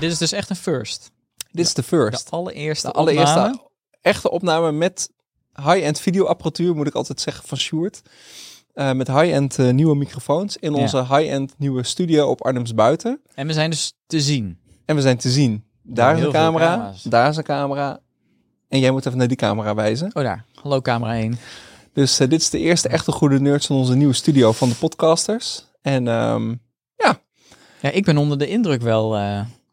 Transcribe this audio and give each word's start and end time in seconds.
Maar 0.00 0.08
dit 0.08 0.18
is 0.20 0.28
dus 0.30 0.38
echt 0.38 0.50
een 0.50 0.56
first. 0.56 1.10
Dit 1.50 1.66
is 1.66 1.74
de 1.74 1.80
De 1.80 1.86
first. 1.86 2.30
allereerste, 2.30 2.86
De 2.86 2.92
allereerste 2.92 3.38
opname. 3.38 3.60
echte 4.00 4.30
opname 4.30 4.72
met 4.72 5.10
high-end 5.54 6.00
videoapparatuur, 6.00 6.74
moet 6.76 6.86
ik 6.86 6.94
altijd 6.94 7.20
zeggen, 7.20 7.48
van 7.48 7.58
Sjoerd. 7.58 8.02
Eh, 8.74 8.92
met 8.92 9.06
high-end 9.08 9.58
eh, 9.58 9.70
nieuwe 9.70 9.96
microfoons 9.96 10.56
in 10.56 10.74
Ja. 10.74 10.80
onze 10.80 10.98
high-end 10.98 11.54
nieuwe 11.58 11.82
studio 11.82 12.28
op 12.28 12.42
Arnhems 12.44 12.74
Buiten. 12.74 13.20
En 13.34 13.46
we 13.46 13.52
zijn 13.52 13.70
dus 13.70 13.92
te 14.06 14.20
zien. 14.20 14.58
En 14.84 14.94
we 14.96 15.02
zijn 15.02 15.16
te 15.16 15.30
zien. 15.30 15.64
Daar 15.82 16.18
is 16.18 16.24
een 16.24 16.30
camera, 16.30 16.92
daar 17.04 17.28
is 17.28 17.36
een 17.36 17.42
camera. 17.42 18.00
En 18.68 18.78
jij 18.78 18.90
moet 18.90 19.06
even 19.06 19.18
naar 19.18 19.28
die 19.28 19.36
camera 19.36 19.74
wijzen. 19.74 20.10
Oh 20.14 20.22
daar, 20.22 20.44
hallo 20.54 20.80
camera 20.80 21.14
1. 21.14 21.38
Dus 21.92 22.20
eh, 22.20 22.28
dit 22.28 22.40
is 22.40 22.50
de 22.50 22.58
eerste 22.58 22.88
echte 22.88 23.12
goede 23.12 23.40
nerds 23.40 23.66
van 23.66 23.76
onze 23.76 23.94
nieuwe 23.94 24.14
studio 24.14 24.52
van 24.52 24.68
de 24.68 24.74
podcasters. 24.74 25.64
En 25.82 26.08
ehm, 26.08 26.54
Ja, 27.82 27.90
ik 27.90 28.04
ben 28.04 28.16
onder 28.16 28.38
de 28.38 28.48
indruk 28.48 28.82
wel. 28.82 29.16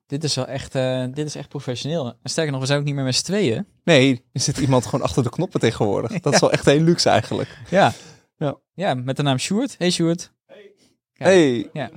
Dit 0.07 0.23
is 0.23 0.35
wel 0.35 0.47
echt, 0.47 0.75
eh, 0.75 1.05
dit 1.13 1.25
is 1.25 1.35
echt 1.35 1.49
professioneel. 1.49 2.05
En 2.05 2.29
sterker 2.29 2.51
nog, 2.51 2.61
we 2.61 2.67
zijn 2.67 2.79
ook 2.79 2.85
niet 2.85 2.95
meer 2.95 3.03
met 3.03 3.15
z'n 3.15 3.23
tweeën. 3.23 3.65
nee, 3.83 4.23
er 4.31 4.41
zit 4.41 4.57
iemand 4.57 4.85
gewoon 4.85 5.05
achter 5.05 5.23
de 5.23 5.29
knoppen 5.29 5.59
tegenwoordig. 5.59 6.19
Dat 6.19 6.33
is 6.33 6.39
wel 6.39 6.51
echt 6.51 6.65
heel 6.65 6.79
luxe 6.81 7.09
eigenlijk. 7.09 7.57
Ja. 7.69 7.93
Ja. 8.37 8.57
Ja, 8.73 8.93
met 8.93 9.15
de 9.15 9.23
naam 9.23 9.37
Sjoerd. 9.37 9.75
Hey 9.77 9.89
Sjoerd. 9.89 10.31
Ja. 11.13 11.25
Hey. 11.25 11.69
Ja. 11.73 11.89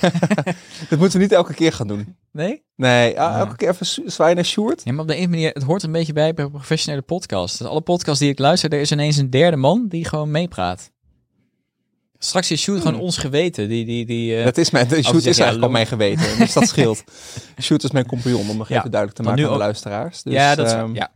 dat 0.88 0.98
moeten 0.98 1.18
we 1.18 1.24
niet 1.24 1.32
elke 1.32 1.54
keer 1.54 1.72
gaan 1.72 1.86
doen. 1.88 2.16
Nee? 2.32 2.64
Nee, 2.76 3.20
ah, 3.20 3.38
elke 3.38 3.56
keer 3.56 3.68
even 3.68 4.10
zwaaien 4.10 4.36
naar 4.36 4.44
Sjoerd. 4.44 4.80
Ja, 4.84 4.92
maar 4.92 5.00
op 5.02 5.08
de 5.08 5.16
een 5.18 5.30
manier, 5.30 5.50
het 5.52 5.62
hoort 5.62 5.82
een 5.82 5.92
beetje 5.92 6.12
bij 6.12 6.34
bij 6.34 6.44
een 6.44 6.50
professionele 6.50 7.02
podcast. 7.02 7.58
Dus 7.58 7.66
alle 7.66 7.80
podcasts 7.80 8.20
die 8.20 8.30
ik 8.30 8.38
luister, 8.38 8.72
er 8.72 8.80
is 8.80 8.92
ineens 8.92 9.16
een 9.16 9.30
derde 9.30 9.56
man 9.56 9.88
die 9.88 10.04
gewoon 10.04 10.30
meepraat. 10.30 10.92
Straks 12.24 12.50
is 12.50 12.60
Sjoerd 12.62 12.82
gewoon 12.82 13.00
ons 13.00 13.16
geweten. 13.18 13.68
Die, 13.68 13.84
die, 13.84 14.06
die, 14.06 14.36
eh, 14.36 14.44
Dat 14.44 14.56
is 14.56 14.70
mijn, 14.70 14.88
zeg, 14.88 14.98
is 15.12 15.24
eigenlijk 15.24 15.62
al 15.62 15.70
mijn 15.70 15.86
geweten. 15.86 16.38
Dus 16.38 16.52
dat 16.52 16.68
scheelt. 16.68 17.04
Sjoerd 17.62 17.82
is 17.82 17.90
mijn 17.90 18.06
compagnon, 18.06 18.48
om 18.48 18.56
nog 18.56 18.68
Ja, 18.68 18.78
even 18.78 18.90
duidelijk 18.90 19.20
te 19.20 19.26
maken 19.28 19.44
aan 19.46 19.52
de 19.52 19.58
luisteraars. 19.58 20.22
Dus, 20.22 20.32
ja, 20.34 20.54
dat 20.54 20.66
is, 20.66 20.72
ehm, 20.72 20.94
ja. 20.94 21.10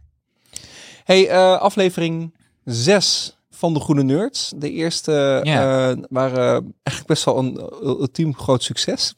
Hey, 1.04 1.28
eh, 1.28 1.60
aflevering 1.60 2.34
6 2.64 3.36
van 3.50 3.74
de 3.74 3.80
Groene 3.80 4.02
Nerds. 4.02 4.52
De 4.56 4.70
eerste 4.72 5.40
Ja. 5.42 5.90
eh, 5.90 5.96
waren 6.08 6.74
eigenlijk 6.82 7.06
best 7.06 7.24
wel 7.24 7.38
een 7.38 7.60
ultiem 7.82 8.34
groot 8.34 8.62
succes. 8.62 9.14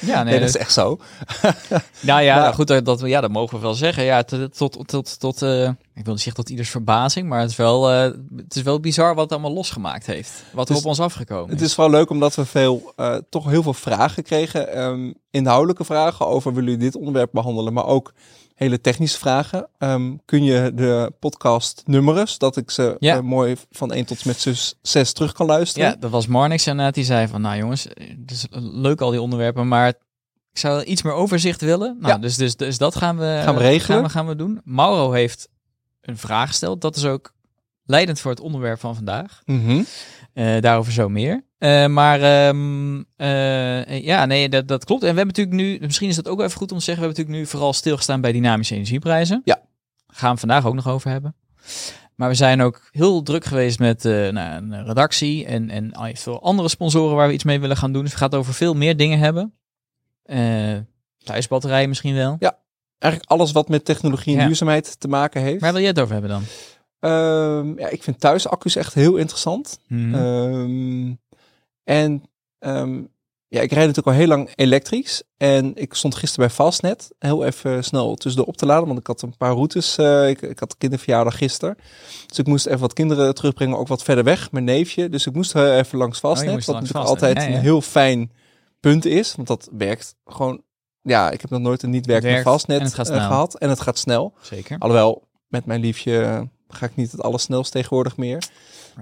Ja, 0.00 0.22
Nee, 0.22 0.38
dat 0.38 0.48
is 0.48 0.56
echt 0.56 0.72
zo. 0.72 0.98
Nou 2.00 2.22
ja, 2.22 2.38
Maar- 2.40 2.54
goed, 2.54 2.66
dat, 2.66 2.84
dat, 2.84 3.00
ja, 3.00 3.20
dat 3.20 3.30
mogen 3.30 3.56
we 3.56 3.62
wel 3.62 3.74
zeggen. 3.74 4.04
Ja, 4.04 4.22
tot, 4.22 4.56
tot, 4.56 4.88
tot, 4.88 5.20
tot 5.20 5.42
eh, 5.42 5.62
ik 5.94 6.04
wil 6.04 6.12
niet 6.12 6.22
zeggen 6.22 6.34
tot 6.34 6.50
ieders 6.50 6.70
verbazing, 6.70 7.28
maar 7.28 7.40
het 7.40 7.50
is 7.50 7.56
wel, 7.56 7.90
eh, 7.90 8.10
het 8.36 8.56
is 8.56 8.62
wel 8.62 8.80
bizar 8.80 9.14
wat 9.14 9.22
het 9.24 9.32
allemaal 9.32 9.52
losgemaakt 9.52 10.06
heeft. 10.06 10.32
Wat 10.52 10.68
er 10.68 10.76
op 10.76 10.84
ons 10.84 11.00
afgekomen 11.00 11.50
Het 11.50 11.60
is. 11.60 11.66
is 11.66 11.74
vooral 11.74 11.92
leuk 11.92 12.10
omdat 12.10 12.34
we 12.34 12.44
veel, 12.44 12.92
eh, 12.96 13.16
toch 13.30 13.46
heel 13.50 13.62
veel 13.62 13.74
vragen 13.74 14.22
kregen. 14.22 14.72
Ehm, 14.72 15.12
inhoudelijke 15.30 15.84
vragen 15.84 16.26
over 16.26 16.54
willen 16.54 16.70
jullie 16.70 16.84
dit 16.84 16.96
onderwerp 16.96 17.30
behandelen, 17.32 17.72
maar 17.72 17.86
ook 17.86 18.12
hele 18.56 18.80
technische 18.80 19.18
vragen. 19.18 19.68
Ehm, 19.78 20.16
kun 20.24 20.44
je 20.44 20.72
de 20.74 21.12
podcast 21.18 21.82
nummeren, 21.86 22.28
zodat 22.28 22.56
ik 22.56 22.70
ze 22.70 22.96
Ja. 22.98 23.14
eh, 23.16 23.20
mooi 23.22 23.56
van 23.70 23.92
1 23.92 24.04
tot 24.04 24.24
met 24.24 24.46
6 24.82 25.12
terug 25.12 25.32
kan 25.32 25.46
luisteren? 25.46 25.88
Ja, 25.88 25.96
dat 25.96 26.10
was 26.10 26.26
Marnix 26.26 26.66
inderdaad. 26.66 26.94
Die 26.94 27.04
zei 27.04 27.28
van, 27.28 27.40
nou 27.40 27.56
jongens, 27.58 27.84
het 27.94 28.30
is 28.30 28.46
leuk 28.60 29.00
al 29.00 29.10
die 29.10 29.20
onderwerpen, 29.20 29.68
maar 29.68 29.88
ik 29.88 30.58
zou 30.58 30.82
iets 30.82 31.02
meer 31.02 31.12
overzicht 31.12 31.60
willen. 31.60 31.96
Nou, 32.00 32.12
Ja. 32.12 32.18
dus, 32.18 32.36
dus, 32.36 32.56
dus 32.56 32.78
dat 32.78 32.96
gaan 32.96 33.16
we, 33.18 33.40
Gaan 33.44 33.54
we 33.54 33.60
regelen. 33.60 33.96
Gaan 33.96 34.04
we, 34.06 34.10
gaan 34.10 34.26
we 34.26 34.36
doen. 34.36 34.60
Mauro 34.64 35.12
heeft 35.12 35.48
een 36.00 36.16
vraag 36.18 36.48
gesteld. 36.48 36.80
Dat 36.80 36.96
is 36.96 37.04
ook 37.04 37.32
leidend 37.86 38.20
voor 38.20 38.30
het 38.30 38.40
onderwerp 38.40 38.80
van 38.80 38.94
vandaag. 38.94 39.42
Mhm. 39.44 39.82
Eh, 40.32 40.60
daarover 40.60 40.92
zo 40.92 41.08
meer. 41.08 41.44
Eh, 41.58 41.86
maar 41.86 42.20
ehm, 42.20 43.02
eh, 43.16 44.04
ja, 44.04 44.26
nee, 44.26 44.48
dat, 44.48 44.68
dat 44.68 44.84
klopt. 44.84 45.02
En 45.02 45.10
we 45.10 45.16
hebben 45.16 45.34
natuurlijk 45.34 45.56
nu, 45.56 45.78
misschien 45.80 46.08
is 46.08 46.16
dat 46.16 46.28
ook 46.28 46.40
even 46.40 46.58
goed 46.58 46.72
om 46.72 46.78
te 46.78 46.84
zeggen, 46.84 47.02
we 47.02 47.08
hebben 47.08 47.24
natuurlijk 47.24 47.44
nu 47.46 47.58
vooral 47.58 47.72
stilgestaan 47.72 48.20
bij 48.20 48.32
dynamische 48.32 48.74
energieprijzen. 48.74 49.40
Ja. 49.44 49.60
Gaan 50.06 50.32
we 50.34 50.40
vandaag 50.40 50.66
ook 50.66 50.74
nog 50.74 50.88
over 50.88 51.10
hebben. 51.10 51.36
Maar 52.14 52.28
we 52.28 52.34
zijn 52.34 52.62
ook 52.62 52.88
heel 52.90 53.22
druk 53.22 53.44
geweest 53.44 53.78
met 53.78 54.02
nou, 54.04 54.36
een 54.36 54.84
redactie 54.84 55.46
en, 55.46 55.70
en 55.70 56.16
veel 56.16 56.42
andere 56.42 56.68
sponsoren 56.68 57.16
waar 57.16 57.28
we 57.28 57.34
iets 57.34 57.44
mee 57.44 57.60
willen 57.60 57.76
gaan 57.76 57.92
doen. 57.92 58.02
Dus 58.02 58.12
we 58.12 58.18
gaan 58.18 58.28
het 58.28 58.38
over 58.38 58.54
veel 58.54 58.74
meer 58.74 58.96
dingen 58.96 59.18
hebben. 59.18 59.54
Thuisbatterijen 61.24 61.88
misschien 61.88 62.14
wel. 62.14 62.36
Eigenlijk 62.98 63.32
alles 63.32 63.52
wat 63.52 63.68
met 63.68 63.84
technologie 63.84 64.34
en 64.34 64.40
Ja. 64.40 64.46
duurzaamheid 64.46 65.00
te 65.00 65.08
maken 65.08 65.42
heeft. 65.42 65.60
Waar 65.60 65.72
wil 65.72 65.80
je 65.80 65.86
het 65.86 66.00
over 66.00 66.12
hebben 66.12 66.30
dan? 66.30 66.42
Ehm, 67.06 67.78
ja, 67.78 67.88
ik 67.88 68.02
vind 68.02 68.20
thuisaccu's 68.20 68.76
echt 68.76 68.94
heel 68.94 69.16
interessant. 69.16 69.78
Mhm. 69.88 70.14
Ehm, 70.14 71.14
en 71.84 72.22
ehm, 72.58 73.02
ja, 73.48 73.60
ik 73.60 73.72
rijd 73.72 73.86
natuurlijk 73.86 74.06
al 74.06 74.12
heel 74.12 74.26
lang 74.26 74.50
elektrisch. 74.54 75.22
En 75.36 75.72
ik 75.74 75.94
stond 75.94 76.14
gisteren 76.14 76.46
bij 76.46 76.56
Fastnet 76.56 77.10
heel 77.18 77.44
even 77.44 77.84
snel 77.84 78.14
tussendoor 78.14 78.48
op 78.48 78.56
te 78.56 78.66
laden. 78.66 78.86
Want 78.86 78.98
ik 78.98 79.06
had 79.06 79.22
een 79.22 79.36
paar 79.36 79.52
routes. 79.52 79.96
eh, 79.96 80.28
ik, 80.28 80.42
ik 80.42 80.58
had 80.58 80.76
kinderverjaardag 80.76 81.36
gisteren. 81.36 81.76
Dus 82.26 82.38
ik 82.38 82.46
moest 82.46 82.66
even 82.66 82.80
wat 82.80 82.92
kinderen 82.92 83.34
terugbrengen, 83.34 83.78
ook 83.78 83.88
wat 83.88 84.02
verder 84.02 84.24
weg. 84.24 84.52
Mijn 84.52 84.64
neefje. 84.64 85.08
Dus 85.08 85.26
ik 85.26 85.34
moest 85.34 85.54
eh, 85.54 85.76
even 85.76 85.98
langs 85.98 86.18
Fastnet. 86.18 86.52
moest 86.52 86.66
wat 86.66 86.74
langs 86.74 86.92
natuurlijk 86.92 87.08
Fastnet, 87.08 87.36
altijd 87.36 87.46
ja, 87.46 87.52
ja. 87.52 87.56
een 87.56 87.70
heel 87.70 87.80
fijn 87.80 88.32
punt 88.80 89.04
is. 89.04 89.34
Want 89.34 89.48
dat 89.48 89.68
werkt 89.72 90.14
gewoon. 90.24 90.62
Ja, 91.02 91.30
ik 91.30 91.40
heb 91.40 91.50
nog 91.50 91.60
nooit 91.60 91.82
een 91.82 91.90
niet 91.90 92.06
werkende 92.06 92.40
Fastnet 92.40 92.78
en 92.78 92.84
het 92.84 92.94
gaat 92.94 93.10
eh, 93.10 93.26
gehad. 93.26 93.58
En 93.58 93.68
het 93.68 93.80
gaat 93.80 93.98
snel. 93.98 94.32
Zeker. 94.40 94.78
Alhoewel, 94.78 95.28
met 95.48 95.66
mijn 95.66 95.80
liefje 95.80 96.48
ga 96.68 96.86
ik 96.86 96.96
niet 96.96 97.12
het 97.12 97.22
allersnelst 97.22 97.72
tegenwoordig 97.72 98.16
meer. 98.16 98.48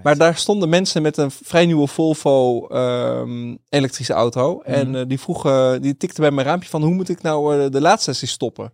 Maar 0.02 0.16
daar 0.16 0.36
stonden 0.36 0.69
mensen 0.69 1.02
met 1.02 1.16
een 1.16 1.30
vrij 1.30 1.66
nieuwe 1.66 1.86
Volvo 1.86 2.66
ehm, 2.66 3.56
elektrische 3.69 4.12
auto. 4.12 4.60
En 4.60 4.88
Mhm. 4.88 4.97
eh, 4.97 5.04
die 5.08 5.20
vroegen, 5.20 5.82
die 5.82 5.97
tikte 5.97 6.20
bij 6.20 6.30
mijn 6.30 6.47
raampje 6.47 6.69
van 6.69 6.82
hoe 6.82 6.94
moet 6.94 7.08
ik 7.08 7.22
nou 7.22 7.58
eh, 7.64 7.70
de 7.70 7.80
laadsessie 7.80 8.28
stoppen? 8.28 8.72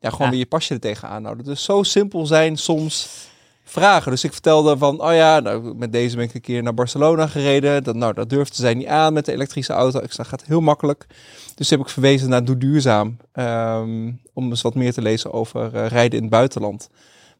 Ja, 0.00 0.10
gewoon 0.10 0.26
Ja. 0.26 0.30
weer 0.32 0.40
je 0.42 0.46
pasje 0.46 0.74
er 0.74 0.80
tegenaan 0.80 1.24
houden. 1.24 1.44
Dus 1.44 1.64
zo 1.64 1.82
simpel 1.82 2.26
zijn 2.26 2.56
soms 2.56 3.08
vragen. 3.64 4.10
Dus 4.10 4.24
ik 4.24 4.32
vertelde 4.32 4.76
van, 4.78 5.00
oh 5.02 5.12
ja, 5.14 5.40
nou, 5.40 5.74
met 5.74 5.92
deze 5.92 6.16
ben 6.16 6.24
ik 6.24 6.34
een 6.34 6.40
keer 6.40 6.62
naar 6.62 6.74
Barcelona 6.74 7.26
gereden. 7.26 7.84
Dat, 7.84 7.94
nou, 7.94 8.14
dat 8.14 8.30
durfde 8.30 8.54
zij 8.54 8.74
niet 8.74 8.86
aan 8.86 9.12
met 9.12 9.24
de 9.24 9.32
elektrische 9.32 9.72
auto. 9.72 10.00
Ik 10.00 10.12
zei, 10.12 10.28
gaat 10.28 10.44
heel 10.44 10.60
makkelijk. 10.60 11.06
Dus 11.54 11.70
heb 11.70 11.80
ik 11.80 11.88
verwezen 11.88 12.28
naar 12.28 12.44
Doe 12.44 12.56
Duurzaam. 12.58 13.16
ehm, 13.32 14.12
om 14.32 14.48
eens 14.50 14.62
wat 14.62 14.74
meer 14.74 14.92
te 14.92 15.02
lezen 15.02 15.32
over 15.32 15.74
eh, 15.74 15.86
rijden 15.86 16.16
in 16.16 16.22
het 16.24 16.32
buitenland. 16.32 16.88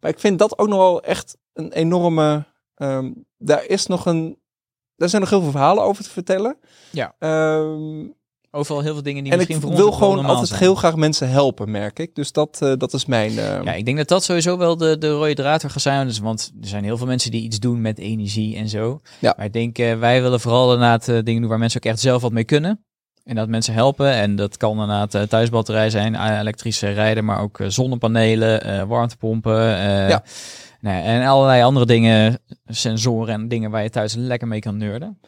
Maar 0.01 0.11
ik 0.11 0.19
vind 0.19 0.39
dat 0.39 0.59
ook 0.59 0.69
nog 0.69 0.79
wel 0.79 1.03
echt 1.03 1.37
een 1.53 1.73
enorme... 1.73 2.45
ehm, 2.75 3.13
daar 3.39 3.65
is 3.65 3.87
nog 3.87 4.07
een... 4.07 4.39
Daar 4.97 5.09
zijn 5.09 5.21
nog 5.23 5.31
heel 5.31 5.41
veel 5.43 5.51
verhalen 5.51 5.85
over 5.85 6.05
te 6.05 6.11
vertellen. 6.11 6.57
Ja. 6.91 7.15
Ehm, 7.19 8.07
Overal 8.51 8.83
heel 8.83 8.93
veel 8.93 9.03
dingen 9.03 9.23
die 9.25 9.33
en 9.33 9.41
ik 9.41 9.49
misschien 9.49 9.61
voor 9.69 9.71
ons 9.71 9.81
wil 9.81 9.93
ook 9.93 9.99
wel 10.01 10.09
gewoon 10.11 10.25
altijd 10.25 10.49
zijn. 10.49 10.61
heel 10.61 10.75
graag 10.75 10.97
mensen 10.97 11.29
helpen, 11.29 11.71
merk 11.71 11.99
ik. 11.99 12.15
Dus 12.15 12.33
dat, 12.33 12.59
eh, 12.63 12.73
dat 12.77 12.93
is 12.93 13.07
mijn... 13.07 13.39
ehm, 13.39 13.65
Ja, 13.65 13.73
ik 13.73 13.85
denk 13.85 13.97
dat 13.97 14.09
dat 14.09 14.25
sowieso 14.25 14.57
wel 14.59 14.77
de, 14.77 14.99
de 14.99 15.11
rode 15.11 15.35
draad 15.35 15.65
gaat 15.71 15.83
zijn. 15.83 16.07
Dus, 16.07 16.19
want 16.19 16.53
er 16.61 16.69
zijn 16.69 16.85
heel 16.85 16.97
veel 16.97 17.07
mensen 17.07 17.31
die 17.31 17.43
iets 17.43 17.59
doen 17.59 17.81
met 17.81 17.99
energie 17.99 18.57
en 18.57 18.69
zo. 18.69 19.01
Ja. 19.19 19.35
Maar 19.37 19.47
ik 19.47 19.53
denk, 19.53 19.79
eh, 19.79 19.99
wij 19.99 20.23
willen 20.23 20.41
vooral 20.41 20.73
inderdaad 20.73 21.09
eh, 21.09 21.19
dingen 21.23 21.41
doen 21.41 21.51
waar 21.51 21.59
mensen 21.59 21.81
ook 21.85 21.91
echt 21.91 22.01
zelf 22.01 22.23
wat 22.23 22.33
mee 22.33 22.45
kunnen. 22.45 22.85
En 23.29 23.35
dat 23.35 23.49
mensen 23.49 23.75
helpen. 23.75 24.13
En 24.13 24.37
dat 24.37 24.57
kan 24.57 24.71
inderdaad 24.71 25.15
eh, 25.15 25.23
thuisbatterij 25.23 25.91
zijn, 25.91 26.15
eh, 26.15 26.39
elektrische 26.39 26.91
rijden, 26.91 27.25
maar 27.25 27.41
ook 27.41 27.61
eh, 27.61 27.67
zonnepanelen, 27.69 28.89
warmtepompen. 28.89 29.77
eh, 29.79 30.09
Ja. 30.09 30.23
nou, 30.81 31.03
en 31.03 31.27
allerlei 31.27 31.63
andere 31.63 31.87
dingen, 31.87 32.39
sensoren 32.67 33.35
en 33.35 33.49
dingen 33.49 33.71
waar 33.71 33.83
je 33.83 33.91
thuis 33.91 34.15
lekker 34.15 34.49
mee 34.49 34.61
kan 34.61 34.77
nerden. 34.77 35.19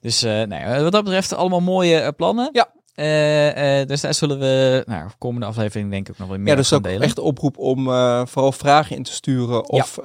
Dus 0.00 0.22
nou 0.22 0.82
wat 0.82 0.92
dat 0.92 1.04
betreft 1.04 1.34
allemaal 1.34 1.60
mooie 1.60 2.12
plannen. 2.12 2.48
Ja. 2.52 2.68
Eh, 2.94 3.86
dus 3.86 4.00
daar 4.00 4.14
zullen 4.14 4.38
we, 4.38 4.82
nou, 4.86 5.08
komende 5.18 5.46
aflevering 5.46 5.90
denk 5.90 6.06
ik 6.08 6.12
ook 6.12 6.18
nog 6.18 6.28
wel 6.28 6.38
meer 6.38 6.48
Ja, 6.48 6.54
dus 6.54 6.72
ook 6.72 6.82
delen. 6.82 7.00
echt 7.02 7.18
oproep 7.18 7.58
om 7.58 7.84
vooral 8.26 8.52
vragen 8.52 8.96
in 8.96 9.02
te 9.02 9.12
sturen. 9.12 9.68
Of 9.68 9.98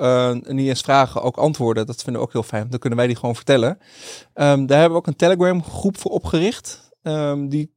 niet 0.48 0.68
eens 0.68 0.82
vragen, 0.82 1.22
ook 1.22 1.38
antwoorden. 1.38 1.86
Dat 1.86 2.04
vinden 2.04 2.22
we 2.22 2.28
ook 2.28 2.34
heel 2.34 2.44
fijn. 2.44 2.68
Dan 2.70 2.80
kunnen 2.80 2.98
wij 3.00 3.08
die 3.08 3.16
gewoon 3.16 3.36
vertellen. 3.36 3.78
Ehm, 4.34 4.66
daar 4.66 4.80
hebben 4.80 4.90
we 4.98 5.04
ook 5.04 5.08
een 5.08 5.16
Telegram 5.16 5.64
groep 5.64 5.98
voor 5.98 6.12
opgericht. 6.12 6.88
Ehm, 7.02 7.48
die 7.48 7.76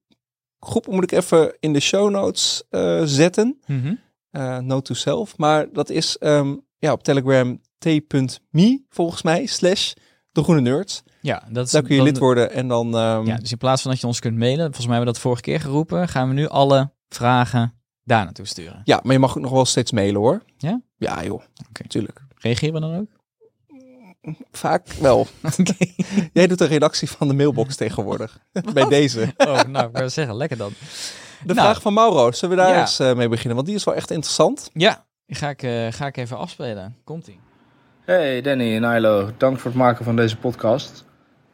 groep 0.60 0.86
moet 0.86 1.02
ik 1.02 1.12
even 1.12 1.56
in 1.60 1.72
de 1.72 1.80
show 1.80 2.10
notes 2.10 2.62
eh, 2.70 3.02
zetten. 3.04 3.60
Mhm. 3.66 3.94
Eh 4.30 4.58
note 4.58 4.82
to 4.82 4.94
self. 4.94 5.36
Maar 5.38 5.72
dat 5.72 5.90
is 5.90 6.18
ehm, 6.18 6.56
ja, 6.78 6.92
op 6.92 7.02
Telegram 7.02 7.60
t.me 7.78 8.82
volgens 8.88 9.22
mij. 9.22 9.46
Slash 9.46 9.92
de 10.32 10.42
groene 10.42 10.60
nerds. 10.60 11.02
Ja, 11.20 11.42
dat 11.50 11.66
is, 11.66 11.72
Daar 11.72 11.82
kun 11.82 11.90
je 11.90 11.96
dan- 11.96 12.06
lid 12.06 12.18
worden. 12.18 12.50
En 12.50 12.68
dan... 12.68 12.96
ehm, 12.96 13.26
Ja, 13.26 13.36
dus 13.36 13.52
in 13.52 13.58
plaats 13.58 13.82
van 13.82 13.90
dat 13.90 14.00
je 14.00 14.06
ons 14.06 14.20
kunt 14.20 14.38
mailen, 14.38 14.64
volgens 14.64 14.86
mij 14.86 14.94
hebben 14.96 15.06
we 15.06 15.12
dat 15.12 15.22
vorige 15.22 15.42
keer 15.42 15.60
geroepen, 15.60 16.08
gaan 16.08 16.28
we 16.28 16.34
nu 16.34 16.46
alle 16.48 16.90
vragen 17.08 17.74
daar 18.04 18.24
naartoe 18.24 18.46
sturen. 18.46 18.80
ja, 18.84 19.00
maar 19.02 19.12
je 19.12 19.18
mag 19.18 19.36
ook 19.36 19.42
nog 19.42 19.50
wel 19.52 19.64
steeds 19.64 19.92
mailen 19.92 20.20
hoor. 20.20 20.42
Ja? 20.56 20.80
Ja 20.96 21.24
joh, 21.24 21.42
natuurlijk. 21.82 22.20
Reageren 22.38 22.74
we 22.74 22.80
dan 22.80 22.96
ook? 22.96 23.10
Vaak 24.52 24.86
wel. 25.00 25.26
Jij 26.32 26.46
doet 26.46 26.58
de 26.58 26.64
redactie 26.66 27.10
van 27.10 27.28
de 27.28 27.34
mailbox 27.34 27.76
tegenwoordig. 27.84 28.38
Bij 28.72 28.84
deze. 28.88 29.34
Oh, 29.36 29.62
nou, 29.62 29.88
ik 29.88 29.96
wil 29.96 30.10
zeggen, 30.10 30.36
lekker 30.36 30.56
dan. 30.56 30.72
De 31.44 31.54
Nou. 31.54 31.66
vraag 31.68 31.82
van 31.82 31.92
Mauro, 31.94 32.32
zullen 32.32 32.56
we 32.56 32.62
daar 32.62 32.72
Ja. 32.74 32.80
eens 32.80 32.98
eh, 32.98 33.14
mee 33.14 33.28
beginnen? 33.28 33.54
Want 33.54 33.66
die 33.66 33.76
is 33.76 33.84
wel 33.84 33.94
echt 33.94 34.10
interessant. 34.10 34.70
Ja, 34.72 35.04
die 35.26 35.36
ga 35.36 35.48
ik, 35.48 35.62
eh, 35.62 35.86
ga 35.90 36.06
ik 36.06 36.16
even 36.16 36.38
afspelen. 36.38 36.96
Komt-ie. 37.04 37.40
Hey 38.04 38.40
Danny 38.40 38.76
en 38.76 38.96
Ilo, 38.96 39.30
dank 39.36 39.58
voor 39.58 39.70
het 39.70 39.80
maken 39.80 40.04
van 40.04 40.16
deze 40.16 40.36
podcast. 40.36 41.04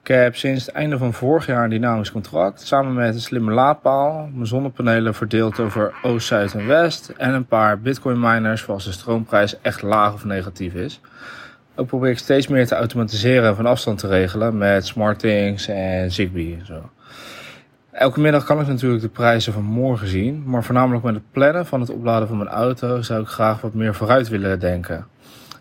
Ik 0.03 0.15
heb 0.15 0.37
sinds 0.37 0.67
het 0.67 0.75
einde 0.75 0.99
van 0.99 1.13
vorig 1.13 1.47
jaar 1.47 1.65
een 1.65 1.71
dynamisch 1.71 2.13
contract. 2.13 2.67
Samen 2.67 2.95
met 2.95 3.15
een 3.15 3.21
slimme 3.21 3.53
laadpaal. 3.53 4.29
Mijn 4.33 4.47
zonnepanelen 4.47 5.15
verdeeld 5.15 5.59
over 5.61 5.95
Oost, 6.03 6.27
Zuid 6.27 6.55
en 6.55 6.67
West. 6.67 7.09
En 7.17 7.35
een 7.35 7.47
paar 7.47 7.81
bitcoin 7.81 8.21
miners 8.21 8.63
voor 8.63 8.75
als 8.75 8.85
de 8.85 8.93
stroomprijs 8.93 9.61
echt 9.61 9.83
laag 9.83 10.13
of 10.13 10.25
negatief 10.25 10.75
is. 10.75 11.01
Ook 11.79 11.87
probeer 11.87 12.11
ik 12.11 12.19
steeds 12.19 12.47
meer 12.47 12.67
te 12.67 12.75
automatiseren 12.75 13.49
en 13.49 13.57
van 13.57 13.67
afstand 13.67 13.99
te 13.99 14.07
regelen 14.07 14.59
met 14.59 14.87
SmartThings 14.87 15.69
en 15.69 16.13
Zigbee 16.13 16.57
en 16.59 16.67
zo. 16.67 16.91
Elke 17.93 18.21
middag 18.21 18.45
kan 18.45 18.61
ik 18.61 18.67
natuurlijk 18.67 19.03
de 19.03 19.09
prijzen 19.09 19.53
van 19.53 19.65
morgen 19.65 20.09
zien, 20.09 20.43
maar 20.47 20.65
voornamelijk 20.65 21.05
met 21.05 21.15
het 21.15 21.31
plannen 21.33 21.67
van 21.67 21.81
het 21.81 21.91
opladen 21.91 22.29
van 22.29 22.37
mijn 22.37 22.49
auto 22.49 23.03
zou 23.03 23.21
ik 23.21 23.27
graag 23.27 23.61
wat 23.61 23.75
meer 23.75 23.95
vooruit 23.95 24.29
willen 24.29 24.61
denken. 24.61 25.07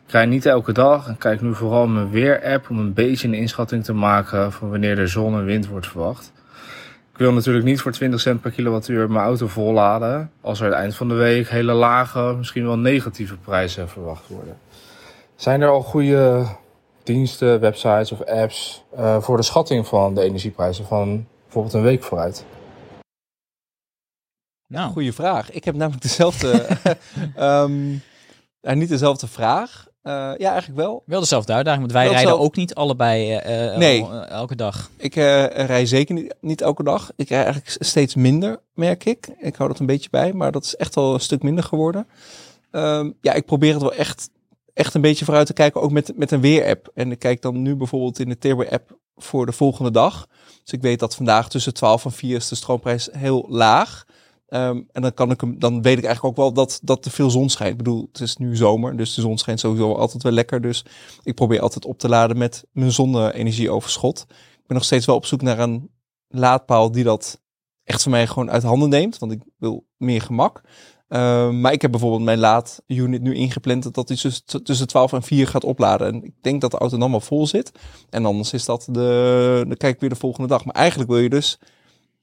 Ik 0.05 0.11
rij 0.11 0.25
niet 0.25 0.45
elke 0.45 0.71
dag 0.71 1.07
en 1.07 1.17
kijk 1.17 1.41
nu 1.41 1.55
vooral 1.55 1.87
mijn 1.87 2.09
weer-app 2.09 2.69
om 2.69 2.79
een 2.79 2.93
beetje 2.93 3.27
een 3.27 3.33
inschatting 3.33 3.83
te 3.83 3.93
maken 3.93 4.51
van 4.51 4.69
wanneer 4.69 4.95
de 4.95 5.07
zon 5.07 5.33
en 5.33 5.45
wind 5.45 5.67
wordt 5.67 5.87
verwacht. 5.87 6.31
Ik 7.11 7.17
wil 7.17 7.33
natuurlijk 7.33 7.65
niet 7.65 7.81
voor 7.81 7.91
20 7.91 8.19
cent 8.19 8.41
per 8.41 8.51
kilowattuur 8.51 9.11
mijn 9.11 9.25
auto 9.25 9.47
volladen, 9.47 10.31
als 10.41 10.59
er 10.59 10.65
het 10.65 10.75
eind 10.75 10.95
van 10.95 11.07
de 11.07 11.15
week 11.15 11.49
hele 11.49 11.73
lage, 11.73 12.35
misschien 12.37 12.65
wel 12.65 12.77
negatieve 12.77 13.37
prijzen 13.37 13.89
verwacht 13.89 14.27
worden. 14.27 14.57
Zijn 15.37 15.61
er 15.61 15.69
al 15.69 15.81
goede 15.81 16.45
diensten, 17.03 17.59
websites 17.59 18.11
of 18.11 18.23
apps 18.23 18.83
uh, 18.97 19.21
voor 19.21 19.37
de 19.37 19.43
schatting 19.43 19.87
van 19.87 20.13
de 20.15 20.21
energieprijzen 20.21 20.85
van 20.85 21.27
bijvoorbeeld 21.43 21.73
een 21.73 21.81
week 21.81 22.03
vooruit? 22.03 22.45
Nou. 24.67 24.91
Goeie 24.91 25.13
vraag. 25.13 25.51
Ik 25.51 25.63
heb 25.63 25.75
namelijk 25.75 26.01
dezelfde, 26.01 26.67
um, 27.39 28.01
niet 28.79 28.89
dezelfde 28.89 29.27
vraag. 29.27 29.87
Uh, 30.03 30.13
ja, 30.13 30.49
eigenlijk 30.51 30.79
wel. 30.79 31.03
Wel 31.05 31.19
dezelfde 31.19 31.53
uitdaging, 31.53 31.81
want 31.81 31.93
wij 31.93 32.03
wel 32.03 32.13
rijden 32.13 32.31
zelf... 32.31 32.43
ook 32.43 32.55
niet 32.55 32.75
allebei 32.75 33.35
uh, 33.35 33.77
nee. 33.77 34.07
elke 34.29 34.55
dag. 34.55 34.89
Ik 34.97 35.13
rij 35.13 35.85
zeker 35.85 36.15
niet, 36.15 36.35
niet, 36.41 36.61
elke 36.61 36.83
dag. 36.83 37.11
Ik 37.15 37.29
rij 37.29 37.43
eigenlijk 37.43 37.77
steeds 37.79 38.15
minder, 38.15 38.59
merk 38.73 39.05
ik. 39.05 39.27
Ik 39.39 39.55
hou 39.55 39.69
dat 39.69 39.79
een 39.79 39.85
beetje 39.85 40.09
bij, 40.09 40.33
maar 40.33 40.51
dat 40.51 40.63
is 40.63 40.75
echt 40.75 40.95
wel 40.95 41.13
een 41.13 41.19
stuk 41.19 41.43
minder 41.43 41.63
geworden. 41.63 42.07
Um, 42.71 43.17
ja, 43.21 43.33
ik 43.33 43.45
probeer 43.45 43.73
het 43.73 43.81
wel 43.81 43.93
echt 43.93 44.29
echt 44.77 44.93
een 44.93 45.01
beetje 45.01 45.25
vooruit 45.25 45.47
te 45.47 45.53
kijken, 45.53 45.81
ook 45.81 45.91
met, 45.91 46.17
met 46.17 46.31
een 46.31 46.41
weer-app. 46.41 46.91
En 46.93 47.11
ik 47.11 47.19
kijk 47.19 47.41
dan 47.41 47.61
nu 47.61 47.75
bijvoorbeeld 47.75 48.19
in 48.19 48.29
de 48.29 48.37
Turbo-app 48.37 48.99
voor 49.15 49.45
de 49.45 49.51
volgende 49.51 49.91
dag. 49.91 50.27
Dus 50.63 50.73
ik 50.73 50.81
weet 50.81 50.99
dat 50.99 51.15
vandaag 51.15 51.49
tussen 51.49 51.73
12 51.73 52.05
en 52.05 52.11
4 52.11 52.35
is 52.35 52.47
de 52.47 52.55
stroomprijs 52.55 53.09
heel 53.11 53.45
laag. 53.49 54.05
Um, 54.49 54.87
en 54.91 55.01
dan, 55.01 55.13
kan 55.13 55.31
ik 55.31 55.41
hem, 55.41 55.59
dan 55.59 55.81
weet 55.81 55.97
ik 55.97 56.03
eigenlijk 56.03 56.37
ook 56.37 56.45
wel 56.45 56.53
dat, 56.53 56.79
dat 56.83 57.05
er 57.05 57.11
veel 57.11 57.29
zon 57.29 57.49
schijnt. 57.49 57.71
Ik 57.71 57.77
bedoel, 57.77 58.07
het 58.11 58.21
is 58.21 58.37
nu 58.37 58.55
zomer, 58.55 58.97
dus 58.97 59.13
de 59.13 59.21
zon 59.21 59.37
schijnt 59.37 59.59
sowieso 59.59 59.93
altijd 59.93 60.23
wel 60.23 60.31
lekker. 60.31 60.61
Dus 60.61 60.85
ik 61.23 61.35
probeer 61.35 61.61
altijd 61.61 61.85
op 61.85 61.99
te 61.99 62.09
laden 62.09 62.37
met 62.37 62.65
mijn 62.71 62.91
zonne-energieoverschot. 62.91 64.25
Ik 64.29 64.67
ben 64.67 64.77
nog 64.77 64.85
steeds 64.85 65.05
wel 65.05 65.15
op 65.15 65.25
zoek 65.25 65.41
naar 65.41 65.59
een 65.59 65.89
laadpaal 66.27 66.91
die 66.91 67.03
dat 67.03 67.41
echt 67.83 68.01
voor 68.01 68.11
mij 68.11 68.27
gewoon 68.27 68.51
uit 68.51 68.63
handen 68.63 68.89
neemt. 68.89 69.17
Want 69.17 69.31
ik 69.31 69.41
wil 69.57 69.87
meer 69.97 70.21
gemak. 70.21 70.61
Uh, 71.09 71.49
maar 71.49 71.71
ik 71.71 71.81
heb 71.81 71.91
bijvoorbeeld 71.91 72.23
mijn 72.23 72.39
laadunit 72.39 73.21
nu 73.21 73.35
ingepland 73.35 73.93
dat 73.93 74.07
hij 74.07 74.17
tussen, 74.17 74.63
tussen 74.63 74.87
12 74.87 75.13
en 75.13 75.23
4 75.23 75.47
gaat 75.47 75.63
opladen. 75.63 76.07
En 76.07 76.23
ik 76.23 76.33
denk 76.41 76.61
dat 76.61 76.71
de 76.71 76.77
auto 76.77 76.97
dan 76.97 77.11
wel 77.11 77.19
vol 77.19 77.47
zit. 77.47 77.71
En 78.09 78.25
anders 78.25 78.53
is 78.53 78.65
dat 78.65 78.87
de, 78.91 79.63
dan 79.67 79.77
kijk 79.77 79.93
ik 79.93 79.99
weer 79.99 80.09
de 80.09 80.15
volgende 80.15 80.47
dag. 80.47 80.65
Maar 80.65 80.75
eigenlijk 80.75 81.09
wil 81.09 81.19
je 81.19 81.29
dus 81.29 81.59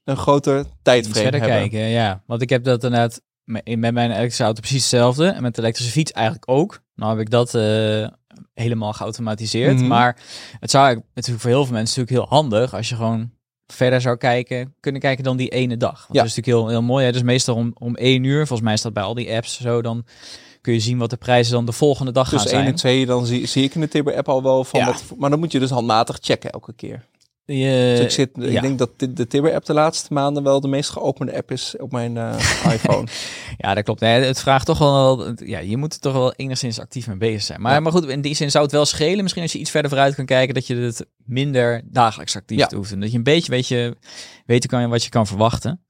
een 0.03 0.17
groter 0.17 0.65
tijdframe 0.81 1.29
hebben. 1.29 1.49
kijken, 1.49 1.79
ja. 1.79 2.23
Want 2.25 2.41
ik 2.41 2.49
heb 2.49 2.63
dat 2.63 2.83
inderdaad 2.83 3.21
met 3.45 3.93
mijn 3.93 3.97
elektrische 3.97 4.43
auto 4.43 4.59
precies 4.59 4.81
hetzelfde. 4.81 5.27
En 5.27 5.41
met 5.41 5.55
de 5.55 5.61
elektrische 5.61 5.91
fiets 5.91 6.11
eigenlijk 6.11 6.49
ook. 6.49 6.81
Nou 6.95 7.11
heb 7.11 7.19
ik 7.19 7.29
dat 7.29 7.53
uh, 7.53 8.07
helemaal 8.53 8.93
geautomatiseerd. 8.93 9.79
Mm 9.79 9.87
Maar 9.87 10.17
het 10.59 10.71
zou 10.71 11.01
natuurlijk 11.13 11.41
voor 11.41 11.51
heel 11.51 11.65
veel 11.65 11.73
mensen 11.73 11.99
natuurlijk 11.99 12.29
heel 12.29 12.39
handig 12.39 12.73
als 12.73 12.89
je 12.89 12.95
gewoon 12.95 13.31
verder 13.67 14.01
zou 14.01 14.17
kijken, 14.17 14.75
kunnen 14.79 15.01
kijken 15.01 15.23
dan 15.23 15.37
die 15.37 15.49
ene 15.49 15.77
dag. 15.77 15.99
Want 15.99 16.13
ja. 16.13 16.19
Dat 16.21 16.25
is 16.25 16.35
natuurlijk 16.35 16.65
heel, 16.65 16.67
heel 16.67 16.87
mooi. 16.87 17.05
Hè? 17.05 17.11
Dus 17.11 17.23
meestal 17.23 17.55
om, 17.55 17.71
om 17.77 17.95
één 17.95 18.23
uur, 18.23 18.47
volgens 18.47 18.67
mij 18.67 18.77
staat 18.77 18.93
bij 18.93 19.03
al 19.03 19.13
die 19.13 19.35
apps 19.35 19.61
zo, 19.61 19.81
dan 19.81 20.05
kun 20.61 20.73
je 20.73 20.79
zien 20.79 20.97
wat 20.97 21.09
de 21.09 21.17
prijzen 21.17 21.53
dan 21.53 21.65
de 21.65 21.71
volgende 21.71 22.11
dag 22.11 22.29
gaan 22.29 22.39
zijn. 22.39 22.51
Dus 22.51 22.63
1 22.63 22.67
en 22.67 22.75
2, 22.75 23.05
dan 23.05 23.25
zie, 23.25 23.47
zie 23.47 23.63
ik 23.63 23.75
in 23.75 23.81
de 23.81 23.87
Tibber 23.87 24.15
app 24.15 24.29
al 24.29 24.43
wel 24.43 24.63
van 24.63 24.79
ja. 24.79 24.85
wat, 24.85 25.03
maar 25.17 25.29
dan 25.29 25.39
moet 25.39 25.51
je 25.51 25.59
dus 25.59 25.69
handmatig 25.69 26.17
checken 26.21 26.49
elke 26.49 26.73
keer. 26.73 27.05
Je, 27.47 27.93
dus 27.95 27.99
ik, 27.99 28.09
zit, 28.09 28.29
ik 28.37 28.61
denk 28.61 28.77
dat 28.77 28.99
de, 28.99 29.13
de 29.13 29.27
Tibber-app 29.27 29.65
de 29.65 29.73
laatste 29.73 30.13
maanden 30.13 30.43
wel 30.43 30.61
de 30.61 30.67
meest 30.67 30.89
geopende 30.89 31.35
app 31.35 31.51
is 31.51 31.75
op 31.77 31.91
mijn 31.91 32.15
uh, 32.15 32.33
iPhone. 32.73 33.07
ja, 33.57 33.73
dat 33.73 33.83
klopt. 33.83 33.99
Nee, 33.99 34.21
het 34.21 34.39
vraagt 34.39 34.65
toch 34.65 34.77
wel, 34.77 35.33
ja, 35.35 35.59
je 35.59 35.77
moet 35.77 35.93
er 35.93 35.99
toch 35.99 36.13
wel 36.13 36.33
enigszins 36.33 36.79
actief 36.79 37.07
mee 37.07 37.17
bezig 37.17 37.41
zijn. 37.41 37.61
Maar, 37.61 37.73
ja. 37.73 37.79
maar 37.79 37.91
goed, 37.91 38.07
in 38.07 38.21
die 38.21 38.35
zin 38.35 38.51
zou 38.51 38.63
het 38.63 38.73
wel 38.73 38.85
schelen. 38.85 39.21
Misschien 39.21 39.43
als 39.43 39.51
je 39.51 39.59
iets 39.59 39.71
verder 39.71 39.89
vooruit 39.89 40.15
kan 40.15 40.25
kijken, 40.25 40.53
dat 40.53 40.67
je 40.67 40.75
het 40.75 41.05
minder 41.17 41.81
dagelijks 41.85 42.35
actief 42.35 42.57
ja. 42.57 42.69
hoeft. 42.75 42.91
En 42.91 42.99
dat 42.99 43.11
je 43.11 43.17
een 43.17 43.23
beetje 43.23 43.51
weet 43.51 43.67
je, 43.67 43.97
weten 44.45 44.69
kan 44.69 44.89
wat 44.89 45.03
je 45.03 45.09
kan 45.09 45.27
verwachten. 45.27 45.85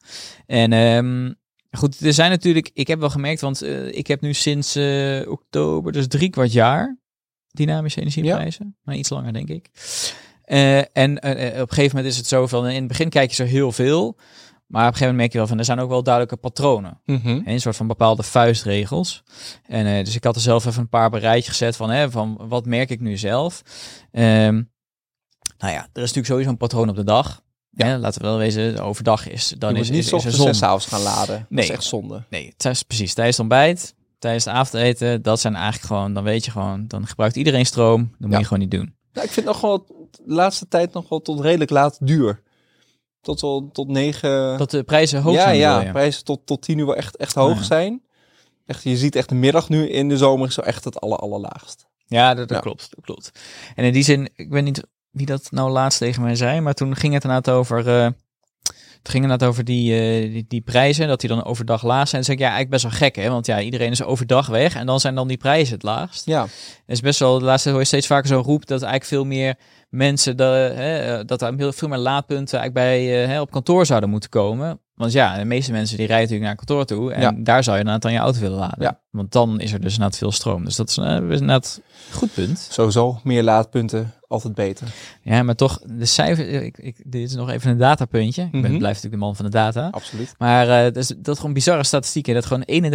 En 0.45 0.73
um, 0.73 1.35
goed, 1.71 1.99
er 1.99 2.13
zijn 2.13 2.29
natuurlijk, 2.31 2.69
ik 2.73 2.87
heb 2.87 2.99
wel 2.99 3.09
gemerkt, 3.09 3.41
want 3.41 3.63
uh, 3.63 3.91
ik 3.91 4.07
heb 4.07 4.21
nu 4.21 4.33
sinds 4.33 4.77
uh, 4.77 5.31
oktober, 5.31 5.91
dus 5.91 6.07
drie 6.07 6.29
kwart 6.29 6.51
jaar, 6.51 6.99
dynamische 7.47 8.01
energieprijzen. 8.01 8.77
Maar 8.83 8.95
iets 8.95 9.09
langer, 9.09 9.33
denk 9.33 9.49
ik. 9.49 9.69
Uh, 10.45 10.77
en 10.77 11.09
uh, 11.09 11.61
op 11.61 11.69
een 11.69 11.73
gegeven 11.73 11.95
moment 11.95 12.05
is 12.05 12.17
het 12.17 12.27
zo 12.27 12.47
van, 12.47 12.67
in 12.67 12.75
het 12.75 12.87
begin 12.87 13.09
kijk 13.09 13.29
je 13.29 13.35
zo 13.35 13.43
heel 13.43 13.71
veel, 13.71 14.17
maar 14.67 14.87
op 14.87 14.91
een 14.91 14.97
gegeven 14.97 14.99
moment 14.99 15.17
merk 15.17 15.31
je 15.31 15.37
wel 15.37 15.47
van, 15.47 15.57
er 15.57 15.65
zijn 15.65 15.79
ook 15.79 15.89
wel 15.89 16.03
duidelijke 16.03 16.37
patronen. 16.37 17.01
Mm 17.05 17.19
-hmm. 17.23 17.41
Een 17.45 17.61
soort 17.61 17.75
van 17.75 17.87
bepaalde 17.87 18.23
vuistregels. 18.23 19.23
En 19.67 19.85
uh, 19.85 20.03
dus 20.03 20.15
ik 20.15 20.23
had 20.23 20.35
er 20.35 20.41
zelf 20.41 20.65
even 20.65 20.81
een 20.81 20.89
paar 20.89 21.09
bereidje 21.09 21.49
gezet 21.49 21.75
van, 21.75 21.89
hè, 21.89 22.11
van 22.11 22.41
wat 22.47 22.65
merk 22.65 22.89
ik 22.89 22.99
nu 22.99 23.17
zelf. 23.17 23.61
Um, 24.11 24.73
nou 25.57 25.73
ja, 25.73 25.81
er 25.81 26.01
is 26.03 26.13
natuurlijk 26.13 26.25
sowieso 26.25 26.49
een 26.49 26.57
patroon 26.57 26.89
op 26.89 26.95
de 26.95 27.03
dag. 27.03 27.43
Ja. 27.69 27.85
Hè, 27.85 27.97
laten 27.97 28.21
we 28.21 28.27
wel 28.27 28.37
wezen, 28.37 28.79
overdag 28.79 29.27
is 29.27 29.55
dan 29.57 29.73
je 29.73 29.79
is, 29.79 29.89
niet 29.89 30.05
is, 30.05 30.11
is 30.11 30.25
er 30.25 30.31
zon. 30.31 30.53
s'avonds 30.53 30.85
gaan 30.85 31.01
laden. 31.01 31.35
Nee. 31.35 31.45
Dat 31.49 31.63
is 31.63 31.69
echt 31.69 31.83
zonde. 31.83 32.23
Nee, 32.29 32.53
is 32.57 32.83
precies. 32.83 33.13
Tijdens 33.13 33.37
het 33.37 33.45
ontbijt, 33.45 33.95
tijdens 34.19 34.45
het 34.45 34.53
avondeten, 34.53 35.21
dat 35.21 35.39
zijn 35.39 35.55
eigenlijk 35.55 35.85
gewoon, 35.85 36.13
dan 36.13 36.23
weet 36.23 36.45
je 36.45 36.51
gewoon, 36.51 36.87
dan 36.87 37.07
gebruikt 37.07 37.35
iedereen 37.35 37.65
stroom. 37.65 38.01
Dat 38.01 38.19
moet 38.19 38.31
ja. 38.31 38.37
je 38.37 38.43
gewoon 38.43 38.59
niet 38.59 38.71
doen. 38.71 38.95
Ja, 39.11 39.21
ik 39.21 39.31
vind 39.31 39.45
nog 39.45 39.61
wel 39.61 40.04
de 40.23 40.33
laatste 40.33 40.67
tijd 40.67 40.93
nog 40.93 41.09
wel 41.09 41.21
tot 41.21 41.39
redelijk 41.39 41.71
laat 41.71 41.97
duur. 42.01 42.41
Tot, 43.21 43.41
wel, 43.41 43.69
tot 43.71 43.87
negen... 43.87 44.57
Dat 44.57 44.71
de 44.71 44.83
prijzen 44.83 45.21
hoog 45.21 45.33
ja, 45.33 45.41
zijn. 45.41 45.57
Ja, 45.57 45.81
ja, 45.81 45.91
prijzen 45.91 46.23
tot, 46.23 46.45
tot 46.45 46.61
tien 46.61 46.77
uur 46.77 46.85
wel 46.85 46.95
echt, 46.95 47.15
echt 47.15 47.35
hoog 47.35 47.57
ja. 47.57 47.63
zijn. 47.63 48.03
Echt, 48.65 48.83
je 48.83 48.97
ziet 48.97 49.15
echt 49.15 49.29
de 49.29 49.35
middag 49.35 49.69
nu 49.69 49.89
in 49.89 50.09
de 50.09 50.17
zomer 50.17 50.47
is 50.47 50.53
zo 50.53 50.61
echt 50.61 50.83
het 50.83 50.99
aller, 50.99 51.17
allerlaagst. 51.17 51.87
Ja, 52.05 52.33
dat, 52.33 52.47
dat 52.47 52.57
ja. 52.57 52.63
klopt. 52.63 52.87
Dat 52.89 53.05
klopt. 53.05 53.31
En 53.75 53.83
in 53.83 53.93
die 53.93 54.03
zin, 54.03 54.29
ik 54.35 54.49
weet 54.49 54.63
niet 54.63 54.83
wie 55.09 55.25
dat 55.25 55.51
nou 55.51 55.71
laatst 55.71 55.99
tegen 55.99 56.21
mij 56.21 56.35
zei, 56.35 56.59
maar 56.61 56.73
toen 56.73 56.95
ging 56.95 57.13
het 57.13 57.23
inderdaad 57.23 57.55
over... 57.55 57.87
Uh, 57.87 58.07
het 59.05 59.13
ging 59.13 59.23
inderdaad 59.23 59.49
over 59.49 59.63
die, 59.63 59.91
uh, 59.91 60.31
die, 60.31 60.45
die, 60.47 60.61
prijzen, 60.61 61.07
dat 61.07 61.19
die 61.19 61.29
dan 61.29 61.43
overdag 61.43 61.83
laag 61.83 62.07
zijn. 62.07 62.23
Zeg 62.23 62.35
ik, 62.35 62.41
ja, 62.41 62.49
eigenlijk 62.49 62.81
best 62.81 62.83
wel 62.83 63.09
gek, 63.09 63.15
hè? 63.15 63.29
Want 63.29 63.45
ja, 63.45 63.61
iedereen 63.61 63.91
is 63.91 64.03
overdag 64.03 64.47
weg 64.47 64.75
en 64.75 64.85
dan 64.85 64.99
zijn 64.99 65.15
dan 65.15 65.27
die 65.27 65.37
prijzen 65.37 65.73
het 65.73 65.83
laagst. 65.83 66.25
Ja. 66.25 66.41
Het 66.41 66.51
is 66.85 66.99
best 66.99 67.19
wel, 67.19 67.39
de 67.39 67.45
laatste 67.45 67.69
hoor 67.69 67.79
je 67.79 67.85
steeds 67.85 68.07
vaker 68.07 68.27
zo 68.27 68.41
roep 68.45 68.65
dat 68.65 68.81
eigenlijk 68.81 69.11
veel 69.11 69.25
meer 69.25 69.55
mensen, 69.89 70.37
de, 70.37 70.43
hè, 70.75 71.25
dat 71.25 71.41
er 71.41 71.73
veel 71.73 71.87
meer 71.87 71.97
laadpunten 71.97 72.59
eigenlijk 72.59 72.73
bij, 72.73 73.23
uh, 73.23 73.27
hè, 73.27 73.41
op 73.41 73.51
kantoor 73.51 73.85
zouden 73.85 74.09
moeten 74.09 74.29
komen. 74.29 74.79
Want 74.95 75.11
ja, 75.11 75.37
de 75.37 75.45
meeste 75.45 75.71
mensen 75.71 75.97
die 75.97 76.07
rijden 76.07 76.23
natuurlijk 76.29 76.47
naar 76.47 76.65
kantoor 76.65 76.85
toe 76.85 77.13
en 77.13 77.21
ja. 77.21 77.33
daar 77.37 77.63
zou 77.63 77.77
je 77.77 77.99
dan 77.99 78.11
je 78.11 78.17
auto 78.17 78.39
willen 78.39 78.57
laden. 78.57 78.83
Ja. 78.83 78.99
Want 79.09 79.31
dan 79.31 79.59
is 79.59 79.73
er 79.73 79.81
dus 79.81 79.93
inderdaad 79.93 80.17
veel 80.17 80.31
stroom. 80.31 80.65
Dus 80.65 80.75
dat 80.75 80.89
is 80.89 80.97
uh, 80.97 81.05
inderdaad 81.05 81.81
een 82.09 82.15
goed 82.15 82.33
punt. 82.33 82.67
Sowieso, 82.71 83.19
meer 83.23 83.43
laadpunten, 83.43 84.13
altijd 84.27 84.55
beter. 84.55 84.87
Ja, 85.21 85.43
maar 85.43 85.55
toch, 85.55 85.79
de 85.85 86.05
cijfer, 86.05 86.47
ik, 86.63 86.77
ik, 86.77 87.01
dit 87.05 87.29
is 87.29 87.35
nog 87.35 87.49
even 87.49 87.71
een 87.71 87.77
datapuntje. 87.77 88.43
Ik 88.43 88.51
ben, 88.51 88.59
mm 88.59 88.67
-hmm. 88.67 88.77
blijf 88.77 88.95
natuurlijk 88.95 89.21
de 89.21 89.27
man 89.27 89.35
van 89.35 89.45
de 89.45 89.51
data. 89.51 89.87
Absoluut. 89.91 90.33
Maar 90.37 90.67
uh, 90.67 90.83
dat 90.83 90.95
is, 90.95 91.07
dat 91.07 91.27
is 91.27 91.37
gewoon 91.37 91.53
bizarre 91.53 91.83
statistieken. 91.83 92.33
Dat 92.33 92.45
gewoon 92.45 92.93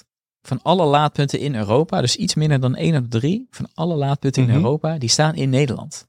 31% 0.00 0.04
van 0.42 0.60
alle 0.62 0.84
laadpunten 0.84 1.38
in 1.38 1.54
Europa, 1.54 2.00
dus 2.00 2.16
iets 2.16 2.34
minder 2.34 2.60
dan 2.60 2.76
1 2.76 2.96
op 2.96 3.10
3 3.10 3.46
van 3.50 3.68
alle 3.74 3.94
laadpunten 3.94 4.42
mm 4.42 4.48
-hmm. 4.48 4.56
in 4.56 4.64
Europa, 4.64 4.98
die 4.98 5.08
staan 5.08 5.34
in 5.34 5.50
Nederland. 5.50 6.08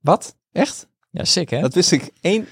Wat? 0.00 0.36
Echt? 0.52 0.88
Ja, 1.10 1.24
sick 1.24 1.50
hè? 1.50 1.60
Dat 1.60 1.74
wist 1.74 1.92
ik. 1.92 2.10
Eén, 2.20 2.46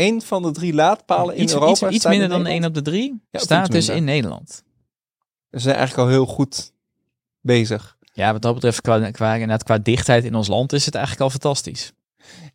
één 0.00 0.22
van 0.22 0.42
de 0.42 0.50
drie 0.50 0.74
laadpalen 0.74 1.40
iets, 1.40 1.52
in 1.52 1.58
Europa 1.58 1.86
Iets, 1.86 1.96
iets 1.96 2.06
minder 2.06 2.28
dan 2.28 2.46
één 2.46 2.64
op 2.64 2.74
de 2.74 2.82
drie 2.82 3.22
ja, 3.30 3.38
staat 3.38 3.70
dus 3.70 3.88
in 3.88 4.04
Nederland. 4.04 4.62
Ze 5.50 5.58
zijn 5.58 5.76
eigenlijk 5.76 6.08
al 6.08 6.14
heel 6.14 6.26
goed 6.26 6.72
bezig. 7.40 7.96
Ja, 8.12 8.32
wat 8.32 8.42
dat 8.42 8.54
betreft, 8.54 8.80
qua, 8.80 9.10
qua, 9.10 9.56
qua 9.56 9.78
dichtheid 9.78 10.24
in 10.24 10.34
ons 10.34 10.48
land 10.48 10.72
is 10.72 10.84
het 10.84 10.94
eigenlijk 10.94 11.24
al 11.24 11.30
fantastisch. 11.30 11.92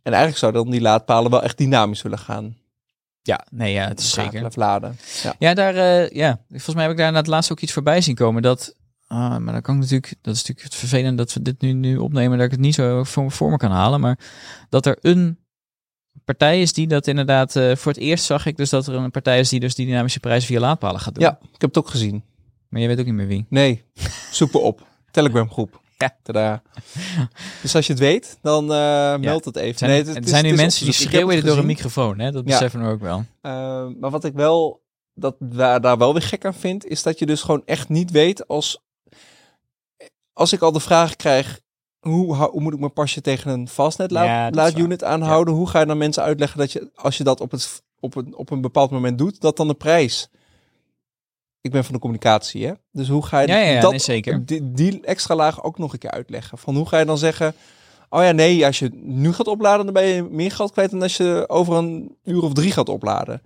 En 0.03 0.11
eigenlijk 0.11 0.37
zou 0.37 0.51
dan 0.51 0.69
die 0.69 0.81
laadpalen 0.81 1.31
wel 1.31 1.43
echt 1.43 1.57
dynamisch 1.57 2.01
willen 2.01 2.19
gaan. 2.19 2.57
Ja, 3.21 3.45
nee, 3.51 3.73
ja, 3.73 3.87
het 3.87 3.99
is 3.99 4.11
zeker. 4.11 4.51
laden. 4.53 4.97
Ja, 5.23 5.35
ja 5.39 5.53
daar, 5.53 5.75
uh, 5.75 6.09
ja, 6.09 6.39
volgens 6.49 6.75
mij 6.75 6.83
heb 6.83 6.91
ik 6.91 6.97
daar 6.97 7.11
na 7.11 7.17
het 7.17 7.27
laatst 7.27 7.51
ook 7.51 7.59
iets 7.59 7.73
voorbij 7.73 8.01
zien 8.01 8.15
komen. 8.15 8.41
Dat, 8.41 8.75
uh, 9.11 9.37
maar 9.37 9.53
dan 9.53 9.61
kan 9.61 9.75
ik 9.75 9.81
natuurlijk, 9.81 10.13
dat 10.21 10.33
is 10.33 10.39
natuurlijk 10.39 10.67
het 10.67 10.75
vervelend 10.75 11.17
dat 11.17 11.33
we 11.33 11.41
dit 11.41 11.61
nu, 11.61 11.71
nu 11.73 11.97
opnemen, 11.97 12.37
dat 12.37 12.45
ik 12.45 12.51
het 12.51 12.59
niet 12.59 12.75
zo 12.75 13.03
voor, 13.03 13.31
voor 13.31 13.51
me 13.51 13.57
kan 13.57 13.71
halen. 13.71 13.99
Maar 13.99 14.19
dat 14.69 14.85
er 14.85 14.97
een 15.01 15.44
partij 16.25 16.61
is 16.61 16.73
die 16.73 16.87
dat 16.87 17.07
inderdaad, 17.07 17.55
uh, 17.55 17.75
voor 17.75 17.91
het 17.91 18.01
eerst 18.01 18.25
zag 18.25 18.45
ik 18.45 18.57
dus 18.57 18.69
dat 18.69 18.87
er 18.87 18.93
een 18.93 19.11
partij 19.11 19.39
is 19.39 19.49
die 19.49 19.59
dus 19.59 19.75
die 19.75 19.85
dynamische 19.85 20.19
prijzen 20.19 20.47
via 20.47 20.59
laadpalen 20.59 20.99
gaat 20.99 21.15
doen. 21.15 21.23
Ja, 21.23 21.37
ik 21.41 21.61
heb 21.61 21.69
het 21.73 21.77
ook 21.77 21.89
gezien. 21.89 22.23
Maar 22.69 22.81
je 22.81 22.87
weet 22.87 22.99
ook 22.99 23.05
niet 23.05 23.13
meer 23.13 23.27
wie. 23.27 23.45
Nee, 23.49 23.83
zoek 24.31 24.53
me 24.53 24.59
op. 24.59 24.87
Telegram 25.11 25.49
groep. 25.51 25.79
Ja. 25.97 26.17
Tadaa. 26.23 26.61
Dus 27.61 27.75
als 27.75 27.87
je 27.87 27.91
het 27.93 28.01
weet, 28.01 28.37
dan 28.41 28.73
eh 28.73 29.15
meld 29.17 29.45
het 29.45 29.55
even. 29.55 29.77
Zijn, 29.77 29.91
Nee, 29.91 30.03
het- 30.03 30.15
er 30.15 30.27
zijn 30.27 30.43
nu 30.43 30.49
het 30.49 30.59
mensen 30.59 30.85
die 30.85 30.93
schreeuwen 30.93 31.45
door 31.45 31.57
een 31.57 31.65
microfoon, 31.65 32.19
hè? 32.19 32.31
dat 32.31 32.43
Ja. 32.45 32.51
beseffen 32.51 32.81
we 32.83 32.89
ook 32.91 33.01
wel. 33.01 33.25
Eh, 33.41 33.51
maar 33.99 34.09
wat 34.09 34.23
ik 34.23 34.33
wel, 34.33 34.83
dat 35.13 35.35
daar, 35.39 35.81
daar 35.81 35.97
wel 35.97 36.13
weer 36.13 36.21
gek 36.21 36.45
aan 36.45 36.53
vind, 36.53 36.85
is 36.85 37.03
dat 37.03 37.19
je 37.19 37.25
dus 37.25 37.41
gewoon 37.41 37.61
echt 37.65 37.89
niet 37.89 38.11
weet 38.11 38.47
als, 38.47 38.83
als 40.33 40.53
ik 40.53 40.61
al 40.61 40.71
de 40.71 40.79
vraag 40.79 41.15
krijg, 41.15 41.59
hoe, 42.09 42.35
hoe 42.35 42.61
moet 42.61 42.73
ik 42.73 42.79
mijn 42.79 42.93
pasje 42.93 43.21
tegen 43.21 43.51
een 43.51 43.67
vastnet 43.67 44.11
laat, 44.11 44.25
Ja, 44.25 44.49
dat 44.49 44.67
is 44.67 44.73
laadunit 44.73 45.03
aanhouden? 45.03 45.53
Hoe 45.53 45.69
ga 45.69 45.79
je 45.79 45.85
dan 45.85 45.97
mensen 45.97 46.23
uitleggen 46.23 46.59
dat 46.59 46.71
je, 46.71 46.91
als 46.95 47.17
je 47.17 47.23
dat 47.23 47.41
op, 47.41 47.51
het, 47.51 47.83
op, 47.99 48.15
een, 48.15 48.35
op 48.35 48.51
een 48.51 48.61
bepaald 48.61 48.91
moment 48.91 49.17
doet, 49.17 49.41
dat 49.41 49.57
dan 49.57 49.67
de 49.67 49.73
prijs... 49.73 50.29
Ik 51.61 51.71
ben 51.71 51.83
van 51.83 51.93
de 51.93 51.99
communicatie, 51.99 52.65
hè? 52.65 52.73
Dus 52.91 53.07
hoe 53.07 53.25
ga 53.25 53.39
je 53.39 53.47
Ja, 53.47 53.57
ja, 53.57 53.69
ja, 53.69 53.81
dat, 53.81 53.91
nee, 53.91 53.99
zeker. 53.99 54.45
Die, 54.45 54.71
die 54.71 55.01
extra 55.01 55.35
laag 55.35 55.63
ook 55.63 55.77
nog 55.77 55.93
een 55.93 55.99
keer 55.99 56.11
uitleggen? 56.11 56.57
Van 56.57 56.75
hoe 56.75 56.87
ga 56.87 56.99
je 56.99 57.05
dan 57.05 57.17
zeggen... 57.17 57.55
Oh 58.09 58.23
ja, 58.23 58.31
nee, 58.31 58.65
als 58.65 58.79
je 58.79 58.89
nu 58.93 59.33
gaat 59.33 59.47
opladen, 59.47 59.85
dan 59.85 59.93
ben 59.93 60.05
je 60.05 60.23
meer 60.23 60.51
geld 60.51 60.71
kwijt 60.71 60.91
dan 60.91 61.01
als 61.01 61.17
je 61.17 61.43
over 61.47 61.75
een 61.75 62.17
uur 62.23 62.43
of 62.43 62.53
drie 62.53 62.71
gaat 62.71 62.89
opladen. 62.89 63.41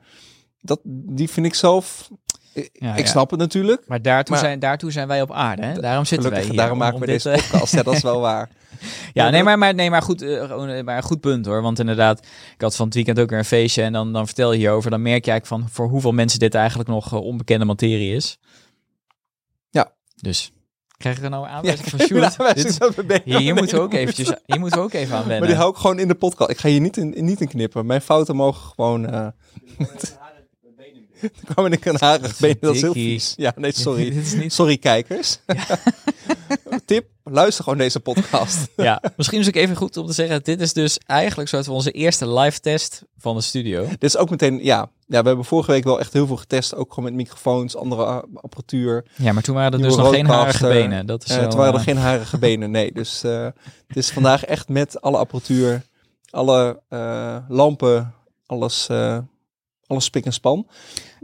Dat, 0.61 0.79
die 0.83 1.29
vind 1.29 1.45
ik 1.45 1.53
zelf. 1.53 2.09
Ik, 2.63 2.69
Ja, 2.73 2.93
ik 2.95 2.99
ja. 2.99 3.05
snap 3.05 3.29
het 3.29 3.39
natuurlijk. 3.39 3.87
Maar 3.87 4.01
daartoe, 4.01 4.35
Maar- 4.35 4.43
zijn, 4.43 4.59
daartoe 4.59 4.91
zijn 4.91 5.07
wij 5.07 5.21
op 5.21 5.31
aarde, 5.31 5.61
hè? 5.65 5.79
Daarom 5.79 6.05
zitten 6.05 6.27
Gelukkig, 6.27 6.37
wij 6.37 6.47
hier. 6.47 6.55
daarom 6.55 6.73
om- 6.73 6.79
maken 6.79 6.95
om 6.95 7.01
we 7.01 7.05
dit, 7.07 7.23
deze 7.23 7.37
eh, 7.43 7.49
podcast. 7.49 7.83
Dat 7.83 7.93
is 7.93 8.01
wel 8.01 8.19
waar. 8.19 8.49
Ja, 9.13 9.29
nee, 9.29 9.43
maar, 9.43 9.57
maar, 9.57 9.73
nee, 9.75 9.89
maar, 9.89 10.01
goed, 10.01 10.21
eh, 10.21 10.43
eh, 10.77 10.85
maar 10.85 10.97
een 10.97 11.03
goed 11.03 11.19
punt 11.19 11.45
hoor. 11.45 11.61
Want 11.61 11.79
inderdaad, 11.79 12.19
ik 12.55 12.61
had 12.61 12.75
van 12.75 12.85
het 12.85 12.95
weekend 12.95 13.19
ook 13.19 13.29
weer 13.29 13.39
een 13.39 13.45
feestje 13.45 13.81
en 13.83 13.93
dan, 13.93 14.13
dan 14.13 14.25
vertel 14.25 14.51
je 14.51 14.57
hierover. 14.57 14.89
Dan 14.91 15.01
merk 15.01 15.25
je 15.25 15.31
eigenlijk 15.31 15.63
van 15.63 15.73
voor 15.73 15.87
hoeveel 15.89 16.11
mensen 16.11 16.39
dit 16.39 16.55
eigenlijk 16.55 16.89
nog 16.89 17.13
eh, 17.13 17.21
onbekende 17.21 17.65
materie 17.65 18.15
is. 18.15 18.37
Ja. 19.69 19.91
Dus, 20.15 20.51
krijg 20.97 21.17
ik 21.17 21.23
er 21.23 21.29
nou 21.29 21.43
een 21.43 21.49
Ja, 21.49 21.55
aanwijzing 21.55 21.89
van 21.89 21.99
Sjoerd? 21.99 22.55
Dit- 23.07 23.21
Hier, 23.23 23.39
hier 23.39 23.55
moeten 23.55 23.75
we 23.77 23.81
ook 23.83 23.93
eventjes, 23.93 24.33
hier 24.45 24.59
moeten 24.59 24.79
we 24.79 24.85
ook 24.85 24.93
even 24.93 25.13
aan 25.15 25.19
wennen. 25.21 25.39
Maar 25.39 25.47
die 25.47 25.57
hou 25.57 25.69
ik 25.71 25.77
gewoon 25.77 25.99
in 25.99 26.07
de 26.07 26.15
podcast. 26.15 26.49
Ik 26.49 26.57
ga 26.57 26.69
hier 26.69 26.81
niet 26.81 26.97
in, 26.97 27.15
niet 27.17 27.41
in 27.41 27.47
knippen. 27.47 27.85
Mijn 27.85 28.01
fouten 28.01 28.35
mogen 28.35 28.71
gewoon. 28.75 29.09
eh 29.09 29.27
Dan 31.21 31.53
kwamen 31.53 31.71
ik 31.71 31.85
een 31.85 31.97
harig 31.99 32.39
been. 32.39 32.57
Dat 32.59 32.75
is 32.75 32.81
heel 32.81 32.93
vies. 32.93 33.33
Ja, 33.37 33.53
nee, 33.55 33.71
sorry. 33.71 34.09
Dit 34.13 34.25
is 34.25 34.33
niet... 34.33 34.53
Sorry, 34.53 34.77
kijkers. 34.77 35.39
Tip: 36.85 37.05
luister 37.23 37.63
gewoon 37.63 37.79
deze 37.79 37.99
podcast. 37.99 38.67
Ja, 38.75 39.01
misschien 39.17 39.39
is 39.39 39.45
het 39.45 39.55
ook 39.55 39.61
even 39.61 39.75
goed 39.75 39.97
om 39.97 40.05
te 40.05 40.13
zeggen. 40.13 40.43
Dit 40.43 40.61
is 40.61 40.73
dus 40.73 40.97
eigenlijk 41.05 41.49
soort 41.49 41.65
van 41.65 41.73
onze 41.73 41.91
eerste 41.91 42.33
live 42.33 42.59
test 42.59 43.03
van 43.17 43.35
de 43.35 43.41
studio. 43.41 43.87
Dit 43.87 44.03
is 44.03 44.17
ook 44.17 44.29
meteen. 44.29 44.63
Ja, 44.63 44.89
ja, 45.05 45.21
we 45.21 45.27
hebben 45.27 45.45
vorige 45.45 45.71
week 45.71 45.83
wel 45.83 45.99
echt 45.99 46.13
heel 46.13 46.27
veel 46.27 46.35
getest. 46.35 46.75
Ook 46.75 46.93
gewoon 46.93 47.09
met 47.09 47.13
microfoons, 47.13 47.75
andere 47.75 48.25
apparatuur. 48.33 49.05
Ja, 49.15 49.33
maar 49.33 49.43
toen 49.43 49.55
waren 49.55 49.71
er 49.71 49.87
dus 49.87 49.95
nog 49.95 50.09
geen 50.09 50.25
harige 50.25 50.67
benen. 50.67 51.05
Dat 51.05 51.23
is 51.23 51.35
wel, 51.35 51.49
toen 51.49 51.59
waren 51.59 51.73
er 51.73 51.79
eh, 51.79 51.85
geen 51.85 51.97
harige 51.97 52.37
benen, 52.37 52.71
nee. 52.71 52.91
Dus 52.91 53.23
eh, 53.23 53.47
het 53.87 53.97
is 53.97 54.09
vandaag 54.11 54.45
echt 54.45 54.69
met 54.69 55.01
alle 55.01 55.17
apparatuur, 55.17 55.81
alle 56.29 56.81
eh, 56.89 57.37
lampen, 57.47 58.13
alles, 58.45 58.87
alles 59.89 60.05
spik 60.05 60.25
en 60.25 60.33
span. 60.33 60.67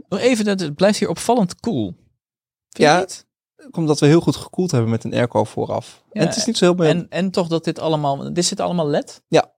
Nog 0.08 0.20
even, 0.20 0.44
dat 0.44 0.60
het 0.60 0.74
blijft 0.74 0.98
hier 0.98 1.08
opvallend 1.08 1.60
cool. 1.60 1.84
Vind 1.84 2.88
Ja, 2.88 2.98
niet? 2.98 3.26
Omdat 3.70 4.00
we 4.00 4.06
heel 4.06 4.20
goed 4.20 4.36
gekoeld 4.36 4.70
hebben 4.70 4.90
met 4.90 5.04
een 5.04 5.12
airco 5.14 5.44
vooraf. 5.44 6.02
Ja, 6.12 6.20
en 6.20 6.26
het 6.26 6.36
is 6.36 6.44
niet 6.44 6.56
zo 6.56 6.74
heel... 6.74 6.84
En, 6.84 7.06
en 7.08 7.30
toch 7.30 7.48
dat 7.48 7.64
dit 7.64 7.78
allemaal... 7.78 8.32
Dit 8.32 8.44
zit 8.44 8.60
allemaal 8.60 8.86
LED? 8.88 9.22
Ja. 9.28 9.54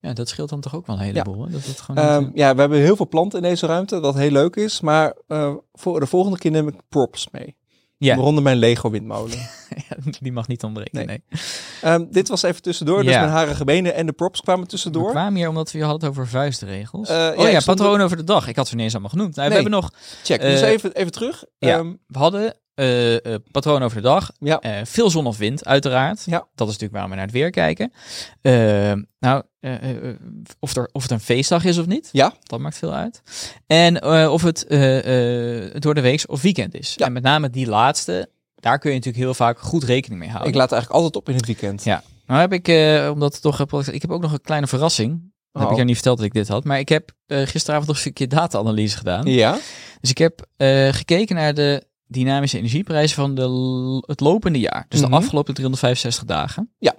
Ja, 0.00 0.12
dat 0.12 0.28
scheelt 0.28 0.48
dan 0.48 0.60
toch 0.60 0.74
ook 0.74 0.86
wel 0.86 0.96
een 0.96 1.02
heleboel. 1.02 1.44
hè? 1.44 1.50
Dat 1.50 1.64
het 1.64 1.80
gewoon 1.80 2.04
Ehm, 2.04 2.22
niet, 2.24 2.30
ja, 2.34 2.54
we 2.54 2.60
hebben 2.60 2.78
heel 2.78 2.96
veel 2.96 3.08
planten 3.08 3.42
in 3.42 3.48
deze 3.48 3.66
ruimte, 3.66 4.00
wat 4.00 4.14
heel 4.14 4.30
leuk 4.30 4.56
is. 4.56 4.80
Maar 4.80 5.16
eh, 5.26 5.54
voor 5.72 6.00
de 6.00 6.06
volgende 6.06 6.38
keer 6.38 6.50
neem 6.50 6.68
ik 6.68 6.80
props 6.88 7.30
mee. 7.30 7.56
Ja. 7.98 8.14
Waaronder 8.14 8.42
mijn 8.42 8.56
Lego 8.56 8.90
windmolen. 8.90 9.38
die 10.20 10.32
mag 10.32 10.48
niet 10.48 10.62
ontbreken, 10.62 11.06
nee. 11.06 11.06
Nee. 11.06 11.22
Ehm, 11.82 12.04
dit 12.10 12.28
was 12.28 12.42
even 12.42 12.62
tussendoor. 12.62 13.02
Dus 13.02 13.12
Ja. 13.12 13.20
mijn 13.20 13.32
harige 13.32 13.64
benen 13.64 13.94
en 13.94 14.06
de 14.06 14.12
props 14.12 14.40
kwamen 14.40 14.62
We 14.64 14.70
tussendoor. 14.70 15.10
kwamen 15.10 15.34
hier 15.34 15.48
omdat 15.48 15.72
we 15.72 15.78
je 15.78 15.84
hadden 15.84 16.08
over 16.08 16.28
vuistregels. 16.28 17.08
Eh, 17.08 17.30
oh 17.36 17.50
ja, 17.50 17.60
patroon 17.64 18.00
over 18.00 18.16
de 18.16 18.24
dag. 18.24 18.48
Ik 18.48 18.56
had 18.56 18.68
ze 18.68 18.74
niet 18.74 18.84
eens 18.84 18.92
allemaal 18.92 19.10
genoemd. 19.10 19.36
Nou, 19.36 19.48
Nee. 19.48 19.56
We 19.58 19.62
hebben 19.64 19.80
nog... 19.82 19.92
Check, 20.22 20.40
dus 20.40 20.60
Eh, 20.60 20.68
even, 20.68 20.92
even 20.94 21.12
terug. 21.12 21.44
ja. 21.58 21.78
Ehm, 21.78 21.92
We 22.06 22.18
hadden 22.18 22.54
eh, 22.78 23.34
eh, 23.34 23.40
patroon 23.50 23.82
over 23.82 23.96
de 23.96 24.02
dag. 24.02 24.30
ja. 24.38 24.60
Eh, 24.60 24.72
veel 24.84 25.10
zon 25.10 25.26
of 25.26 25.38
wind, 25.38 25.64
uiteraard. 25.64 26.22
Ja. 26.24 26.38
Dat 26.38 26.68
is 26.68 26.78
natuurlijk 26.78 26.92
waarom 26.92 27.10
we 27.10 27.16
naar 27.16 27.24
het 27.24 27.34
weer 27.34 27.50
kijken. 27.50 27.92
Nou, 29.20 29.42
of, 30.58 30.76
er, 30.76 30.88
of 30.92 31.02
het 31.02 31.10
een 31.10 31.20
feestdag 31.20 31.64
is 31.64 31.78
of 31.78 31.86
niet. 31.86 32.08
Ja. 32.12 32.32
Dat 32.42 32.60
maakt 32.60 32.78
veel 32.78 32.94
uit. 32.94 33.22
En 33.66 34.04
of 34.28 34.42
het 34.42 34.64
door 35.78 35.94
de 35.94 36.00
week 36.00 36.24
of 36.26 36.42
weekend 36.42 36.74
is. 36.74 36.94
Ja. 36.96 37.06
En 37.06 37.12
met 37.12 37.22
name 37.22 37.50
die 37.50 37.66
laatste, 37.66 38.30
daar 38.54 38.78
kun 38.78 38.90
je 38.90 38.96
natuurlijk 38.96 39.24
heel 39.24 39.34
vaak 39.34 39.58
goed 39.58 39.84
rekening 39.84 40.20
mee 40.20 40.30
houden. 40.30 40.50
Ik 40.50 40.56
laat 40.58 40.72
eigenlijk 40.72 41.02
altijd 41.02 41.22
op 41.22 41.28
in 41.28 41.36
het 41.36 41.46
weekend. 41.46 41.84
Ja. 41.84 42.02
Nou 42.26 42.40
heb 42.40 42.52
ik, 42.52 42.68
omdat 43.12 43.32
het 43.32 43.42
toch 43.42 43.88
ik 43.90 44.02
heb 44.02 44.10
ook 44.10 44.22
nog 44.22 44.32
een 44.32 44.40
kleine 44.40 44.66
verrassing. 44.66 45.10
Dat 45.10 45.62
heb 45.62 45.62
Oh. 45.62 45.70
ik 45.70 45.76
jou 45.76 45.84
niet 45.84 45.94
verteld 45.94 46.16
dat 46.16 46.26
ik 46.26 46.32
dit 46.32 46.48
had. 46.48 46.64
Maar 46.64 46.78
ik 46.78 46.88
heb 46.88 47.10
gisteravond 47.26 47.88
nog 47.88 48.04
een 48.04 48.12
keer 48.12 48.28
data-analyse 48.28 48.96
gedaan. 48.96 49.26
Ja. 49.26 49.58
Dus 50.00 50.10
ik 50.10 50.18
heb 50.18 50.46
gekeken 50.90 51.36
naar 51.36 51.54
de 51.54 51.86
dynamische 52.08 52.58
energieprijzen 52.58 53.16
van 53.16 53.34
de, 53.34 54.02
het 54.06 54.20
lopende 54.20 54.58
jaar. 54.60 54.86
Dus 54.88 55.00
Mhm. 55.00 55.10
de 55.10 55.16
afgelopen 55.16 55.54
365 55.54 56.24
dagen. 56.24 56.72
Ja. 56.78 56.94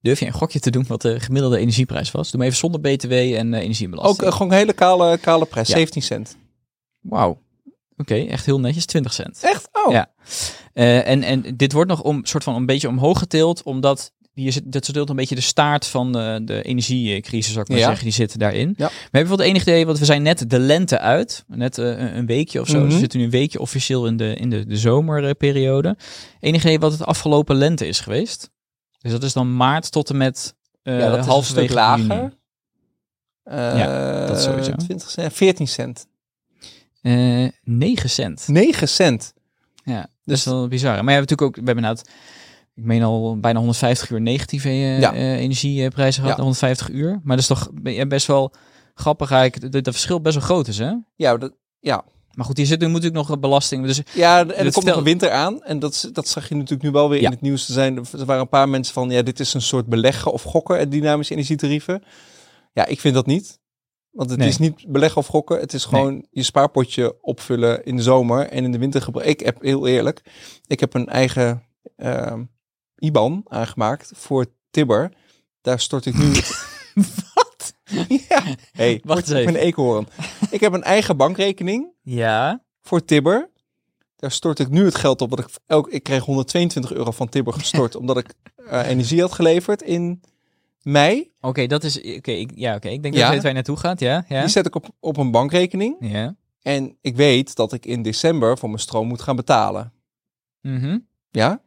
Durf 0.00 0.20
je 0.20 0.26
een 0.26 0.32
gokje 0.32 0.60
te 0.60 0.70
doen 0.70 0.84
wat 0.88 1.02
de 1.02 1.20
gemiddelde 1.20 1.58
energieprijs 1.58 2.10
was? 2.10 2.30
Doe 2.30 2.38
maar 2.38 2.46
even 2.48 2.58
zonder 2.60 2.80
BTW 2.80 3.12
en 3.12 3.54
eh, 3.54 3.60
energiebelasting. 3.62 4.20
Ook 4.20 4.26
eh, 4.26 4.32
gewoon 4.32 4.52
een 4.52 4.58
hele 4.58 4.72
kale, 4.72 5.18
kale 5.18 5.44
prijs, 5.44 5.68
Ja. 5.68 5.74
17 5.74 6.02
cent. 6.02 6.36
Wauw. 7.00 7.38
Oké, 7.96 8.14
echt 8.14 8.46
heel 8.46 8.60
netjes, 8.60 8.86
20 8.86 9.12
cent. 9.12 9.38
Echt? 9.42 9.68
Oh. 9.72 9.92
Ja. 9.92 10.10
Eh, 10.72 11.08
en, 11.08 11.22
en 11.22 11.56
dit 11.56 11.72
wordt 11.72 11.90
nog 11.90 12.02
om, 12.02 12.24
soort 12.24 12.44
van 12.44 12.54
een 12.54 12.66
beetje 12.66 12.88
omhoog 12.88 13.18
getild, 13.18 13.62
omdat 13.62 14.12
hier 14.42 14.52
zit, 14.52 14.72
dat 14.72 14.86
deelt 14.92 15.08
een 15.10 15.16
beetje 15.16 15.34
de 15.34 15.40
staart 15.40 15.86
van 15.86 16.12
de, 16.12 16.40
de 16.44 16.62
energiecrisis, 16.62 17.52
zou 17.52 17.60
ik 17.64 17.68
maar 17.68 17.78
Ja. 17.78 17.86
zeggen, 17.86 18.04
die 18.04 18.12
zit 18.12 18.38
daarin. 18.38 18.74
Ja. 18.76 18.86
We 18.86 18.92
hebben 19.18 19.28
wel 19.28 19.38
het 19.38 19.46
enige 19.46 19.70
idee, 19.70 19.86
want 19.86 19.98
we 19.98 20.04
zijn 20.04 20.22
net 20.22 20.50
de 20.50 20.58
lente 20.58 20.98
uit, 20.98 21.44
net 21.48 21.78
eh, 21.78 22.14
een- 22.14 22.26
weekje 22.26 22.60
of 22.60 22.68
zo. 22.68 22.84
Dus 22.84 22.92
we 22.92 22.98
zitten 22.98 23.18
nu 23.18 23.24
een 23.24 23.30
weekje 23.30 23.60
officieel 23.60 24.06
in 24.06 24.16
de, 24.16 24.34
in 24.34 24.50
de, 24.50 24.66
de 24.66 24.76
zomerperiode. 24.76 25.96
Enig 26.40 26.62
idee 26.62 26.78
wat 26.78 26.92
het 26.92 27.04
afgelopen 27.04 27.56
lente 27.56 27.86
is 27.86 28.00
geweest. 28.00 28.50
Dus 29.00 29.12
dat 29.12 29.22
is 29.22 29.32
dan 29.32 29.56
maart 29.56 29.90
tot 29.92 30.10
en 30.10 30.16
met 30.16 30.54
eh 30.82 30.98
ja, 30.98 31.08
dat 31.10 31.18
is 31.18 31.26
halverwege 31.26 31.66
stuk 31.66 31.76
lager. 31.78 32.06
juni. 32.06 32.30
Eh, 33.42 34.26
dat 34.26 34.42
sowieso. 34.42 34.72
20 34.72 35.10
cent, 35.10 35.32
14 35.32 35.68
cent. 35.68 36.06
Eh 37.02 37.48
9 37.62 38.10
cent. 38.10 38.48
9 38.48 38.88
cent. 38.88 39.32
Ja, 39.84 40.00
dat 40.00 40.08
Dus- 40.24 40.38
is 40.38 40.44
wel 40.44 40.68
bizar. 40.68 40.94
Maar 41.04 41.12
je 41.14 41.18
hebt 41.18 41.30
natuurlijk 41.30 41.42
ook, 41.58 41.64
we 41.64 41.70
hebben 41.70 41.84
inderdaad, 41.84 42.10
ik 42.76 42.84
meen 42.84 43.02
al 43.02 43.38
bijna 43.40 43.58
150 43.58 44.10
uur 44.10 44.20
negatieve 44.20 44.68
eh, 44.68 45.00
Ja. 45.00 45.14
eh, 45.14 45.32
energieprijzen 45.40 46.22
gehad, 46.22 46.36
Ja. 46.36 46.42
150 46.42 46.88
uur. 46.90 47.10
Maar 47.24 47.36
dat 47.36 47.38
is 47.38 47.46
toch 47.46 47.70
best 48.08 48.26
wel 48.26 48.52
grappig 48.94 49.30
eigenlijk, 49.30 49.72
dat 49.72 49.84
dat 49.84 49.94
verschil 49.94 50.20
best 50.20 50.34
wel 50.36 50.44
groot 50.44 50.68
is, 50.68 50.78
hè? 50.78 50.92
Ja, 51.16 51.36
dat, 51.36 51.52
ja. 51.80 52.04
Maar 52.32 52.44
goed, 52.46 52.56
hier 52.56 52.66
zit 52.66 52.80
nu 52.80 52.86
moet 52.88 53.02
natuurlijk 53.02 53.28
nog 53.28 53.38
belasting. 53.40 53.86
Dus 53.86 54.02
ja 54.14 54.38
en 54.40 54.48
er 54.48 54.54
komt 54.54 54.64
nog 54.64 54.72
vertel- 54.74 54.96
een 54.98 55.04
winter 55.04 55.30
aan. 55.30 55.62
En 55.62 55.78
dat, 55.78 56.08
dat 56.12 56.28
zag 56.28 56.48
je 56.48 56.54
natuurlijk 56.54 56.82
nu 56.82 56.90
wel 56.90 57.08
weer 57.08 57.20
Ja. 57.20 57.26
in 57.26 57.32
het 57.32 57.40
nieuws 57.40 57.66
te 57.66 57.72
zijn. 57.72 57.96
Er 57.96 58.24
waren 58.24 58.42
een 58.42 58.48
paar 58.48 58.68
mensen 58.68 58.94
van, 58.94 59.10
ja, 59.10 59.22
dit 59.22 59.40
is 59.40 59.54
een 59.54 59.62
soort 59.62 59.86
beleggen 59.86 60.32
of 60.32 60.42
gokken, 60.42 60.90
dynamische 60.90 61.32
energietarieven. 61.32 62.02
Ja, 62.72 62.86
ik 62.86 63.00
vind 63.00 63.14
dat 63.14 63.26
niet. 63.26 63.58
Want 64.10 64.30
het 64.30 64.38
Nee. 64.38 64.48
is 64.48 64.58
niet 64.58 64.84
beleggen 64.88 65.18
of 65.20 65.26
gokken. 65.26 65.60
Het 65.60 65.72
is 65.72 65.84
gewoon 65.84 66.26
je 66.30 66.42
spaarpotje 66.42 67.16
opvullen 67.22 67.84
in 67.84 67.96
de 67.96 68.02
zomer 68.02 68.48
en 68.48 68.64
in 68.64 68.72
de 68.72 68.78
winter 68.78 69.02
gebruiken. 69.02 69.38
Ik 69.38 69.44
heb, 69.46 69.62
heel 69.62 69.86
eerlijk, 69.86 70.22
ik 70.66 70.80
heb 70.80 70.94
een 70.94 71.06
eigen 71.08 71.62
ehm, 71.96 72.42
IBAN 72.98 73.42
aangemaakt 73.48 74.10
voor 74.14 74.46
Tibber. 74.70 75.12
Daar 75.60 75.80
stort 75.80 76.06
ik 76.06 76.14
nu... 76.18 76.32
Wat? 77.34 77.74
ja. 78.08 78.42
Hey, 78.72 79.00
Wacht 79.04 79.20
eens 79.20 79.28
even. 79.30 79.40
Ik 79.40 79.46
ben 79.46 79.54
een 79.54 79.60
eekhoorn. 79.60 80.06
ik 80.50 80.60
heb 80.60 80.72
een 80.72 80.82
eigen 80.82 81.16
bankrekening 81.16 81.86
Ja. 82.02 82.62
voor 82.82 83.04
Tibber. 83.04 83.50
Daar 84.16 84.30
stort 84.32 84.58
ik 84.58 84.68
nu 84.68 84.84
het 84.84 84.94
geld 84.94 85.20
op. 85.20 85.30
Wat 85.30 85.38
ik, 85.38 85.46
elk, 85.66 85.88
ik 85.88 86.02
kreeg 86.02 86.24
122 86.24 86.92
euro 86.92 87.10
van 87.10 87.28
Tibber 87.28 87.52
gestort. 87.60 87.96
omdat 87.96 88.16
ik 88.18 88.34
eh, 88.68 88.88
energie 88.88 89.20
had 89.20 89.32
geleverd 89.32 89.82
in 89.82 90.20
mei. 90.82 91.30
Oké, 91.40 91.66
dat 91.66 91.84
is, 91.84 92.16
oké, 92.16 92.44
ja, 92.54 92.74
oké. 92.74 92.88
Ik 92.88 93.02
denk 93.02 93.14
Ja. 93.14 93.20
dat 93.20 93.28
ik 93.28 93.32
weet 93.34 93.40
waar 93.42 93.48
je 93.50 93.54
naartoe 93.56 93.76
gaat, 93.76 94.00
ja. 94.00 94.24
Ja. 94.28 94.40
Die 94.40 94.48
zet 94.50 94.66
ik 94.66 94.74
op, 94.74 94.88
op 95.00 95.16
een 95.16 95.30
bankrekening. 95.30 95.96
ja. 96.00 96.36
En 96.62 96.96
ik 97.00 97.16
weet 97.16 97.54
dat 97.54 97.72
ik 97.72 97.86
in 97.86 98.02
december 98.02 98.58
voor 98.58 98.68
mijn 98.68 98.80
stroom 98.80 99.06
moet 99.08 99.22
gaan 99.22 99.36
betalen. 99.36 99.92
Mhm. 100.60 100.98
Ja? 101.30 101.60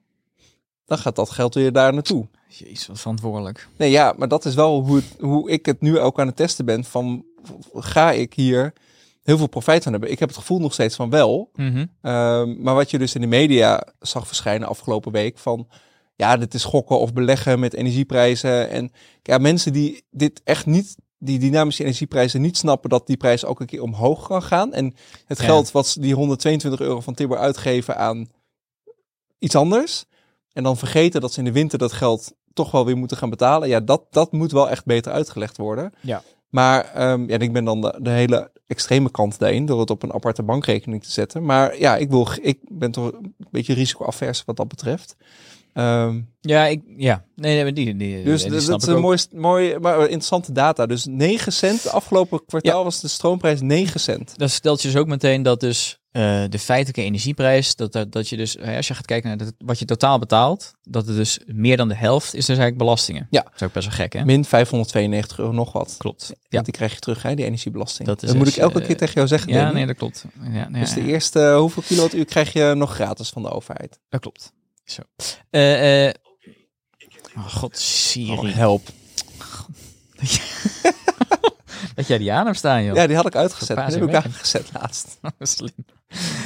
Dan 0.89 0.97
gaat 0.97 1.15
dat 1.15 1.29
geld 1.29 1.53
weer 1.53 1.71
daar 1.71 1.93
naartoe. 1.93 2.27
Jezus, 2.47 2.87
wat 2.87 2.99
verantwoordelijk. 2.99 3.67
Nee, 3.77 3.91
ja, 3.91 4.13
maar 4.17 4.27
dat 4.27 4.45
is 4.45 4.55
wel 4.55 4.83
hoe, 4.83 4.95
het, 4.95 5.05
hoe 5.19 5.49
ik 5.49 5.65
het 5.65 5.81
nu 5.81 5.99
ook 5.99 6.19
aan 6.19 6.27
het 6.27 6.35
testen 6.35 6.65
ben. 6.65 6.83
Van, 6.83 7.25
ga 7.73 8.11
ik 8.11 8.33
hier 8.33 8.73
heel 9.23 9.37
veel 9.37 9.47
profijt 9.47 9.83
van 9.83 9.91
hebben? 9.91 10.11
Ik 10.11 10.19
heb 10.19 10.29
het 10.29 10.37
gevoel 10.37 10.59
nog 10.59 10.73
steeds 10.73 10.95
van 10.95 11.09
wel. 11.09 11.49
Mhm. 11.55 11.85
Ehm, 12.01 12.61
maar 12.61 12.75
wat 12.75 12.91
je 12.91 12.97
dus 12.97 13.15
in 13.15 13.21
de 13.21 13.27
media 13.27 13.87
zag 13.99 14.27
verschijnen 14.27 14.67
afgelopen 14.67 15.11
week 15.11 15.37
van 15.37 15.67
ja, 16.15 16.37
dit 16.37 16.53
is 16.53 16.63
gokken 16.63 16.99
of 16.99 17.13
beleggen 17.13 17.59
met 17.59 17.73
energieprijzen. 17.73 18.69
En 18.69 18.91
ja, 19.23 19.37
mensen 19.37 19.73
die 19.73 20.03
dit 20.11 20.41
echt 20.43 20.65
niet, 20.65 20.95
die 21.17 21.39
dynamische 21.39 21.83
energieprijzen 21.83 22.41
niet 22.41 22.57
snappen 22.57 22.89
dat 22.89 23.07
die 23.07 23.17
prijs 23.17 23.45
ook 23.45 23.59
een 23.59 23.65
keer 23.65 23.81
omhoog 23.81 24.27
kan 24.27 24.43
gaan. 24.43 24.73
En 24.73 24.95
het 25.25 25.37
Ja. 25.37 25.43
geld 25.43 25.71
wat 25.71 25.97
die 25.99 26.13
122 26.15 26.79
euro 26.79 26.99
van 27.01 27.13
Tibber 27.13 27.37
uitgeven 27.37 27.97
aan 27.97 28.29
iets 29.39 29.55
anders. 29.55 30.05
En 30.59 30.65
dan 30.65 30.77
vergeten 30.77 31.21
dat 31.21 31.33
ze 31.33 31.39
in 31.39 31.45
de 31.45 31.51
winter 31.51 31.77
dat 31.77 31.91
geld 31.91 32.33
toch 32.53 32.71
wel 32.71 32.85
weer 32.85 32.97
moeten 32.97 33.17
gaan 33.17 33.29
betalen. 33.29 33.67
Ja, 33.67 33.79
dat, 33.79 34.03
dat 34.09 34.31
moet 34.31 34.51
wel 34.51 34.69
echt 34.69 34.85
beter 34.85 35.11
uitgelegd 35.11 35.57
worden. 35.57 35.93
Ja. 36.01 36.21
Maar 36.49 36.91
ehm, 36.93 37.29
ja, 37.29 37.39
ik 37.39 37.53
ben 37.53 37.65
dan 37.65 37.81
de, 37.81 37.99
de 38.01 38.09
hele 38.09 38.51
extreme 38.67 39.11
kant 39.11 39.39
daarin 39.39 39.65
door 39.65 39.79
het 39.79 39.89
op 39.89 40.03
een 40.03 40.13
aparte 40.13 40.43
bankrekening 40.43 41.03
te 41.03 41.11
zetten. 41.11 41.45
Maar 41.45 41.79
ja, 41.79 41.97
ik, 41.97 42.09
wil, 42.09 42.27
ik 42.41 42.59
ben 42.67 42.91
toch 42.91 43.11
een 43.11 43.35
beetje 43.51 43.73
risicoavers 43.73 44.43
wat 44.45 44.57
dat 44.57 44.67
betreft. 44.67 45.15
Ehm, 45.73 46.21
Ja, 46.41 46.65
ik, 46.65 46.81
ja. 46.97 47.23
Nee, 47.35 47.63
nee, 47.63 47.73
die, 47.73 47.95
die, 47.95 48.23
dus 48.23 48.41
die 48.41 48.51
dat, 48.51 48.81
is 48.81 48.87
een 48.87 48.99
mooi, 48.99 49.19
mooi, 49.31 49.79
maar 49.79 50.01
interessante 50.01 50.51
data. 50.51 50.85
Dus 50.85 51.05
9 51.05 51.51
cent, 51.53 51.89
afgelopen 51.89 52.45
kwartaal 52.45 52.83
was 52.83 53.01
de 53.01 53.07
stroomprijs 53.07 53.61
9 53.61 53.99
cent. 53.99 54.33
Dat 54.37 54.49
stelt 54.49 54.81
je 54.81 54.87
dus 54.87 54.97
ook 54.97 55.07
meteen 55.07 55.43
dat 55.43 55.59
dus 55.59 55.98
eh, 56.11 56.43
de 56.49 56.59
feitelijke 56.59 57.01
energieprijs, 57.01 57.75
dat, 57.75 57.91
dat, 57.91 58.11
dat 58.11 58.29
je 58.29 58.37
dus, 58.37 58.59
als 58.59 58.87
je 58.87 58.93
gaat 58.93 59.05
kijken 59.05 59.29
naar 59.29 59.37
dat, 59.37 59.53
wat 59.57 59.79
je 59.79 59.85
totaal 59.85 60.19
betaalt, 60.19 60.73
dat 60.83 61.07
het 61.07 61.15
dus 61.15 61.39
meer 61.45 61.77
dan 61.77 61.87
de 61.87 61.95
helft 61.95 62.27
is 62.27 62.45
dus 62.45 62.47
eigenlijk 62.47 62.77
belastingen. 62.77 63.27
Ja. 63.29 63.41
Dat 63.41 63.51
is 63.55 63.63
ook 63.63 63.73
best 63.73 63.87
wel 63.87 63.95
gek, 63.95 64.13
hè? 64.13 64.25
Min 64.25 64.45
592 64.45 65.39
euro 65.39 65.51
nog 65.51 65.71
wat. 65.71 65.95
Klopt. 65.97 66.33
Ja. 66.47 66.61
Die 66.61 66.73
krijg 66.73 66.93
je 66.93 66.99
terug, 66.99 67.21
hè, 67.21 67.35
die 67.35 67.45
energiebelasting. 67.45 68.07
Dat 68.07 68.21
is 68.21 68.27
Dat 68.27 68.37
moet 68.37 68.45
dus, 68.45 68.55
ik 68.55 68.61
elke 68.61 68.79
eh, 68.79 68.85
keer 68.85 68.97
tegen 68.97 69.13
jou 69.13 69.27
zeggen. 69.27 69.53
ja 69.53 69.71
nee, 69.71 69.85
dat 69.85 69.95
klopt. 69.95 70.25
Ja, 70.51 70.69
nee, 70.69 70.81
Dus 70.81 70.93
de 70.93 71.01
ja, 71.01 71.07
eerste, 71.07 71.39
eh, 71.39 71.57
hoeveel 71.57 71.83
kilowattuur 71.83 72.25
krijg 72.25 72.53
je 72.53 72.73
nog 72.75 72.93
gratis 72.93 73.29
van 73.29 73.41
de 73.41 73.49
overheid? 73.49 73.99
dat 74.09 74.21
klopt. 74.21 74.53
Zo. 74.83 75.01
Oh 77.35 77.47
god, 77.47 77.77
Siri. 77.77 78.31
Oh, 78.31 78.53
help. 78.53 78.87
dat 81.95 82.07
jij 82.07 82.17
die 82.17 82.31
aan 82.31 82.45
hebt 82.45 82.57
staan, 82.57 82.83
joh. 82.83 82.95
Ja, 82.95 83.07
die 83.07 83.15
had 83.15 83.25
ik 83.25 83.35
uitgezet. 83.35 83.77
Die 83.77 83.99
heb 83.99 84.09
ik 84.09 84.15
aangezet 84.15 84.69
laatst. 84.73 85.19
Slim. 85.39 85.85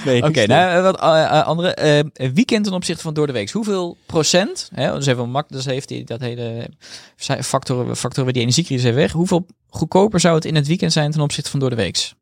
Nee, 0.05 0.23
Oké, 0.23 0.45
nou, 0.45 0.81
wat 0.83 0.99
eh, 0.99 1.23
eh, 1.23 1.45
andere. 1.47 1.73
eh, 1.73 2.31
weekend 2.31 2.63
ten 2.65 2.73
opzichte 2.73 3.01
van 3.01 3.13
door 3.13 3.27
de 3.27 3.33
week. 3.33 3.51
Hoeveel 3.51 3.97
procent, 4.05 4.69
hè, 4.73 4.93
dus 4.93 5.05
even 5.05 5.29
mak, 5.29 5.49
dus 5.49 5.65
heeft 5.65 5.89
hij 5.89 6.03
dat 6.03 6.19
hele 6.19 6.69
factoren, 7.41 7.95
factoren 7.97 8.23
waar 8.23 8.33
die 8.33 8.41
energiecrisis 8.41 8.83
heeft 8.83 8.95
weg. 8.95 9.11
Hoeveel 9.11 9.45
goedkoper 9.67 10.19
zou 10.19 10.35
het 10.35 10.45
in 10.45 10.55
het 10.55 10.67
weekend 10.67 10.91
zijn 10.93 11.11
ten 11.11 11.21
opzichte 11.21 11.49
van 11.49 11.59
door 11.59 11.69
de 11.69 11.75
week? 11.75 12.13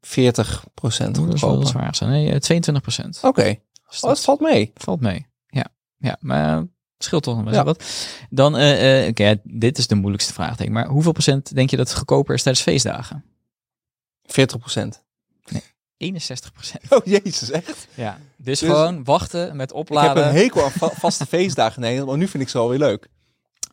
40 0.00 0.64
procent 0.74 1.14
Dat 1.14 1.34
is 1.34 1.40
wel 1.40 1.50
goedkoper. 1.50 1.68
zwaar. 1.68 1.94
zijn. 1.94 2.10
Nee, 2.10 2.30
eh, 2.32 2.36
22 2.38 2.82
procent. 2.82 3.18
Oké, 3.22 3.42
Dus 3.88 4.00
oh, 4.00 4.08
dat 4.08 4.20
valt 4.20 4.40
mee. 4.40 4.72
valt 4.74 5.00
mee. 5.00 5.26
Ja, 5.46 5.66
ja 5.98 6.16
maar 6.20 6.56
het 6.56 6.66
scheelt 6.98 7.22
toch 7.22 7.34
nog 7.36 7.44
wel 7.44 7.54
Ja. 7.54 7.64
wat. 7.64 7.84
Dan, 8.30 8.54
oké, 8.54 9.22
ja, 9.24 9.34
dit 9.42 9.78
is 9.78 9.86
de 9.86 9.94
moeilijkste 9.94 10.32
vraag, 10.32 10.56
denk 10.56 10.68
ik. 10.68 10.74
Maar 10.74 10.86
hoeveel 10.86 11.12
procent 11.12 11.54
denk 11.54 11.70
je 11.70 11.76
dat 11.76 11.88
het 11.88 11.96
goedkoper 11.96 12.34
is 12.34 12.42
tijdens 12.42 12.64
feestdagen? 12.64 13.24
40 14.24 14.58
procent. 14.58 15.04
61 15.96 16.52
procent. 16.52 16.82
Oh 16.92 17.04
jezus, 17.06 17.50
echt? 17.50 17.86
Ja, 17.94 18.18
dus, 18.36 18.58
Dus- 18.58 18.68
gewoon 18.68 19.04
wachten 19.04 19.56
met 19.56 19.70
Ik 19.70 19.76
heb 19.76 19.86
opladen. 19.86 20.26
een 20.28 20.34
hekel 20.34 20.64
aan 20.64 20.70
va- 20.70 20.90
vaste 20.98 21.26
feestdagen 21.26 21.74
in 21.74 21.80
Nederland, 21.80 22.08
maar 22.08 22.18
nu 22.18 22.28
vind 22.28 22.42
ik 22.42 22.48
ze 22.48 22.58
wel 22.58 22.68
weer 22.68 22.78
leuk. 22.78 23.08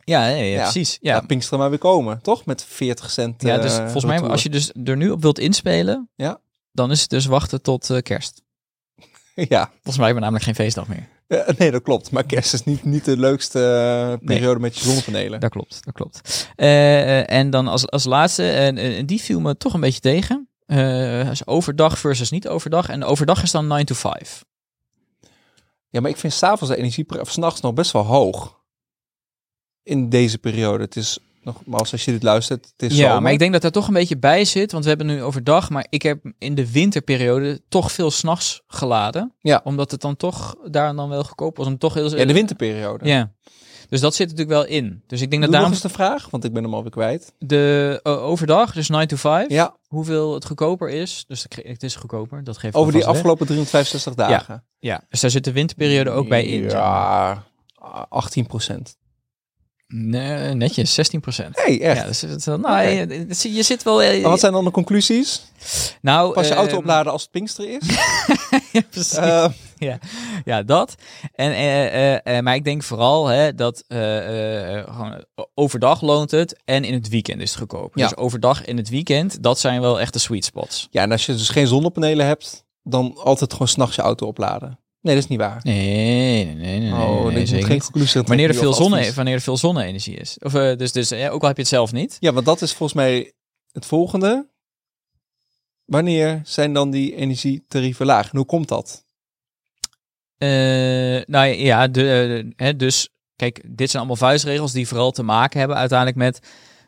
Ja, 0.04 0.22
nee, 0.26 0.50
ja, 0.52 0.56
Ja. 0.58 0.64
precies. 0.64 0.98
Ja. 1.02 1.14
Laat 1.14 1.28
Pinksteren 1.28 1.60
maar 1.60 1.70
weer 1.70 1.80
komen, 1.80 2.22
toch? 2.22 2.46
Met 2.46 2.64
40 2.64 3.12
cent. 3.12 3.42
Ja, 3.42 3.58
dus 3.58 3.72
eh, 3.78 3.84
volgens 3.84 4.06
mij, 4.06 4.22
als 4.22 4.44
je 4.44 4.50
dus 4.50 4.72
er 4.84 4.98
nu 4.98 5.10
op 5.10 5.22
wilt 5.22 5.40
inspelen, 5.40 6.10
Ja. 6.16 6.40
dan 6.72 6.92
is 6.92 7.02
het 7.02 7.10
dus 7.10 7.26
wachten 7.26 7.62
tot 7.62 7.90
eh, 7.90 8.02
kerst. 8.02 8.42
Ja, 9.36 9.66
Volgens 9.66 9.98
mij 9.98 10.06
hebben 10.06 10.14
we 10.16 10.20
namelijk 10.20 10.44
geen 10.44 10.56
feestdag 10.56 10.88
meer. 10.88 11.08
Nee, 11.58 11.72
dat 11.72 11.82
klopt. 11.82 12.12
Maar 12.12 12.24
kerst 12.24 12.54
is 12.54 12.64
niet, 12.64 12.84
niet 12.84 13.06
de 13.06 13.18
leukste 13.18 13.60
eh, 14.20 14.26
periode 14.28 14.60
met 14.60 14.78
je 14.78 14.84
zonnepanelen. 14.84 15.40
Dat 15.40 15.50
klopt, 15.52 15.86
dat 15.86 15.94
klopt. 15.94 16.48
En 16.56 17.50
dan 17.50 17.68
als, 17.68 17.90
als 17.90 18.04
laatste, 18.04 18.52
en 18.52 18.78
en 18.78 19.06
die 19.06 19.22
viel 19.22 19.40
me 19.40 19.58
toch 19.58 19.74
een 19.74 19.80
beetje 19.80 20.00
tegen. 20.00 20.49
Is 21.32 21.48
overdag 21.48 22.00
versus 22.00 22.30
niet 22.30 22.48
overdag. 22.48 22.90
En 22.90 23.04
overdag 23.04 23.44
is 23.44 23.52
dan 23.52 23.68
9 23.68 23.86
to 23.86 23.96
5. 23.96 24.46
Ja, 25.90 26.02
maar 26.02 26.10
ik 26.12 26.18
vind 26.18 26.34
s'avonds 26.34 26.74
de 26.74 26.80
energieprijs, 26.80 27.22
of 27.22 27.32
s'nachts 27.32 27.62
nog 27.62 27.74
best 27.74 27.92
wel 27.92 28.04
hoog. 28.06 28.58
In 29.84 30.10
deze 30.10 30.38
periode. 30.38 30.84
Het 30.84 30.96
is 30.96 31.20
nog, 31.44 31.66
maar 31.66 31.80
als 31.80 32.06
je 32.06 32.12
dit 32.12 32.24
luistert, 32.24 32.74
het 32.78 32.92
is 32.92 32.98
Ja, 32.98 33.08
zomer. 33.08 33.22
maar 33.22 33.32
ik 33.32 33.40
denk 33.40 33.54
dat 33.54 33.64
er 33.64 33.72
toch 33.72 33.88
een 33.88 33.94
beetje 33.94 34.18
bij 34.18 34.46
zit. 34.46 34.72
Want 34.72 34.84
we 34.84 34.90
hebben 34.90 35.08
nu 35.08 35.24
overdag, 35.24 35.70
maar 35.70 35.86
ik 35.90 36.02
heb 36.02 36.32
in 36.38 36.56
de 36.56 36.72
winterperiode 36.72 37.62
toch 37.70 37.92
veel 37.92 38.12
s'nachts 38.12 38.62
geladen. 38.68 39.34
Ja. 39.40 39.62
Omdat 39.64 39.92
het 39.92 40.02
dan 40.02 40.16
toch 40.16 40.56
daar 40.72 40.96
dan 40.96 41.10
wel 41.10 41.24
goedkoop 41.24 41.58
was. 41.58 41.68
En 41.68 41.78
toch 41.78 41.94
heel, 41.94 42.18
Ja, 42.18 42.26
de 42.26 42.34
winterperiode. 42.34 43.06
Ja. 43.08 43.32
Dus 43.90 44.02
dat 44.02 44.16
zit 44.16 44.30
natuurlijk 44.30 44.58
wel 44.58 44.66
in. 44.66 45.04
Dus 45.08 45.22
ik 45.22 45.30
denk 45.30 45.42
dat 45.42 45.52
daarom 45.52 45.72
eens 45.72 45.82
de 45.82 45.90
vraag, 45.90 46.30
want 46.30 46.44
ik 46.44 46.54
ben 46.54 46.64
hem 46.64 46.74
alweer 46.74 46.92
kwijt. 46.92 47.34
de 47.40 48.00
eh, 48.04 48.24
overdag, 48.24 48.74
dus 48.74 48.90
9 48.90 49.08
to 49.08 49.16
5, 49.16 49.50
Ja, 49.50 49.76
hoeveel 49.88 50.34
het 50.34 50.46
goedkoper 50.46 50.90
is. 50.90 51.26
Dus 51.28 51.46
het 51.50 51.84
is 51.84 51.96
goedkoper, 51.96 52.44
dat 52.44 52.58
geeft 52.58 52.76
over 52.76 52.94
die 52.94 53.06
afgelopen 53.06 53.46
365 53.46 54.14
dagen. 54.14 54.64
Ja, 54.80 55.04
dus 55.10 55.20
daar 55.20 55.32
zit 55.32 55.44
de 55.44 55.52
winterperiode 55.52 56.10
ook 56.10 56.28
bij 56.28 56.46
in. 56.46 56.64
Ja, 56.64 57.44
18 58.10 58.48
procent. 58.48 58.98
Nee, 59.94 60.54
netjes, 60.54 60.94
16 60.94 61.20
procent. 61.20 61.66
Nee, 61.66 61.80
echt. 61.80 62.22
Ja, 62.22 62.28
dus 62.28 62.46
nou, 62.46 62.82
je, 62.88 63.26
je- 63.42 63.54
je 63.54 63.64
zit 63.64 63.84
wel... 63.84 64.22
wat 64.22 64.40
zijn 64.40 64.52
dan 64.54 64.64
de 64.64 64.72
conclusies? 64.72 65.42
nou, 66.02 66.34
Pas 66.34 66.48
je 66.48 66.54
auto 66.54 66.78
opladen 66.78 67.12
als 67.12 67.22
het 67.22 67.32
Pinkster 67.32 67.70
is? 67.70 67.88
ja, 68.72 68.82
precies. 68.90 69.14
Eh, 69.14 69.46
Ja, 70.46 70.64
dat. 70.64 70.96
En, 71.36 71.52
eh, 71.52 72.14
eh, 72.16 72.38
eh, 72.38 72.44
maar 72.44 72.56
ik 72.56 72.64
denk 72.64 72.84
vooral 72.84 73.28
hè, 73.28 73.56
dat 73.56 73.84
gewoon 73.88 75.24
overdag 75.54 76.02
loont 76.02 76.32
het 76.32 76.60
en 76.66 76.84
in 76.84 76.94
het 76.94 77.10
weekend 77.10 77.42
is 77.42 77.50
het 77.50 77.60
goedkoper. 77.60 78.00
Ja. 78.00 78.08
Dus 78.08 78.18
overdag 78.18 78.66
en 78.66 78.78
het 78.78 78.90
weekend, 78.90 79.44
dat 79.44 79.60
zijn 79.60 79.82
wel 79.82 80.00
echt 80.00 80.14
de 80.14 80.20
sweet 80.20 80.46
spots. 80.46 80.88
ja, 80.92 81.02
en 81.02 81.12
als 81.12 81.26
je 81.26 81.32
dus 81.34 81.50
geen 81.50 81.68
zonnepanelen 81.68 82.26
hebt, 82.26 82.64
dan 82.84 83.18
altijd 83.24 83.52
gewoon 83.52 83.68
s'nachts 83.68 83.96
je 83.96 84.02
auto 84.02 84.28
opladen. 84.28 84.79
Nee, 85.02 85.16
dat 85.16 85.24
is 85.24 85.30
niet 85.30 85.40
waar. 85.40 85.60
Nee, 85.64 86.46
nee, 86.46 86.56
nee, 86.56 86.80
nee, 86.80 86.92
oh, 86.92 87.26
nee, 87.26 87.46
zeker 87.46 87.68
geen 87.68 87.82
conclusie 87.82 88.22
Wanneer 88.22 88.50
er, 88.50 88.56
veel 88.56 88.74
zonne, 88.74 89.14
wanneer 89.14 89.34
er 89.34 89.42
veel 89.42 89.58
zonne-energie 89.58 90.16
is. 90.16 90.38
Of, 90.40 90.54
eh, 90.54 90.78
dus, 90.78 90.92
dus 90.92 91.14
ook 91.14 91.42
al 91.42 91.48
heb 91.48 91.56
je 91.56 91.62
het 91.62 91.72
zelf 91.72 91.92
niet. 91.92 92.18
Ja, 92.20 92.34
want 92.34 92.46
dat 92.46 92.62
is 92.62 92.74
volgens 92.74 92.98
mij 92.98 93.34
het 93.72 93.86
volgende. 93.86 94.48
Wanneer 95.86 96.42
zijn 96.44 96.74
dan 96.74 96.92
die 96.92 97.16
energietarieven 97.16 98.06
laag? 98.06 98.32
En 98.32 98.38
hoe 98.38 98.46
komt 98.46 98.68
dat? 98.68 99.06
Eh, 100.38 101.26
nou 101.26 101.46
ja, 101.46 101.88
de, 101.88 102.54
eh, 102.58 102.66
hè, 102.66 102.76
dus 102.76 103.10
kijk, 103.36 103.62
dit 103.66 103.90
zijn 103.90 104.04
allemaal 104.04 104.30
vuistregels 104.30 104.72
die 104.72 104.88
vooral 104.88 105.12
te 105.12 105.24
maken 105.24 105.60
hebben 105.60 105.78
uiteindelijk 105.78 106.18
met 106.18 106.40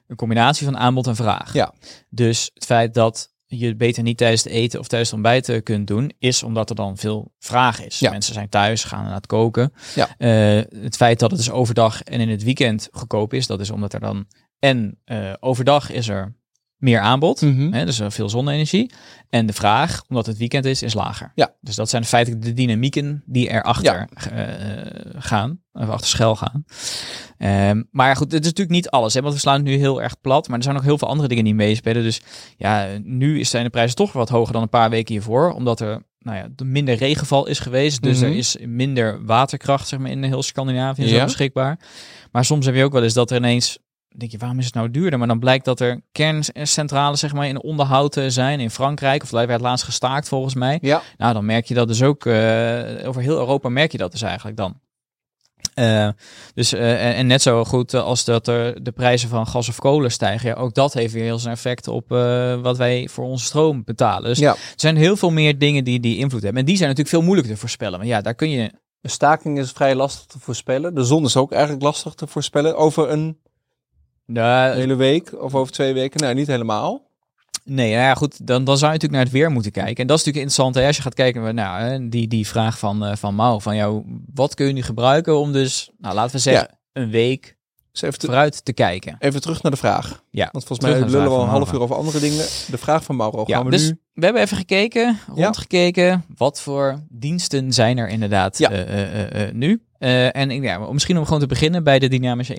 een 0.08 0.16
combinatie 0.16 0.66
van 0.66 0.78
aanbod 0.78 1.08
en 1.08 1.16
vraag. 1.16 1.54
Ja. 1.54 1.74
Dus 2.10 2.52
het 2.54 2.66
feit 2.66 2.94
dat 2.94 3.31
je 3.60 3.68
het 3.68 3.78
beter 3.78 4.04
niet 4.04 4.18
tijdens 4.18 4.44
het 4.44 4.54
eten 4.54 4.80
of 4.80 4.88
tijdens 4.88 5.12
het 5.12 5.20
ontbijt 5.20 5.64
kunt 5.64 5.88
doen, 5.88 6.12
is 6.20 6.44
omdat 6.44 6.70
er 6.70 6.76
dan 6.76 6.98
veel 6.98 7.32
vraag 7.40 7.86
is. 7.86 8.00
Ja. 8.00 8.12
Mensen 8.12 8.34
zijn 8.34 8.50
thuis, 8.50 8.84
gaan 8.84 9.04
naar 9.04 9.14
het 9.14 9.28
koken. 9.28 9.74
Ja. 9.96 10.16
Eh, 10.18 10.82
het 10.82 10.96
feit 10.96 11.20
dat 11.20 11.32
het 11.32 11.40
dus 11.40 11.52
overdag 11.52 12.04
en 12.04 12.20
in 12.20 12.30
het 12.30 12.44
weekend 12.44 12.90
goedkoop 12.92 13.34
is, 13.34 13.48
dat 13.48 13.60
is 13.60 13.70
omdat 13.70 13.94
er 13.94 14.00
dan 14.00 14.28
en 14.62 14.98
eh, 15.06 15.34
overdag 15.40 15.92
is 15.92 16.08
er 16.08 16.36
meer 16.82 17.00
aanbod. 17.00 17.42
Mhm. 17.42 17.74
Hè, 17.74 17.86
dus 17.86 18.00
er 18.00 18.12
veel 18.12 18.30
zonne-energie. 18.30 18.92
En 19.30 19.46
de 19.46 19.54
vraag, 19.54 20.02
omdat 20.08 20.26
het 20.26 20.38
weekend 20.38 20.66
is, 20.66 20.82
is 20.82 20.94
lager. 20.94 21.32
Ja. 21.36 21.54
Dus 21.62 21.76
dat 21.76 21.90
zijn 21.90 22.06
feitelijk 22.06 22.44
de 22.44 22.54
dynamieken 22.54 23.24
die 23.26 23.50
erachter 23.50 24.08
eh, 24.32 25.22
gaan. 25.22 25.60
Of 25.74 25.90
achter 25.90 26.08
schuil 26.08 26.36
gaan. 26.36 26.66
Ehm, 27.38 27.84
maar 27.92 28.16
goed, 28.16 28.32
het 28.32 28.42
is 28.42 28.48
natuurlijk 28.48 28.76
niet 28.76 28.90
alles. 28.90 29.14
Hè, 29.14 29.22
want 29.22 29.34
we 29.34 29.40
slaan 29.40 29.56
het 29.56 29.64
nu 29.64 29.76
heel 29.76 30.02
erg 30.02 30.22
plat. 30.22 30.48
Maar 30.48 30.58
er 30.58 30.64
zijn 30.64 30.76
nog 30.76 30.84
heel 30.84 30.98
veel 30.98 31.08
andere 31.08 31.28
dingen 31.28 31.44
die 31.44 31.56
meespelen. 31.56 32.04
Dus 32.04 32.22
ja, 32.58 32.88
nu 33.04 33.44
zijn 33.44 33.64
de 33.64 33.70
prijzen 33.70 33.96
toch 33.96 34.12
wat 34.14 34.30
hoger 34.30 34.54
dan 34.54 34.62
een 34.62 34.70
paar 34.70 34.90
weken 34.90 35.14
hiervoor. 35.14 35.52
Omdat 35.54 35.80
er 35.80 36.04
nou 36.20 36.38
ja, 36.38 36.48
de 36.56 36.66
minder 36.66 36.96
regenval 36.96 37.48
is 37.48 37.60
geweest. 37.60 38.02
Dus 38.02 38.20
Mhm. 38.20 38.26
er 38.30 38.36
is 38.38 38.58
minder 38.66 39.26
waterkracht 39.26 39.88
zeg 39.88 40.00
maar, 40.00 40.12
in 40.12 40.24
heel 40.24 40.44
Scandinavië 40.44 41.08
zo 41.08 41.24
beschikbaar. 41.24 41.80
Maar 42.32 42.46
soms 42.46 42.66
heb 42.66 42.76
je 42.76 42.84
ook 42.84 42.94
wel 42.94 43.04
eens 43.04 43.14
dat 43.14 43.32
er 43.32 43.38
ineens 43.38 43.78
denk 44.18 44.32
je, 44.32 44.38
waarom 44.38 44.60
is 44.60 44.66
het 44.66 44.74
nou 44.74 44.92
duurder? 44.92 45.20
Maar 45.20 45.28
dan 45.28 45.40
blijkt 45.40 45.66
dat 45.66 45.80
er 45.80 46.02
kerncentrales 46.12 47.20
zeg 47.20 47.34
maar, 47.34 47.48
in 47.48 47.62
onderhoud 47.62 48.18
zijn 48.28 48.60
in 48.60 48.70
Frankrijk. 48.70 49.24
Of 49.24 49.30
dat 49.30 49.46
werd 49.46 49.62
laatst 49.62 49.86
gestaakt 49.86 50.28
volgens 50.28 50.56
mij. 50.56 50.78
Ja, 50.82 51.02
Nou, 51.18 51.34
dan 51.34 51.46
merk 51.46 51.66
je 51.66 51.74
dat 51.74 51.88
dus 51.88 52.04
ook. 52.04 52.26
eh, 52.26 53.08
over 53.08 53.22
heel 53.22 53.38
Europa 53.38 53.70
merk 53.70 53.92
je 53.92 53.98
dat 53.98 54.12
dus 54.12 54.22
eigenlijk 54.22 54.58
dan. 54.58 54.80
Eh, 55.74 56.08
dus, 56.54 56.74
eh, 56.74 57.18
en, 57.20 57.28
net 57.28 57.42
zo 57.42 57.64
goed 57.64 57.94
als 57.94 58.26
dat 58.26 58.48
er 58.48 58.84
de 58.84 58.92
prijzen 58.92 59.30
van 59.30 59.48
gas 59.48 59.70
of 59.70 59.80
kolen 59.80 60.12
stijgen. 60.12 60.50
Ja, 60.50 60.56
ook 60.56 60.74
dat 60.74 60.94
heeft 60.94 61.14
weer 61.14 61.24
heel 61.24 61.40
zijn 61.40 61.54
effect 61.54 61.88
op 61.88 62.10
wat 62.62 62.78
wij 62.78 63.08
voor 63.12 63.26
onze 63.26 63.46
stroom 63.46 63.84
betalen. 63.84 64.30
Dus 64.30 64.40
ja. 64.40 64.52
er 64.52 64.74
zijn 64.76 64.96
heel 64.96 65.16
veel 65.16 65.32
meer 65.32 65.58
dingen 65.58 65.84
die, 65.84 66.00
die 66.00 66.18
invloed 66.18 66.42
hebben. 66.42 66.60
En 66.60 66.68
die 66.68 66.78
zijn 66.78 66.90
natuurlijk 66.90 67.16
veel 67.16 67.26
moeilijker 67.26 67.54
te 67.54 67.60
voorspellen. 67.60 68.00
Maar 68.00 68.08
ja, 68.08 68.22
daar 68.22 68.36
kun 68.36 68.50
je... 68.50 68.72
De 69.02 69.10
staking 69.10 69.60
is 69.60 69.72
vrij 69.72 69.96
lastig 69.96 70.26
te 70.26 70.40
voorspellen. 70.40 70.96
De 70.96 71.04
zon 71.04 71.26
is 71.26 71.38
ook 71.38 71.52
eigenlijk 71.52 71.84
lastig 71.84 72.14
te 72.14 72.28
voorspellen. 72.28 72.76
Over 72.76 73.10
een 73.10 73.38
Nou, 74.34 74.76
hele 74.76 74.96
week 74.96 75.42
of 75.42 75.56
over 75.56 75.74
twee 75.74 75.94
weken. 75.94 76.20
Nou, 76.22 76.34
niet 76.34 76.48
helemaal. 76.48 77.10
Nee, 77.66 77.90
nou 77.92 78.02
ja, 78.02 78.14
goed, 78.14 78.48
dan, 78.48 78.64
dan 78.64 78.78
zou 78.78 78.92
je 78.92 78.98
natuurlijk 78.98 79.12
naar 79.12 79.24
het 79.24 79.32
weer 79.32 79.52
moeten 79.52 79.72
kijken. 79.72 79.96
En 79.96 80.08
dat 80.08 80.20
is 80.20 80.24
natuurlijk 80.26 80.46
interessant. 80.54 80.76
Hè? 80.76 80.88
Als 80.88 80.96
je 80.96 81.02
gaat 81.02 81.14
kijken 81.14 81.42
naar 81.42 81.54
nou, 81.90 82.10
die, 82.10 82.28
die 82.28 82.48
vraag 82.48 82.80
van, 82.80 83.06
eh 83.06 83.16
van 83.16 83.36
Mau, 83.36 83.62
van 83.62 83.76
jou, 83.76 84.04
wat 84.34 84.54
kun 84.56 84.68
je 84.68 84.74
nu 84.74 84.82
gebruiken 84.82 85.38
om 85.40 85.52
dus, 85.52 85.90
nou 85.98 86.16
laten 86.16 86.32
we 86.36 86.42
zeggen, 86.42 86.70
een 86.94 87.10
week 87.10 87.58
Dus 87.92 88.02
even, 88.02 88.20
te- 88.20 88.26
vooruit 88.26 88.66
te 88.66 88.74
kijken. 88.74 89.16
even 89.20 89.42
terug 89.42 89.62
naar 89.64 89.72
de 89.72 89.78
vraag. 89.78 90.24
Ja, 90.30 90.50
Want 90.52 90.66
volgens 90.66 90.90
mij 90.90 91.00
de 91.00 91.06
lullen 91.10 91.30
we 91.32 91.42
een 91.42 91.48
half 91.48 91.74
uur 91.74 91.80
over 91.82 91.96
andere 91.96 92.20
dingen. 92.20 92.46
De 92.72 92.78
vraag 92.78 93.04
van 93.04 93.16
Mauro 93.16 93.44
Ja, 93.46 93.56
gaan 93.56 93.66
we 93.66 93.72
dus 93.72 93.88
nu... 93.90 94.00
we 94.14 94.24
hebben 94.26 94.42
even 94.42 94.58
gekeken, 94.58 95.18
Ja. 95.36 95.44
rondgekeken. 95.44 96.26
Wat 96.38 96.62
voor 96.62 97.00
diensten 97.10 97.74
zijn 97.74 97.98
er 97.98 98.10
inderdaad 98.10 98.58
Ja. 98.58 98.72
eh, 98.72 99.44
eh, 99.48 99.54
nu? 99.54 99.82
En 100.00 100.62
ja, 100.62 100.78
misschien 100.92 101.18
om 101.18 101.24
gewoon 101.26 101.40
te 101.40 101.48
beginnen 101.48 101.84
bij 101.84 102.00
de 102.00 102.08
dynamische 102.08 102.56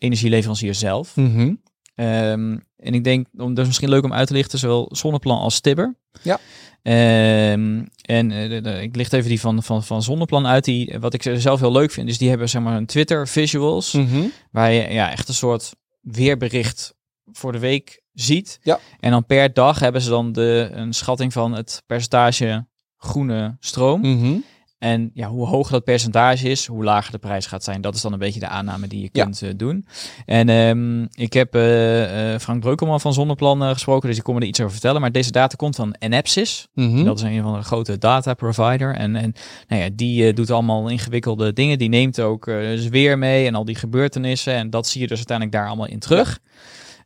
energieleverancier 0.00 0.74
zelf. 0.74 1.16
Mhm. 1.16 1.54
Ehm, 1.94 2.58
en 2.76 2.94
ik 2.94 3.04
denk, 3.04 3.26
om, 3.36 3.48
dat 3.48 3.58
is 3.58 3.66
misschien 3.66 3.88
leuk 3.88 4.04
om 4.04 4.12
uit 4.12 4.26
te 4.26 4.32
lichten, 4.34 4.58
zowel 4.58 4.88
Zonneplan 4.92 5.38
als 5.38 5.60
Tibber. 5.60 5.96
Ja. 6.22 6.38
Ehm, 6.82 7.84
en 8.02 8.30
eh, 8.30 8.48
de- 8.48 8.60
de- 8.60 8.82
ik 8.82 8.96
licht 8.96 9.12
even 9.12 9.28
die 9.28 9.40
van, 9.40 9.62
van, 9.62 9.84
van 9.84 10.02
Zonneplan 10.02 10.46
uit. 10.46 10.64
Die, 10.64 10.96
wat 11.00 11.14
ik 11.14 11.22
zelf 11.34 11.60
heel 11.60 11.72
leuk 11.72 11.90
vind, 11.90 12.08
is 12.08 12.18
die 12.18 12.28
hebben 12.28 12.48
zeg 12.48 12.62
maar 12.62 12.76
een 12.76 12.86
Twitter 12.86 13.28
visuals. 13.28 13.92
Mhm. 13.92 14.22
Waar 14.50 14.72
je 14.72 14.92
ja, 14.92 15.10
echt 15.10 15.28
een 15.28 15.34
soort 15.34 15.72
weerbericht 16.00 16.94
voor 17.32 17.52
de 17.52 17.58
week 17.58 18.02
ziet. 18.12 18.58
Ja. 18.62 18.78
En 19.00 19.10
dan 19.10 19.26
per 19.26 19.52
dag 19.52 19.78
hebben 19.78 20.00
ze 20.02 20.08
dan 20.10 20.32
de, 20.32 20.68
een 20.72 20.92
schatting 20.92 21.32
van 21.32 21.52
het 21.52 21.82
percentage 21.86 22.66
groene 22.96 23.56
stroom. 23.60 24.00
Mhm. 24.00 24.36
En 24.80 25.10
ja, 25.14 25.28
hoe 25.28 25.46
hoger 25.46 25.72
dat 25.72 25.84
percentage 25.84 26.48
is, 26.48 26.66
hoe 26.66 26.84
lager 26.84 27.12
de 27.12 27.18
prijs 27.18 27.46
gaat 27.46 27.64
zijn. 27.64 27.80
Dat 27.80 27.94
is 27.94 28.00
dan 28.00 28.12
een 28.12 28.18
beetje 28.18 28.40
de 28.40 28.48
aanname 28.48 28.86
die 28.86 29.00
je 29.00 29.08
Ja. 29.12 29.22
kunt 29.22 29.42
eh, 29.42 29.50
doen. 29.56 29.86
En 30.26 30.48
ehm, 30.48 31.02
ik 31.24 31.32
heb 31.32 31.54
eh, 31.54 32.34
eh, 32.34 32.40
Frank 32.40 32.60
Breukelman 32.60 33.00
van 33.00 33.12
Zonneplan 33.12 33.62
gesproken, 33.62 34.08
dus 34.08 34.18
ik 34.18 34.22
kon 34.24 34.34
me 34.34 34.40
er 34.40 34.46
iets 34.46 34.60
over 34.60 34.72
vertellen. 34.72 35.00
Maar 35.00 35.12
deze 35.12 35.30
data 35.30 35.56
komt 35.56 35.76
van 35.76 35.94
Enapsys. 35.98 36.68
Mhm. 36.74 37.04
Dat 37.04 37.18
is 37.18 37.24
een 37.24 37.42
van 37.42 37.54
de 37.54 37.62
grote 37.62 37.98
data 37.98 38.34
provider. 38.34 38.94
En, 38.94 39.16
en 39.16 39.32
nou 39.68 39.82
ja, 39.82 39.88
die 39.92 40.32
doet 40.32 40.50
allemaal 40.50 40.88
ingewikkelde 40.88 41.52
dingen. 41.52 41.78
Die 41.78 41.88
neemt 41.88 42.20
ook 42.20 42.44
dus 42.44 42.88
weer 42.88 43.18
mee 43.18 43.46
en 43.46 43.54
al 43.54 43.64
die 43.64 43.74
gebeurtenissen. 43.74 44.54
En 44.54 44.70
dat 44.70 44.86
zie 44.86 45.00
je 45.00 45.06
dus 45.06 45.16
uiteindelijk 45.16 45.56
daar 45.56 45.66
allemaal 45.66 45.86
in 45.88 45.98
terug. 45.98 46.38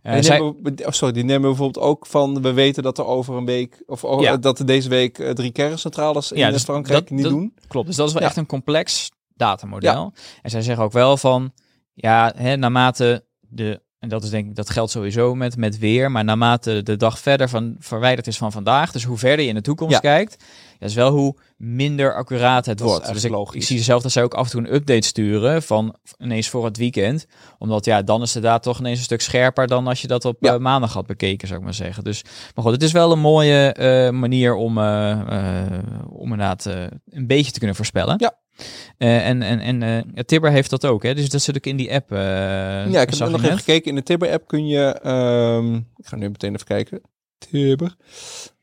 En 0.04 0.14
die 0.14 0.22
zij- 0.22 0.38
nemen 0.38 0.56
we- 0.62 0.86
oh, 0.86 0.92
sorry, 0.92 1.14
die 1.14 1.24
nemen 1.24 1.48
bijvoorbeeld 1.48 1.84
ook 1.84 2.06
van... 2.06 2.42
We 2.42 2.52
weten 2.52 2.82
dat 2.82 2.98
er 2.98 3.04
over 3.06 3.34
een 3.34 3.44
week... 3.44 3.82
Of 3.86 4.20
Ja. 4.20 4.36
dat 4.36 4.58
er 4.58 4.66
deze 4.66 4.88
week 4.88 5.18
eh, 5.18 5.30
drie 5.30 5.50
kerncentrales 5.52 6.32
in 6.32 6.38
Ja, 6.38 6.46
eh, 6.46 6.52
dus 6.52 6.62
Frankrijk 6.62 7.00
dat- 7.00 7.10
niet 7.10 7.22
dat- 7.22 7.32
doen. 7.32 7.54
Klopt, 7.68 7.86
dus 7.86 7.96
dat 7.96 8.06
is 8.06 8.12
wel 8.12 8.22
Ja. 8.22 8.28
echt 8.28 8.36
een 8.36 8.46
complex 8.46 9.10
datamodel. 9.34 10.12
En 10.42 10.50
zij 10.50 10.62
zeggen 10.62 10.84
ook 10.84 10.92
wel 10.92 11.16
van, 11.16 11.52
ja, 11.94 12.32
hè, 12.36 12.56
naarmate 12.56 13.24
de, 13.40 13.82
en 14.04 14.10
dat 14.10 14.24
is 14.24 14.30
denk 14.30 14.46
ik, 14.48 14.54
dat 14.54 14.70
geldt 14.70 14.90
sowieso 14.90 15.34
met, 15.34 15.56
met 15.56 15.78
weer, 15.78 16.10
maar 16.10 16.24
naarmate 16.24 16.82
de 16.82 16.96
dag 16.96 17.18
verder 17.18 17.48
van 17.48 17.76
verwijderd 17.78 18.26
is 18.26 18.36
van 18.36 18.52
vandaag, 18.52 18.92
dus 18.92 19.04
hoe 19.04 19.18
verder 19.18 19.40
je 19.44 19.48
in 19.48 19.54
de 19.54 19.60
toekomst 19.60 19.94
Ja. 19.94 20.00
kijkt, 20.00 20.44
dat 20.78 20.88
is 20.88 20.94
wel 20.94 21.10
hoe 21.10 21.36
minder 21.56 22.14
accuraat 22.14 22.66
het 22.66 22.78
Dat 22.78 22.86
is 22.86 22.92
wordt. 22.92 23.12
Dus 23.12 23.24
ik, 23.24 23.30
ik 23.30 23.36
logisch. 23.36 23.66
zie 23.66 23.82
zelf 23.82 24.02
dat 24.02 24.12
zij 24.12 24.22
ook 24.22 24.34
af 24.34 24.44
en 24.44 24.50
toe 24.50 24.60
een 24.60 24.74
update 24.74 25.06
sturen 25.06 25.62
van 25.62 25.96
ineens 26.18 26.48
voor 26.48 26.64
het 26.64 26.76
weekend, 26.76 27.26
omdat 27.58 27.84
ja, 27.84 28.02
dan 28.02 28.22
is 28.22 28.32
de 28.32 28.40
data 28.40 28.58
toch 28.58 28.78
ineens 28.78 28.98
een 28.98 29.04
stuk 29.04 29.20
scherper 29.20 29.66
dan 29.66 29.86
als 29.86 30.00
je 30.00 30.06
dat 30.06 30.24
op 30.24 30.36
Ja. 30.40 30.54
eh, 30.54 30.58
maandag 30.60 30.92
had 30.92 31.06
bekeken, 31.06 31.48
zou 31.48 31.58
ik 31.58 31.64
maar 31.64 31.74
zeggen. 31.74 32.04
Dus, 32.04 32.22
maar 32.54 32.64
goed, 32.64 32.72
het 32.72 32.82
is 32.82 32.92
wel 32.92 33.12
een 33.12 33.20
mooie 33.20 33.72
eh, 33.72 34.10
manier 34.10 34.54
om, 34.54 34.78
eh, 34.78 35.18
om 36.08 36.32
inderdaad 36.32 36.64
een 36.64 37.26
beetje 37.26 37.52
te 37.52 37.58
kunnen 37.58 37.76
voorspellen. 37.76 38.14
Ja. 38.18 38.42
Eh, 38.98 39.28
en 39.28 39.42
en, 39.42 39.60
en 39.60 39.82
eh, 39.82 39.96
ja, 40.14 40.22
Tibber 40.26 40.50
heeft 40.50 40.70
dat 40.70 40.84
ook, 40.84 41.02
hè? 41.02 41.14
dus 41.14 41.28
dat 41.28 41.42
zit 41.42 41.56
ook 41.56 41.66
in 41.66 41.76
die 41.76 41.92
app. 41.94 42.12
eh, 42.12 42.18
ja, 42.90 43.00
ik 43.00 43.10
heb 43.10 43.28
nog 43.30 43.42
even 43.42 43.58
gekeken. 43.58 43.88
In 43.90 43.94
de 43.94 44.02
Tibber-app 44.02 44.46
kun 44.48 44.66
je... 44.66 44.84
ehm, 45.02 45.74
ik 45.74 46.06
ga 46.06 46.16
nu 46.16 46.28
meteen 46.28 46.54
even 46.54 46.66
kijken. 46.66 47.00
Tibber. 47.38 47.96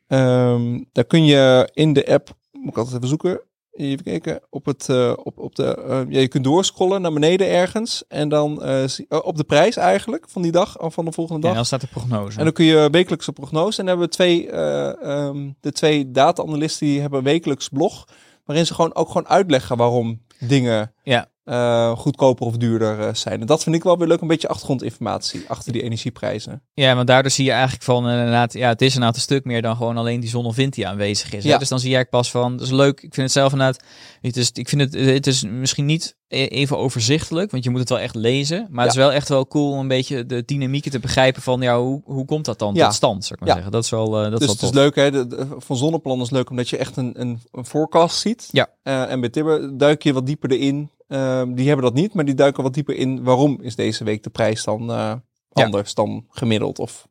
Ehm, 0.07 0.79
daar 0.91 1.05
kun 1.05 1.25
je 1.25 1.69
in 1.73 1.93
de 1.93 2.07
app... 2.07 2.29
Moet 2.51 2.69
ik 2.69 2.77
altijd 2.77 2.95
even 2.95 3.07
zoeken. 3.07 3.41
Even 3.71 4.03
kijken. 4.03 4.39
Op, 4.49 4.65
het, 4.65 4.89
op, 5.23 5.39
op 5.39 5.55
de, 5.55 6.05
ja, 6.09 6.19
je 6.19 6.27
kunt 6.27 6.43
doorscrollen 6.43 7.01
naar 7.01 7.13
beneden 7.13 7.47
ergens. 7.47 8.03
En 8.07 8.29
dan 8.29 8.61
zie- 8.89 9.05
oh, 9.09 9.25
op 9.25 9.37
de 9.37 9.43
prijs 9.43 9.75
eigenlijk 9.75 10.25
van 10.29 10.41
die 10.41 10.51
dag. 10.51 10.79
Of 10.79 10.93
van 10.93 11.05
de 11.05 11.11
volgende 11.11 11.41
Ja, 11.41 11.47
dag. 11.47 11.51
en 11.51 11.55
dan 11.57 11.65
staat 11.65 11.81
de 11.81 11.87
prognose. 11.87 12.37
En 12.37 12.43
dan 12.43 12.53
kun 12.53 12.65
je 12.65 12.87
wekelijkse 12.91 13.31
prognose. 13.31 13.79
En 13.79 13.85
dan 13.85 13.87
hebben 13.87 14.05
we 14.05 14.13
twee, 14.13 14.49
ehm, 14.49 15.49
de 15.59 15.71
twee 15.71 16.11
data-analysten 16.11 16.87
die 16.87 16.99
hebben 17.01 17.19
een 17.19 17.25
wekelijks 17.25 17.67
blog. 17.69 18.07
Waarin 18.45 18.65
ze 18.65 18.73
gewoon 18.73 18.95
ook 18.95 19.07
gewoon 19.07 19.27
uitleggen 19.27 19.77
waarom 19.77 20.21
dingen 20.39 20.93
Ja. 21.03 21.29
Eh, 21.43 21.97
goedkoper 21.97 22.45
of 22.45 22.57
duurder 22.57 22.99
eh, 22.99 23.13
zijn. 23.13 23.41
En 23.41 23.45
dat 23.47 23.63
vind 23.63 23.75
ik 23.75 23.83
wel 23.83 23.97
weer 23.97 24.07
leuk, 24.07 24.21
een 24.21 24.27
beetje 24.27 24.47
achtergrondinformatie 24.47 25.43
achter 25.47 25.73
die 25.73 25.81
energieprijzen. 25.83 26.63
Ja, 26.73 26.95
want 26.95 27.07
daardoor 27.07 27.31
zie 27.31 27.45
je 27.45 27.51
eigenlijk 27.51 27.83
van 27.83 28.05
eh, 28.07 28.11
inderdaad, 28.17 28.53
ja, 28.53 28.69
het 28.69 28.81
is 28.81 28.95
een 28.95 29.13
stuk 29.13 29.45
meer 29.45 29.61
dan 29.61 29.75
gewoon 29.75 29.97
alleen 29.97 30.19
die 30.19 30.29
zon 30.29 30.45
of 30.45 30.55
wind 30.55 30.73
die 30.73 30.87
aanwezig 30.87 31.33
is. 31.33 31.43
Hè? 31.43 31.49
Ja. 31.49 31.57
Dus 31.57 31.69
dan 31.69 31.79
zie 31.79 31.89
je 31.89 31.95
eigenlijk 31.95 32.23
pas 32.23 32.41
van, 32.41 32.57
dat 32.57 32.65
is 32.65 32.73
leuk. 32.73 32.95
Ik 33.01 33.13
vind 33.13 33.15
het 33.15 33.31
zelf 33.31 33.51
inderdaad, 33.51 33.83
het 34.21 34.37
is, 34.37 34.51
ik 34.51 34.69
vind 34.69 34.81
het, 34.81 34.93
het 34.93 35.27
is 35.27 35.43
misschien 35.43 35.85
niet 35.85 36.15
e- 36.27 36.45
even 36.45 36.77
overzichtelijk, 36.77 37.51
want 37.51 37.63
je 37.63 37.69
moet 37.69 37.79
het 37.79 37.89
wel 37.89 37.99
echt 37.99 38.15
lezen. 38.15 38.67
Maar 38.69 38.83
het 38.85 38.93
is 38.93 38.99
wel 38.99 39.11
echt 39.11 39.29
wel 39.29 39.47
cool 39.47 39.71
om 39.71 39.79
een 39.79 39.87
beetje 39.87 40.25
de 40.25 40.43
dynamieken 40.45 40.91
te 40.91 40.99
begrijpen 40.99 41.41
van, 41.41 41.61
ja, 41.61 41.79
hoe, 41.79 42.01
hoe 42.05 42.25
komt 42.25 42.45
dat 42.45 42.59
dan 42.59 42.73
Ja. 42.73 42.85
tot 42.85 42.95
stand, 42.95 43.23
zou 43.25 43.33
ik 43.33 43.39
maar 43.39 43.47
Ja. 43.49 43.53
zeggen. 43.53 43.71
Dat 43.71 43.83
is 43.83 43.89
wel, 43.89 44.09
dat 44.09 44.31
dus 44.31 44.39
is 44.41 44.47
het 44.47 44.59
wel 44.61 44.69
is 44.69 44.75
tof. 44.75 44.83
leuk, 44.83 44.95
hè? 44.95 45.11
De, 45.11 45.27
de- 45.27 45.55
van 45.57 45.77
Zonneplan 45.77 46.21
is 46.21 46.29
leuk 46.29 46.49
omdat 46.49 46.69
je 46.69 46.77
echt 46.77 46.97
een, 46.97 47.21
een, 47.21 47.39
een 47.51 47.65
forecast 47.65 48.17
ziet. 48.19 48.49
Ja. 48.51 48.67
En 48.83 49.19
bij 49.19 49.29
Tibber 49.29 49.77
duik 49.77 50.03
je 50.03 50.13
wat 50.13 50.25
dieper 50.25 50.51
erin. 50.51 50.89
Ehm, 51.11 51.53
die 51.53 51.67
hebben 51.67 51.85
dat 51.85 51.93
niet, 51.93 52.13
maar 52.13 52.25
die 52.25 52.33
duiken 52.35 52.63
wat 52.63 52.73
dieper 52.73 52.95
in. 52.95 53.23
Waarom 53.23 53.57
is 53.61 53.75
deze 53.75 54.03
week 54.03 54.23
de 54.23 54.29
prijs 54.29 54.63
dan 54.63 54.81
eh, 54.81 54.95
Ja. 54.95 55.63
anders 55.63 55.93
dan 55.93 56.25
gemiddeld 56.29 56.79
of 56.79 57.07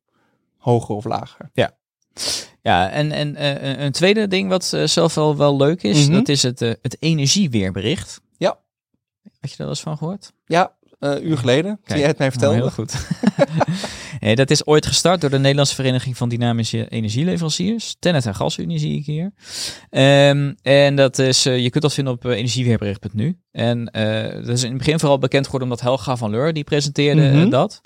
hoger 0.57 0.95
of 0.95 1.05
lager? 1.05 1.51
Ja, 2.63 2.91
en, 2.91 3.13
en 3.13 3.37
eh, 3.37 3.79
een- 3.85 3.93
tweede 3.93 4.27
ding 4.29 4.49
wat 4.49 4.73
eh, 4.73 4.85
zelf 4.87 5.15
wel, 5.15 5.37
wel 5.37 5.57
leuk 5.57 5.83
is, 5.83 6.07
Mhm. 6.07 6.13
dat 6.17 6.29
is 6.29 6.43
het, 6.43 6.61
het 6.61 6.97
energieweerbericht. 7.01 8.21
Ja. 8.37 8.59
Had 9.41 9.51
je 9.51 9.57
daar 9.57 9.57
wel 9.57 9.69
eens 9.69 9.81
van 9.81 9.97
gehoord? 9.99 10.33
Ja, 10.47 10.77
een 11.01 11.29
uur 11.29 11.39
geleden, 11.39 11.71
toen 11.71 11.79
Kijk, 11.85 11.99
jij 11.99 12.09
het 12.09 12.19
mij 12.19 12.31
vertelde. 12.31 12.57
Nou, 12.57 12.71
heel 12.75 12.85
goed. 12.85 13.07
nee, 14.21 14.37
dat 14.37 14.51
is 14.51 14.67
ooit 14.67 14.87
gestart 14.87 15.21
door 15.21 15.31
de 15.31 15.39
Nederlandse 15.39 15.75
Vereniging 15.75 16.17
van 16.17 16.29
Dynamische 16.29 16.89
Energieleveranciers. 16.89 17.97
Tennet 17.99 18.27
en 18.27 18.35
GasUnie 18.35 18.79
zie 18.79 18.97
ik 18.99 19.07
hier. 19.07 19.33
Ehm, 19.91 20.53
en 20.63 20.97
dat 20.97 21.19
is, 21.19 21.47
eh, 21.47 21.59
je 21.59 21.71
kunt 21.71 21.83
dat 21.83 21.95
vinden 21.95 22.13
op 22.13 22.25
eh, 22.25 22.31
energieweerbericht.nu. 22.37 23.39
En 23.53 23.91
eh, 23.91 24.35
dat 24.35 24.49
is 24.49 24.63
in 24.63 24.69
het 24.69 24.79
begin 24.79 24.99
vooral 24.99 25.19
bekend 25.19 25.45
geworden 25.45 25.69
omdat 25.69 25.85
Helga 25.85 26.17
van 26.17 26.31
Leur, 26.31 26.53
die 26.53 26.65
presenteerde 26.65 27.23
eh, 27.29 27.33
Mhm. 27.35 27.49
dat. 27.49 27.81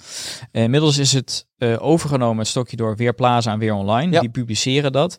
Eh, 0.53 0.63
inmiddels 0.63 0.99
is 0.99 1.13
het 1.13 1.47
eh, 1.59 1.77
overgenomen, 1.83 2.39
het 2.39 2.49
stokje 2.49 2.77
door 2.77 2.97
Weerplaza 2.97 3.53
en 3.53 3.59
Weer 3.59 3.75
Online. 3.75 4.13
Ja. 4.13 4.21
Die 4.21 4.31
publiceren 4.31 4.93
dat. 4.93 5.13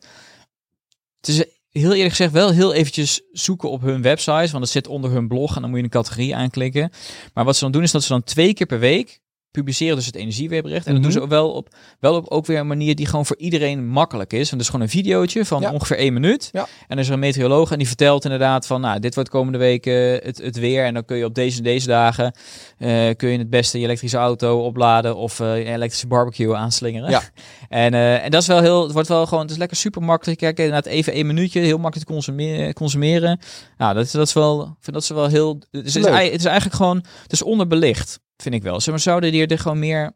Het 1.20 1.28
is 1.28 1.46
heel 1.80 1.94
eerlijk 1.94 2.10
gezegd 2.10 2.32
wel 2.32 2.52
heel 2.52 2.74
eventjes 2.74 3.22
zoeken 3.32 3.70
op 3.70 3.82
hun 3.82 4.02
website, 4.02 4.52
want 4.52 4.64
het 4.64 4.70
zit 4.70 4.88
onder 4.88 5.12
hun 5.12 5.28
blog 5.28 5.56
en 5.56 5.62
dan 5.62 5.70
moet 5.70 5.80
je 5.80 5.86
een 5.86 5.90
categorie 5.90 6.36
aanklikken. 6.36 6.92
Maar 7.34 7.46
wat 7.46 7.56
ze 7.56 7.64
dan 7.64 7.72
doen 7.72 7.84
is 7.84 7.92
dat 7.92 8.04
ze 8.04 8.10
dan 8.10 8.24
twee 8.24 8.54
keer 8.54 8.68
per 8.68 8.80
week 8.80 9.20
publiceren 9.56 9.96
dus 9.96 10.06
het 10.06 10.15
energieweerbericht. 10.15 10.86
En 10.86 10.94
dat 10.94 11.02
doen 11.04 11.12
Mhm. 11.12 11.22
ze 11.22 11.28
wel 11.28 11.52
op, 11.52 11.76
wel 12.00 12.15
op 12.15 12.28
ook 12.30 12.46
weer 12.46 12.60
een 12.60 12.68
manier 12.68 12.96
die 12.96 13.06
gewoon 13.06 13.26
voor 13.26 13.38
iedereen 13.38 13.88
makkelijk 13.88 14.34
is. 14.34 14.52
Het 14.52 14.60
is 14.60 14.65
gewoon 14.65 14.82
een 14.82 14.89
videootje 14.89 15.46
van 15.46 15.62
Ja. 15.62 15.72
ongeveer 15.72 15.98
één 15.98 16.13
minuut. 16.13 16.50
Ja. 16.52 16.62
En 16.88 16.98
er 16.98 17.04
is 17.04 17.10
een 17.10 17.20
meteoroloog 17.20 17.72
en 17.72 17.78
die 17.78 17.88
vertelt 17.88 18.24
inderdaad 18.24 18.68
van, 18.68 18.82
nou, 18.82 19.00
dit 19.00 19.15
wordt 19.15 19.30
komende 19.30 19.58
week 19.58 19.86
eh, 19.86 19.94
het, 20.26 20.38
het 20.38 20.60
weer. 20.60 20.86
En 20.86 20.94
dan 20.94 21.06
kun 21.06 21.18
je 21.18 21.26
op 21.26 21.36
deze 21.36 21.58
en 21.58 21.63
deze 21.63 21.88
dagen, 21.88 22.36
eh, 22.78 23.10
kun 23.18 23.30
je 23.30 23.38
het 23.38 23.50
beste 23.50 23.78
je 23.80 23.84
elektrische 23.86 24.18
auto 24.18 24.63
opladen 24.65 25.15
of 25.15 25.39
eh, 25.39 25.58
je 25.58 25.63
elektrische 25.65 26.08
barbecue 26.08 26.56
aanslingeren. 26.56 27.10
Ja. 27.10 27.22
En, 27.70 27.94
eh, 27.94 28.24
en 28.24 28.32
dat 28.32 28.41
is 28.41 28.48
wel 28.48 28.62
heel, 28.62 28.84
het 28.84 28.91
wordt 28.91 29.08
wel 29.08 29.26
gewoon, 29.26 29.41
het 29.44 29.52
is 29.52 29.58
lekker 29.58 29.78
super 29.78 30.02
makkelijk. 30.02 30.39
Kijk, 30.39 30.58
inderdaad 30.58 30.86
even 30.86 31.13
één 31.13 31.26
minuutje, 31.26 31.60
heel 31.60 31.78
makkelijk 31.78 32.08
te 32.08 32.13
consumeren. 32.13 32.74
consumeren. 32.74 33.39
Nou, 33.78 33.94
dat, 33.94 34.06
is- 34.06 34.12
dat 34.12 34.28
is 34.28 34.34
wel, 34.34 34.62
ik 34.62 34.68
vind 34.80 34.96
dat 34.96 35.06
ze 35.06 35.13
wel 35.13 35.28
heel, 35.28 35.60
het 35.72 35.86
is, 35.86 35.94
het 35.94 36.06
is 36.34 36.46
eigenlijk 36.46 36.76
gewoon, 36.76 37.04
het 37.24 37.32
is 37.32 37.41
onderbelicht, 37.41 38.20
vind 38.38 38.56
ik 38.56 38.63
wel. 38.63 38.82
Maar, 38.86 39.00
zouden 39.00 39.32
die 39.32 39.48
er 39.48 39.60
gewoon 39.60 39.80
meer, 39.80 40.12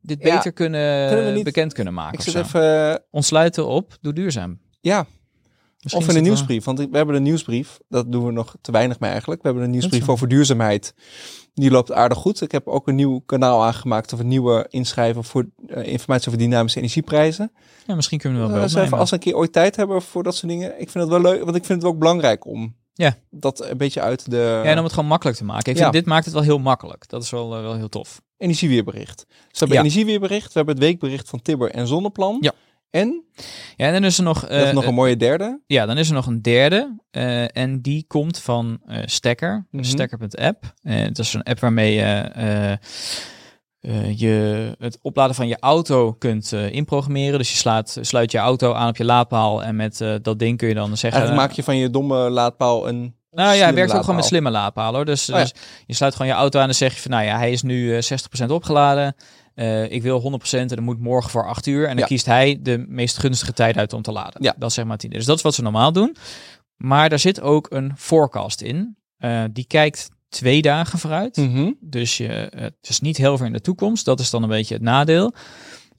dit 0.00 0.22
Ja. 0.22 0.34
beter 0.36 0.52
kunnen, 0.52 1.08
Kunnen 1.08 1.26
we 1.26 1.32
niet- 1.32 1.44
bekend 1.44 1.72
kunnen 1.72 1.94
maken 1.94 2.18
Ik 2.18 2.24
zit 2.24 2.34
even, 2.34 2.90
eh, 2.90 2.96
Ontsluiten 3.10 3.66
op, 3.66 3.96
doe 4.00 4.12
duurzaam. 4.12 4.58
ja, 4.80 5.06
Misschien 5.80 6.02
of 6.04 6.10
in 6.10 6.16
een 6.16 6.22
nieuwsbrief. 6.22 6.64
Want 6.64 6.78
we 6.78 6.88
hebben 6.92 7.14
een 7.14 7.22
nieuwsbrief, 7.22 7.78
dat 7.88 8.12
doen 8.12 8.26
we 8.26 8.32
nog 8.32 8.54
te 8.60 8.72
weinig 8.72 9.00
mee 9.00 9.10
eigenlijk. 9.10 9.40
We 9.42 9.46
hebben 9.48 9.64
een 9.66 9.72
nieuwsbrief 9.72 10.08
over 10.08 10.28
duurzaamheid. 10.28 10.94
Die 11.54 11.70
loopt 11.70 11.92
aardig 11.92 12.18
goed. 12.18 12.40
Ik 12.40 12.52
heb 12.52 12.66
ook 12.68 12.88
een 12.88 12.94
nieuw 12.94 13.18
kanaal 13.26 13.64
aangemaakt 13.64 14.12
of 14.12 14.18
een 14.18 14.28
nieuwe 14.28 14.66
inschrijven 14.68 15.24
voor 15.24 15.46
eh, 15.66 15.86
informatie 15.86 16.26
over 16.28 16.38
dynamische 16.40 16.78
energieprijzen. 16.78 17.52
Ja, 17.86 17.94
misschien 17.94 18.18
kunnen 18.18 18.38
we 18.38 18.44
Uh, 18.44 18.50
wel 18.50 18.60
wel 18.60 18.68
eens 18.68 18.72
even, 18.74 18.84
opnemen. 18.84 19.00
als 19.00 19.10
we 19.10 19.16
een 19.16 19.22
keer 19.22 19.36
ooit 19.36 19.52
tijd 19.52 19.76
hebben 19.76 20.02
voor 20.02 20.22
dat 20.22 20.34
soort 20.34 20.52
dingen. 20.52 20.70
Ik 20.80 20.90
vind 20.90 21.04
het 21.04 21.22
wel 21.22 21.32
leuk, 21.32 21.44
want 21.44 21.56
ik 21.56 21.64
vind 21.64 21.82
het 21.82 21.90
ook 21.90 21.98
belangrijk 21.98 22.46
om 22.46 22.76
Ja. 22.94 23.14
dat 23.30 23.64
een 23.70 23.76
beetje 23.76 24.00
uit 24.00 24.30
de 24.30 24.36
Ja, 24.36 24.62
en 24.70 24.78
om 24.78 24.84
het 24.84 24.92
gewoon 24.92 25.08
makkelijk 25.08 25.36
te 25.38 25.44
maken. 25.44 25.70
Ik 25.72 25.76
Ja. 25.76 25.82
vind, 25.82 25.94
dit 25.94 26.04
maakt 26.06 26.24
het 26.24 26.34
wel 26.34 26.42
heel 26.42 26.58
makkelijk. 26.58 27.08
Dat 27.08 27.22
is 27.22 27.30
wel, 27.30 27.54
eh, 27.56 27.60
wel 27.62 27.74
heel 27.76 27.88
tof. 27.88 28.20
energieweerbericht. 28.36 29.24
Dus 29.28 29.36
we 29.38 29.58
hebben 29.58 29.76
Ja. 29.76 29.82
energieweerbericht, 29.82 30.46
we 30.46 30.52
hebben 30.52 30.74
het 30.74 30.84
weekbericht 30.84 31.28
van 31.28 31.42
Tibber 31.42 31.70
en 31.70 31.86
Zonneplan. 31.86 32.38
Ja. 32.40 32.52
En 32.90 33.24
Ja, 33.76 33.86
en 33.86 33.92
dan 33.92 34.04
is 34.04 34.18
er 34.18 34.24
nog, 34.24 34.40
hebben 34.40 34.68
eh, 34.68 34.74
nog 34.74 34.86
een 34.86 34.94
mooie 34.94 35.16
derde. 35.16 35.60
Ja, 35.66 35.86
dan 35.86 35.98
is 35.98 36.08
er 36.08 36.14
nog 36.14 36.26
een 36.26 36.42
derde. 36.42 36.96
eh, 37.10 37.56
en 37.56 37.80
die 37.80 38.04
komt 38.08 38.38
van 38.38 38.80
Stekker. 39.04 39.66
Mhm. 39.70 39.84
Stekker.app. 39.84 40.74
Eh 40.82 41.04
dat 41.04 41.18
is 41.18 41.32
een 41.34 41.42
app 41.42 41.58
waarmee 41.60 41.92
je 41.94 42.78
eh, 43.82 44.18
je 44.18 44.74
het 44.78 44.98
opladen 45.02 45.34
van 45.34 45.48
je 45.48 45.56
auto 45.60 46.12
kunt 46.12 46.52
eh, 46.52 46.72
inprogrammeren. 46.72 47.38
Dus 47.38 47.50
je 47.50 47.56
slaat, 47.56 47.98
sluit 48.00 48.30
je 48.32 48.38
auto 48.38 48.72
aan 48.72 48.88
op 48.88 48.96
je 48.96 49.04
laadpaal. 49.04 49.62
En 49.64 49.76
met 49.76 50.00
eh, 50.00 50.14
dat 50.22 50.38
ding 50.38 50.58
kun 50.58 50.68
je 50.68 50.74
dan 50.74 50.96
zeggen... 50.96 51.20
Eigenlijk 51.20 51.48
maak 51.48 51.56
je 51.56 51.62
van 51.62 51.76
je 51.76 51.90
domme 51.90 52.30
laadpaal 52.30 52.88
een 52.88 53.14
Nou 53.30 53.54
ja, 53.54 53.64
hij 53.64 53.74
werkt 53.74 53.92
ook 53.94 54.00
gewoon 54.00 54.16
met 54.16 54.24
slimme 54.24 54.50
laadpalen. 54.50 54.94
Hoor. 54.94 55.04
Dus, 55.04 55.30
Oh 55.30 55.36
ja. 55.36 55.42
dus 55.42 55.52
je 55.86 55.94
sluit 55.94 56.12
gewoon 56.14 56.32
je 56.32 56.38
auto 56.38 56.60
aan 56.60 56.68
en 56.68 56.74
zeg 56.74 56.94
je 56.94 57.00
van, 57.00 57.10
nou 57.10 57.24
ja, 57.24 57.36
hij 57.36 57.52
is 57.52 57.62
nu 57.62 57.96
eh, 57.96 58.18
60% 58.46 58.46
opgeladen. 58.50 59.14
Ik 59.88 60.02
wil 60.02 60.40
100% 60.44 60.50
en 60.52 60.66
dan 60.68 60.82
moet 60.82 61.00
morgen 61.00 61.30
voor 61.30 61.46
8 61.46 61.66
uur. 61.66 61.82
En 61.82 61.88
dan 61.88 61.98
Ja. 61.98 62.04
kiest 62.06 62.26
hij 62.26 62.58
de 62.62 62.84
meest 62.88 63.18
gunstige 63.18 63.52
tijd 63.52 63.76
uit 63.76 63.92
om 63.92 64.02
te 64.02 64.12
laden. 64.12 64.42
Ja. 64.42 64.54
Dat 64.58 64.72
zeg 64.72 64.84
maar 64.84 64.96
10. 64.96 65.10
Dus 65.10 65.24
dat 65.24 65.36
is 65.36 65.42
wat 65.42 65.54
ze 65.54 65.62
normaal 65.62 65.92
doen. 65.92 66.16
Maar 66.76 67.08
daar 67.08 67.18
zit 67.18 67.40
ook 67.40 67.66
een 67.70 67.92
forecast 67.96 68.60
in. 68.60 68.96
Die 69.50 69.64
kijkt 69.66 70.08
twee 70.32 70.62
dagen 70.62 70.98
vooruit. 70.98 71.36
Mhm. 71.36 71.70
Dus 71.80 72.16
je, 72.16 72.50
het 72.56 72.74
is 72.88 73.00
niet 73.00 73.16
heel 73.16 73.36
ver 73.36 73.46
in 73.46 73.52
de 73.52 73.60
toekomst. 73.60 74.04
Dat 74.04 74.20
is 74.20 74.30
dan 74.30 74.42
een 74.42 74.48
beetje 74.48 74.74
het 74.74 74.82
nadeel. 74.82 75.34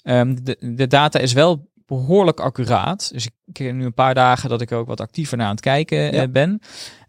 Ehm, 0.04 0.36
de, 0.43 0.58
de 0.76 0.88
data 0.88 1.19
is 1.19 1.34
wel 1.34 1.72
behoorlijk 1.86 2.39
accuraat. 2.39 3.10
Dus 3.13 3.26
ik, 3.46 3.58
heb 3.58 3.74
nu 3.74 3.86
een 3.86 3.93
paar 3.93 4.13
dagen 4.13 4.50
dat 4.50 4.62
ik 4.62 4.72
ook 4.72 4.88
wat 4.88 5.02
actiever 5.02 5.38
naar 5.38 5.46
aan 5.46 5.52
het 5.52 5.62
kijken 5.62 6.12
eh, 6.12 6.19
Ja. 6.19 6.28
ben. 6.28 6.60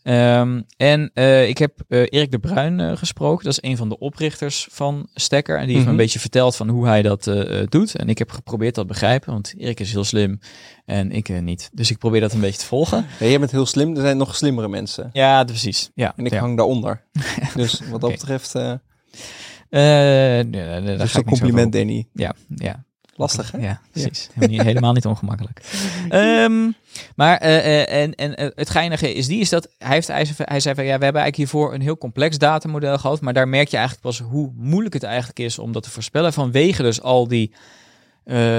Ehm, 0.05 0.61
en 0.77 1.11
eh, 1.15 1.49
ik 1.49 1.59
heb 1.59 1.81
eh, 1.89 1.99
Erik 2.01 2.31
de 2.31 2.39
Bruin 2.39 2.81
eh, 2.81 2.97
gesproken. 2.97 3.45
Dat 3.45 3.53
is 3.53 3.71
een 3.71 3.77
van 3.77 3.89
de 3.89 3.99
oprichters 3.99 4.69
van 4.71 5.09
Stekker. 5.15 5.59
En 5.59 5.65
die 5.67 5.75
heeft 5.75 5.79
me 5.79 5.83
Mhm. 5.85 5.91
een 5.91 6.05
beetje 6.05 6.19
verteld 6.19 6.57
van 6.57 6.69
hoe 6.69 6.87
hij 6.87 7.03
dat 7.03 7.25
doet. 7.69 7.95
En 7.97 8.09
ik 8.09 8.19
heb 8.19 8.31
geprobeerd 8.31 8.75
dat 8.75 8.87
te 8.87 8.93
begrijpen. 8.93 9.33
Want 9.33 9.55
Erik 9.57 9.81
is 9.81 9.93
heel 9.93 10.05
slim 10.05 10.39
en 10.85 11.13
ik 11.13 11.41
niet. 11.43 11.71
Dus 11.73 11.91
ik 11.91 11.99
probeer 11.99 12.21
dat 12.21 12.33
een 12.33 12.41
beetje 12.41 12.59
te 12.61 12.67
volgen. 12.67 13.07
Ja, 13.21 13.27
jij 13.27 13.39
bent 13.39 13.51
heel 13.51 13.67
slim. 13.67 13.95
Er 13.95 14.01
zijn 14.01 14.17
nog 14.17 14.37
slimmere 14.37 14.69
mensen. 14.69 15.11
Ja, 15.13 15.45
precies. 15.45 15.91
Ja, 15.95 16.13
En 16.17 16.27
ik 16.27 16.33
ja. 16.33 16.39
hang 16.41 16.57
daaronder. 16.57 17.05
dus 17.55 17.81
wat 17.91 18.01
dat 18.01 18.11
betreft, 18.11 18.55
nee, 18.55 20.43
nee, 20.45 20.83
daar 20.83 20.99
dus 20.99 21.13
ga 21.13 21.19
een 21.19 21.25
compliment. 21.25 21.73
Danny. 21.73 22.09
Ja, 22.13 22.35
ja. 22.55 22.85
Lastig, 23.17 23.51
hè? 23.53 23.59
Ja, 23.59 23.81
precies. 23.91 24.29
Helemaal, 24.33 24.57
niet, 24.57 24.63
helemaal 24.67 24.93
niet 24.93 25.07
ongemakkelijk. 25.07 25.61
Ehm, 26.09 26.71
maar 27.17 27.37
eh, 27.39 27.57
eh, 27.83 28.03
en, 28.03 28.15
en 28.15 28.37
eh, 28.37 28.49
het 28.55 28.71
geinige 28.71 29.15
is 29.15 29.27
die, 29.27 29.41
is 29.41 29.49
dat 29.49 29.69
hij, 29.79 29.95
heeft, 29.95 30.09
hij, 30.09 30.25
zei- 30.25 30.39
hij 30.45 30.61
zei 30.61 30.75
van 30.75 30.85
ja, 30.85 30.99
we 30.99 31.05
hebben 31.05 31.23
eigenlijk 31.23 31.37
hiervoor 31.51 31.75
een 31.75 31.81
heel 31.81 31.99
complex 31.99 32.39
datamodel 32.39 32.99
gehad, 32.99 33.21
maar 33.21 33.33
daar 33.33 33.49
merk 33.49 33.69
je 33.69 33.77
eigenlijk 33.77 34.07
pas 34.07 34.19
hoe 34.19 34.53
moeilijk 34.57 34.95
het 34.95 35.03
eigenlijk 35.03 35.39
is 35.39 35.59
om 35.59 35.73
dat 35.73 35.83
te 35.83 35.91
voorspellen 35.91 36.33
vanwege 36.33 36.83
dus 36.83 37.03
al 37.03 37.29
die, 37.29 37.53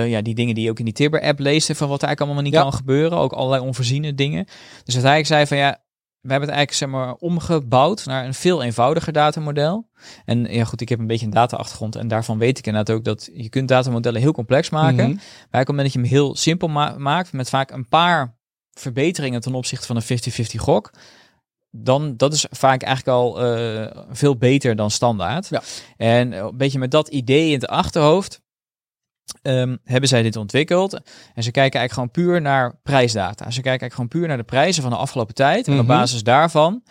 ja, 0.05 0.21
die 0.21 0.35
dingen 0.35 0.55
die 0.55 0.63
je 0.63 0.69
ook 0.69 0.79
in 0.79 0.85
die 0.85 0.93
Tibber-app 0.93 1.39
leest, 1.39 1.65
van 1.65 1.87
wat 1.89 2.01
er 2.01 2.07
eigenlijk 2.07 2.21
allemaal 2.21 2.43
niet 2.43 2.53
Ja. 2.53 2.61
kan 2.61 2.73
gebeuren, 2.73 3.17
ook 3.17 3.33
allerlei 3.33 3.63
onvoorziene 3.63 4.15
dingen. 4.15 4.45
Dus 4.83 4.93
uiteindelijk 4.93 5.27
zei 5.27 5.47
van 5.47 5.57
ja, 5.57 5.77
we 6.25 6.31
hebben 6.31 6.49
het 6.49 6.57
eigenlijk 6.57 6.73
zeg 6.73 6.89
maar 6.89 7.13
omgebouwd 7.13 8.05
naar 8.05 8.25
een 8.25 8.33
veel 8.33 8.63
eenvoudiger 8.63 9.13
datamodel. 9.13 9.89
En 10.25 10.43
ja 10.43 10.63
goed, 10.63 10.81
ik 10.81 10.89
heb 10.89 10.99
een 10.99 11.07
beetje 11.07 11.25
een 11.25 11.31
data-achtergrond 11.31 11.95
en 11.95 12.07
daarvan 12.07 12.37
weet 12.37 12.57
ik 12.57 12.67
inderdaad 12.67 12.95
ook 12.95 13.03
dat 13.03 13.29
je 13.33 13.49
kunt 13.49 13.67
datamodellen 13.67 14.21
heel 14.21 14.31
complex 14.31 14.69
maken. 14.69 15.09
Mhm. 15.09 15.15
Maar 15.51 15.61
op 15.61 15.67
het 15.67 15.67
moment 15.67 15.83
dat 15.83 15.93
je 15.93 15.99
hem 15.99 16.09
heel 16.09 16.35
simpel 16.35 16.67
ma- 16.67 16.95
maakt, 16.97 17.33
met 17.33 17.49
vaak 17.49 17.71
een 17.71 17.87
paar 17.87 18.37
verbeteringen 18.73 19.41
ten 19.41 19.55
opzichte 19.55 19.85
van 19.85 19.95
een 19.95 20.03
50-50 20.03 20.55
gok, 20.55 20.91
dan 21.71 22.17
dat 22.17 22.33
is 22.33 22.45
vaak 22.49 22.81
eigenlijk 22.81 23.17
al 23.17 23.43
eh, 23.43 24.03
veel 24.09 24.37
beter 24.37 24.75
dan 24.75 24.91
standaard. 24.91 25.47
Ja. 25.49 25.61
En 25.97 26.33
eh, 26.33 26.39
een 26.39 26.57
beetje 26.57 26.79
met 26.79 26.91
dat 26.91 27.07
idee 27.07 27.47
in 27.47 27.53
het 27.53 27.67
achterhoofd 27.67 28.41
ehm, 29.41 29.75
hebben 29.83 30.09
zij 30.09 30.21
dit 30.21 30.35
ontwikkeld. 30.35 30.93
En 31.33 31.43
ze 31.43 31.51
kijken 31.51 31.79
eigenlijk 31.79 31.93
gewoon 31.93 32.11
puur 32.11 32.41
naar 32.41 32.75
prijsdata. 32.83 33.43
Ze 33.51 33.61
kijken 33.61 33.69
eigenlijk 33.69 33.93
gewoon 33.93 34.07
puur 34.09 34.27
naar 34.27 34.37
de 34.37 34.43
prijzen 34.43 34.81
van 34.81 34.91
de 34.91 34.97
afgelopen 34.97 35.35
tijd. 35.35 35.67
En 35.67 35.73
op 35.73 35.79
Mhm. 35.79 35.87
basis 35.87 36.23
daarvan 36.23 36.83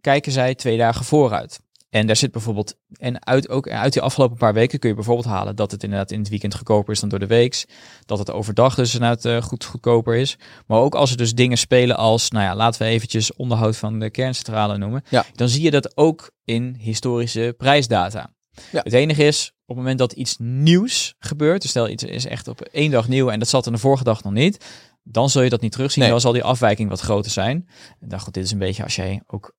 kijken 0.00 0.32
zij 0.32 0.54
twee 0.54 0.76
dagen 0.78 1.04
vooruit. 1.04 1.60
En 1.90 2.06
daar 2.06 2.16
zit 2.16 2.32
bijvoorbeeld, 2.32 2.74
en 2.98 3.26
uit, 3.26 3.48
ook 3.48 3.68
uit 3.68 3.92
die 3.92 4.02
afgelopen 4.02 4.36
paar 4.36 4.52
weken 4.54 4.78
kun 4.78 4.88
je 4.88 4.94
bijvoorbeeld 4.94 5.26
halen 5.26 5.56
dat 5.56 5.70
het 5.70 5.82
inderdaad 5.82 6.10
in 6.10 6.18
het 6.18 6.28
weekend 6.28 6.54
goedkoper 6.54 6.92
is 6.92 7.00
dan 7.00 7.08
door 7.08 7.18
de 7.18 7.26
weeks. 7.26 7.64
Dat 8.06 8.18
het 8.18 8.30
overdag 8.30 8.74
dus 8.74 8.94
inderdaad 8.94 9.24
eh, 9.24 9.42
goed 9.42 9.64
goedkoper 9.64 10.14
is. 10.14 10.38
Maar 10.66 10.78
ook 10.78 10.94
als 10.94 11.10
er 11.10 11.16
dus 11.16 11.34
dingen 11.34 11.58
spelen 11.58 11.96
als, 11.96 12.30
nou 12.30 12.44
ja, 12.44 12.54
laten 12.54 12.82
we 12.82 12.88
eventjes 12.88 13.34
onderhoud 13.34 13.76
van 13.76 13.98
de 13.98 14.10
kerncentrale 14.10 14.78
noemen. 14.78 15.02
Ja. 15.08 15.24
Dan 15.34 15.48
zie 15.48 15.62
je 15.62 15.70
dat 15.70 15.96
ook 15.96 16.30
in 16.44 16.76
historische 16.78 17.54
prijsdata. 17.56 18.30
Ja. 18.72 18.80
Het 18.82 18.92
enige 18.92 19.24
is, 19.24 19.46
op 19.46 19.66
het 19.66 19.76
moment 19.76 19.98
dat 19.98 20.12
iets 20.12 20.36
nieuws 20.38 21.14
gebeurt, 21.18 21.62
dus 21.62 21.70
stel 21.70 21.88
iets 21.88 22.02
is 22.02 22.26
echt 22.26 22.48
op 22.48 22.60
één 22.60 22.90
dag 22.90 23.08
nieuw 23.08 23.30
en 23.30 23.38
dat 23.38 23.48
zat 23.48 23.66
er 23.66 23.72
de 23.72 23.78
vorige 23.78 24.04
dag 24.04 24.22
nog 24.22 24.32
niet, 24.32 24.64
dan 25.02 25.30
zul 25.30 25.42
je 25.42 25.50
dat 25.50 25.60
niet 25.60 25.72
terugzien. 25.72 26.02
Nee. 26.02 26.12
Dan 26.12 26.20
zal 26.20 26.32
die 26.32 26.44
afwijking 26.44 26.88
wat 26.88 27.00
groter 27.00 27.30
zijn. 27.30 27.68
En 28.00 28.08
dan 28.08 28.20
goed, 28.20 28.34
dit 28.34 28.44
is 28.44 28.50
een 28.50 28.58
beetje 28.58 28.82
als 28.82 28.96
jij 28.96 29.22
ook 29.26 29.54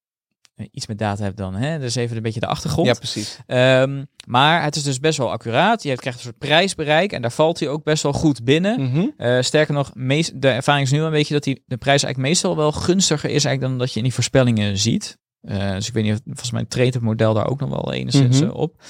eh, 0.55 0.65
iets 0.71 0.87
met 0.87 0.97
data 0.97 1.23
hebt 1.23 1.37
dan, 1.37 1.55
hè, 1.55 1.79
dus 1.79 1.95
even 1.95 2.17
een 2.17 2.23
beetje 2.23 2.39
de 2.39 2.47
achtergrond. 2.47 2.87
Ja, 2.87 2.93
precies. 2.93 3.39
Ehm, 3.45 4.03
maar 4.27 4.63
het 4.63 4.75
is 4.75 4.83
dus 4.83 4.99
best 4.99 5.17
wel 5.17 5.31
accuraat. 5.31 5.83
Je 5.83 5.95
krijgt 5.95 6.17
een 6.17 6.25
soort 6.25 6.37
prijsbereik 6.37 7.11
en 7.11 7.21
daar 7.21 7.31
valt 7.31 7.59
hij 7.59 7.69
ook 7.69 7.83
best 7.83 8.03
wel 8.03 8.13
goed 8.13 8.43
binnen. 8.43 8.81
Mhm. 8.81 9.07
Eh, 9.17 9.41
sterker 9.41 9.73
nog, 9.73 9.91
meest, 9.93 10.41
de 10.41 10.49
ervaring 10.49 10.85
is 10.85 10.91
nu 10.91 11.01
een 11.01 11.11
beetje 11.11 11.33
dat 11.33 11.43
die, 11.43 11.63
de 11.65 11.77
prijs 11.77 12.03
eigenlijk 12.03 12.33
meestal 12.33 12.55
wel 12.55 12.71
gunstiger 12.71 13.29
is 13.29 13.45
eigenlijk 13.45 13.61
dan 13.61 13.77
dat 13.77 13.91
je 13.91 13.97
in 13.97 14.03
die 14.03 14.13
voorspellingen 14.13 14.77
ziet. 14.77 15.17
Eh, 15.41 15.71
dus 15.71 15.87
ik 15.87 15.93
weet 15.93 16.03
niet, 16.03 16.13
of, 16.13 16.19
volgens 16.25 16.51
mij 16.51 16.65
treedt 16.65 16.93
het 16.93 17.03
model 17.03 17.33
daar 17.33 17.47
ook 17.49 17.59
nog 17.59 17.69
wel 17.69 17.93
enigszins 17.93 18.39
Mhm. 18.39 18.49
eh, 18.49 18.55
op. 18.55 18.81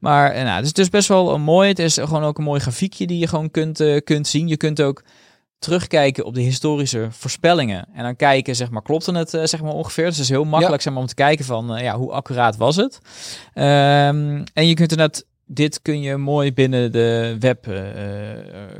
Maar 0.00 0.30
eh, 0.30 0.42
nou, 0.44 0.56
het 0.56 0.64
is 0.64 0.72
dus 0.72 0.88
best 0.88 1.08
wel 1.08 1.34
een 1.34 1.40
mooi. 1.42 1.68
Het 1.68 1.78
is 1.78 1.94
gewoon 1.94 2.24
ook 2.24 2.38
een 2.38 2.44
mooi 2.44 2.60
grafiekje 2.60 3.06
die 3.06 3.18
je 3.18 3.26
gewoon 3.26 3.50
kunt, 3.50 3.82
kunt 4.04 4.26
zien. 4.26 4.48
Je 4.48 4.56
kunt 4.56 4.80
ook 4.82 5.02
terugkijken 5.58 6.24
op 6.24 6.34
de 6.34 6.40
historische 6.40 7.06
voorspellingen. 7.10 7.88
En 7.92 8.02
dan 8.02 8.16
kijken, 8.16 8.56
zeg 8.56 8.70
maar, 8.70 8.82
klopte 8.82 9.12
het 9.12 9.30
zeg 9.30 9.62
maar 9.62 9.72
ongeveer. 9.72 10.04
Dus 10.04 10.14
het 10.14 10.24
is 10.24 10.30
heel 10.30 10.44
makkelijk 10.44 10.82
zeg 10.82 10.92
maar, 10.92 11.02
om 11.02 11.08
te 11.08 11.14
kijken 11.14 11.44
van, 11.44 11.82
ja, 11.82 11.96
hoe 11.96 12.12
accuraat 12.12 12.56
was 12.56 12.76
het? 12.76 12.98
Ehm, 13.52 14.44
en 14.52 14.66
je 14.66 14.74
kunt 14.74 14.90
inderdaad, 14.90 15.24
dit 15.48 15.82
kun 15.82 16.00
je 16.00 16.16
mooi 16.16 16.52
binnen 16.52 16.92
de 16.92 17.36
web 17.38 17.66
eh, 17.66 18.30
eh, 18.32 18.38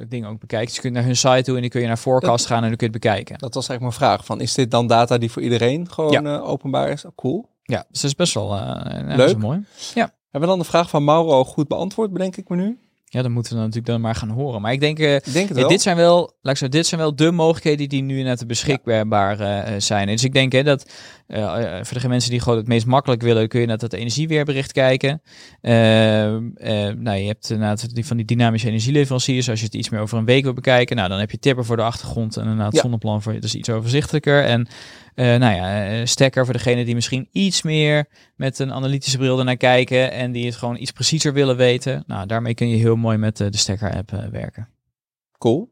dingen 0.08 0.28
ook 0.28 0.38
bekijken. 0.40 0.66
Dus 0.66 0.74
je 0.76 0.80
kunt 0.80 0.94
naar 0.94 1.04
hun 1.04 1.16
site 1.16 1.42
toe 1.42 1.54
en 1.54 1.60
dan 1.60 1.70
kun 1.70 1.80
je 1.80 1.86
naar 1.86 1.96
forecast 1.96 2.46
gaan 2.46 2.62
en 2.62 2.68
dan 2.68 2.76
kun 2.76 2.86
je 2.86 2.92
het 2.92 3.02
bekijken. 3.02 3.38
Dat 3.38 3.54
was 3.54 3.68
eigenlijk 3.68 3.98
mijn 3.98 4.10
vraag. 4.10 4.24
Van, 4.26 4.40
is 4.40 4.54
dit 4.54 4.70
dan 4.70 4.86
data 4.86 5.18
die 5.18 5.30
voor 5.30 5.42
iedereen 5.42 5.90
gewoon 5.90 6.10
Ja. 6.12 6.22
eh, 6.22 6.48
openbaar 6.48 6.88
is? 6.90 7.04
Oh, 7.04 7.12
cool. 7.16 7.48
Ja, 7.62 7.84
dus 7.90 8.00
dat 8.00 8.10
is 8.10 8.16
best 8.16 8.34
wel 8.34 8.54
ja, 8.56 9.16
Leuk. 9.16 9.36
mooi. 9.38 9.64
Hebben 9.94 10.50
we 10.50 10.56
dan 10.56 10.58
de 10.58 10.64
vraag 10.64 10.90
van 10.90 11.04
Mauro 11.04 11.44
goed 11.44 11.68
beantwoord, 11.68 12.12
bedenk 12.12 12.36
ik 12.36 12.48
me 12.48 12.56
nu? 12.56 12.78
Ja, 13.04 13.22
dan 13.22 13.32
moeten 13.32 13.52
we 13.52 13.58
natuurlijk 13.58 13.86
dan 13.86 14.00
maar 14.00 14.14
gaan 14.14 14.28
horen. 14.30 14.60
Maar 14.60 14.72
ik 14.72 14.80
denk, 14.80 14.98
Ik 14.98 15.32
denk 15.32 15.48
het 15.48 15.48
Ja, 15.48 15.54
wel. 15.54 15.68
dit 15.68 15.82
zijn 15.82 15.96
wel, 15.96 16.18
laat 16.20 16.52
ik 16.52 16.58
zeggen, 16.58 16.70
dit 16.70 16.86
zijn 16.86 17.00
wel 17.00 17.14
de 17.16 17.30
mogelijkheden 17.30 17.88
die 17.88 18.02
nu 18.02 18.22
net 18.22 18.46
beschikbaar 18.46 19.36
zijn. 19.80 20.06
Dus 20.06 20.24
ik 20.24 20.32
denk 20.32 20.52
hè, 20.52 20.62
dat 20.62 20.90
eh, 21.28 21.78
eh, 21.78 21.84
voor 21.84 22.00
de 22.00 22.08
mensen 22.08 22.30
die 22.30 22.40
gewoon 22.40 22.58
het 22.58 22.68
meest 22.68 22.86
makkelijk 22.86 23.22
willen, 23.22 23.48
kun 23.48 23.60
je 23.60 23.66
naar 23.66 23.78
dat 23.78 23.92
energieweerbericht 23.92 24.72
kijken. 24.72 25.22
Ehm, 25.60 26.48
eh, 26.54 26.88
nou, 26.96 27.16
je 27.16 27.26
hebt 27.26 27.50
inderdaad 27.50 27.94
die 27.94 28.06
van 28.06 28.16
die 28.16 28.26
dynamische 28.26 28.68
energieleveranciers. 28.68 29.50
Als 29.50 29.58
je 29.58 29.64
het 29.64 29.74
iets 29.74 29.88
meer 29.88 30.00
over 30.00 30.18
een 30.18 30.24
week 30.24 30.42
wil 30.42 30.52
bekijken, 30.52 30.96
nou, 30.96 31.08
dan 31.08 31.18
heb 31.18 31.30
je 31.30 31.38
Tipper 31.38 31.64
voor 31.64 31.76
de 31.76 31.82
achtergrond 31.82 32.36
en 32.36 32.42
inderdaad 32.42 32.74
Ja. 32.74 32.80
Zonneplan 32.80 33.22
voor 33.22 33.32
je. 33.32 33.40
Dus 33.40 33.54
iets 33.54 33.70
overzichtelijker. 33.70 34.44
En 34.44 34.68
eh, 35.14 35.26
nou 35.36 35.54
ja, 35.54 36.06
Stekker 36.06 36.44
voor 36.44 36.54
degene 36.54 36.84
die 36.84 36.94
misschien 36.94 37.28
iets 37.32 37.62
meer 37.62 38.08
met 38.36 38.58
een 38.58 38.72
analytische 38.72 39.18
bril 39.18 39.38
ernaar 39.38 39.56
kijken 39.56 40.12
en 40.12 40.32
die 40.32 40.46
het 40.46 40.56
gewoon 40.56 40.76
iets 40.76 40.90
preciezer 40.90 41.32
willen 41.32 41.56
weten. 41.56 42.04
Nou, 42.06 42.26
daarmee 42.26 42.54
kun 42.54 42.68
je 42.68 42.76
heel 42.76 42.96
mooi 42.96 43.16
met 43.16 43.36
de 43.36 43.56
Stekker-app 43.56 44.10
werken. 44.30 44.68
Cool. 45.38 45.70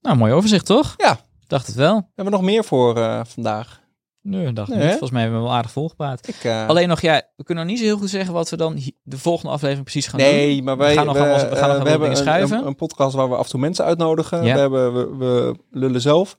Nou, 0.00 0.16
mooi 0.16 0.32
overzicht, 0.32 0.66
toch? 0.66 0.94
Ja. 0.96 1.20
Dacht 1.46 1.66
het 1.66 1.76
wel. 1.76 1.94
Hebben 1.94 2.24
we 2.24 2.30
nog 2.30 2.42
meer 2.42 2.64
voor 2.64 3.24
vandaag? 3.26 3.86
Nee, 4.22 4.52
dacht 4.52 4.68
Nee, 4.68 4.76
niet. 4.76 4.86
hè? 4.86 4.90
Volgens 4.90 5.10
mij 5.10 5.22
hebben 5.22 5.40
we 5.40 5.46
wel 5.46 5.54
aardig 5.54 5.70
volgepraat. 5.70 6.28
Ik, 6.28 6.44
eh, 6.44 6.68
Alleen 6.68 6.88
nog, 6.88 7.00
ja, 7.00 7.22
we 7.36 7.44
kunnen 7.44 7.64
nog 7.64 7.72
niet 7.72 7.82
zo 7.82 7.88
heel 7.88 7.98
goed 7.98 8.10
zeggen 8.10 8.32
wat 8.34 8.50
we 8.50 8.56
dan 8.56 8.78
de 9.02 9.18
volgende 9.18 9.52
aflevering 9.52 9.84
precies 9.84 10.06
gaan 10.06 10.20
doen. 10.20 10.28
nee, 10.28 10.62
maar 10.62 10.76
wij 10.76 10.88
we 10.88 10.96
gaan 10.96 11.06
nog 11.06 11.14
we, 11.16 11.48
we 11.50 11.56
gaan 11.56 11.68
nog 11.68 11.76
eh, 11.76 11.82
we 11.82 11.88
hebben 11.88 12.10
een, 12.10 12.16
schuiven. 12.16 12.58
een, 12.58 12.66
een 12.66 12.74
podcast 12.74 13.14
waar 13.14 13.28
we 13.28 13.36
af 13.36 13.44
en 13.44 13.50
toe 13.50 13.60
mensen 13.60 13.84
uitnodigen. 13.84 14.44
Ja. 14.44 14.54
We, 14.54 14.60
hebben, 14.60 14.94
we, 14.94 15.16
we 15.16 15.56
lullen 15.70 16.00
zelf. 16.00 16.36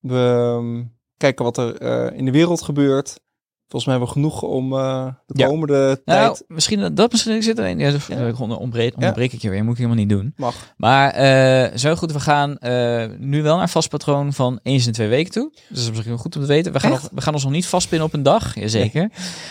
We 0.00 0.54
ehm, 0.58 0.84
kijken 1.16 1.44
wat 1.44 1.56
er 1.56 1.76
eh, 1.76 2.18
in 2.18 2.24
de 2.24 2.30
wereld 2.30 2.62
gebeurt. 2.62 3.20
Volgens 3.68 3.84
mij 3.84 3.94
hebben 4.00 4.14
we 4.14 4.20
genoeg 4.20 4.42
om 4.42 4.72
eh, 4.72 5.06
de 5.26 5.38
Ja. 5.38 5.46
komende 5.46 6.00
Nou, 6.04 6.34
tijd... 6.34 6.44
misschien 6.48 6.94
dat 6.94 7.12
misschien 7.12 7.42
zit 7.42 7.58
er 7.58 7.64
een. 7.66 7.78
Ja, 7.78 7.90
dat- 7.90 8.04
Ja. 8.08 8.26
ik 8.26 8.38
onderbreek, 8.40 8.94
onderbreek 8.94 9.32
ik 9.32 9.42
je 9.42 9.50
weer. 9.50 9.62
Moet 9.62 9.72
ik 9.72 9.76
helemaal 9.78 9.98
niet 9.98 10.08
doen. 10.08 10.32
Mag. 10.36 10.74
Maar 10.76 11.10
eh, 11.10 11.76
zo 11.78 11.94
goed, 11.94 12.12
we 12.12 12.20
gaan 12.20 12.58
eh, 12.58 13.06
nu 13.18 13.42
wel 13.42 13.56
naar 13.56 13.68
vast 13.68 13.88
patroon 13.88 14.32
van 14.32 14.60
eens 14.62 14.86
in 14.86 14.92
twee 14.92 15.08
weken 15.08 15.32
toe. 15.32 15.50
Dus 15.52 15.62
dat 15.68 15.78
is 15.78 15.88
misschien 15.88 16.08
wel 16.10 16.18
goed 16.18 16.36
om 16.36 16.42
te 16.42 16.46
weten. 16.48 16.72
We 16.72 16.80
gaan, 16.80 16.90
nog, 16.90 17.08
we 17.12 17.20
gaan 17.20 17.34
ons 17.34 17.42
nog 17.42 17.52
niet 17.52 17.66
vastpinnen 17.66 18.06
op 18.06 18.14
een 18.14 18.22
dag, 18.22 18.54
jazeker. 18.54 19.10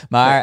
Maar, 0.09 0.41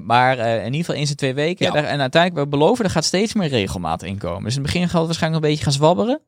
maar 0.00 0.38
in 0.38 0.64
ieder 0.64 0.78
geval 0.80 0.94
eens 0.94 1.10
in 1.10 1.16
twee 1.16 1.34
weken. 1.34 1.72
Daar- 1.72 1.84
en 1.84 2.00
uiteindelijk, 2.00 2.44
we 2.44 2.50
beloven, 2.50 2.84
er 2.84 2.90
gaat 2.90 3.04
steeds 3.04 3.34
meer 3.34 3.48
regelmaat 3.48 4.02
in 4.02 4.18
komen. 4.18 4.42
Dus 4.44 4.56
in 4.56 4.62
het 4.62 4.72
begin 4.72 4.88
gaat 4.88 4.98
het 4.98 5.06
waarschijnlijk 5.06 5.42
een 5.44 5.48
beetje 5.50 5.64
gaan 5.64 5.72
zwabberen. 5.72 6.20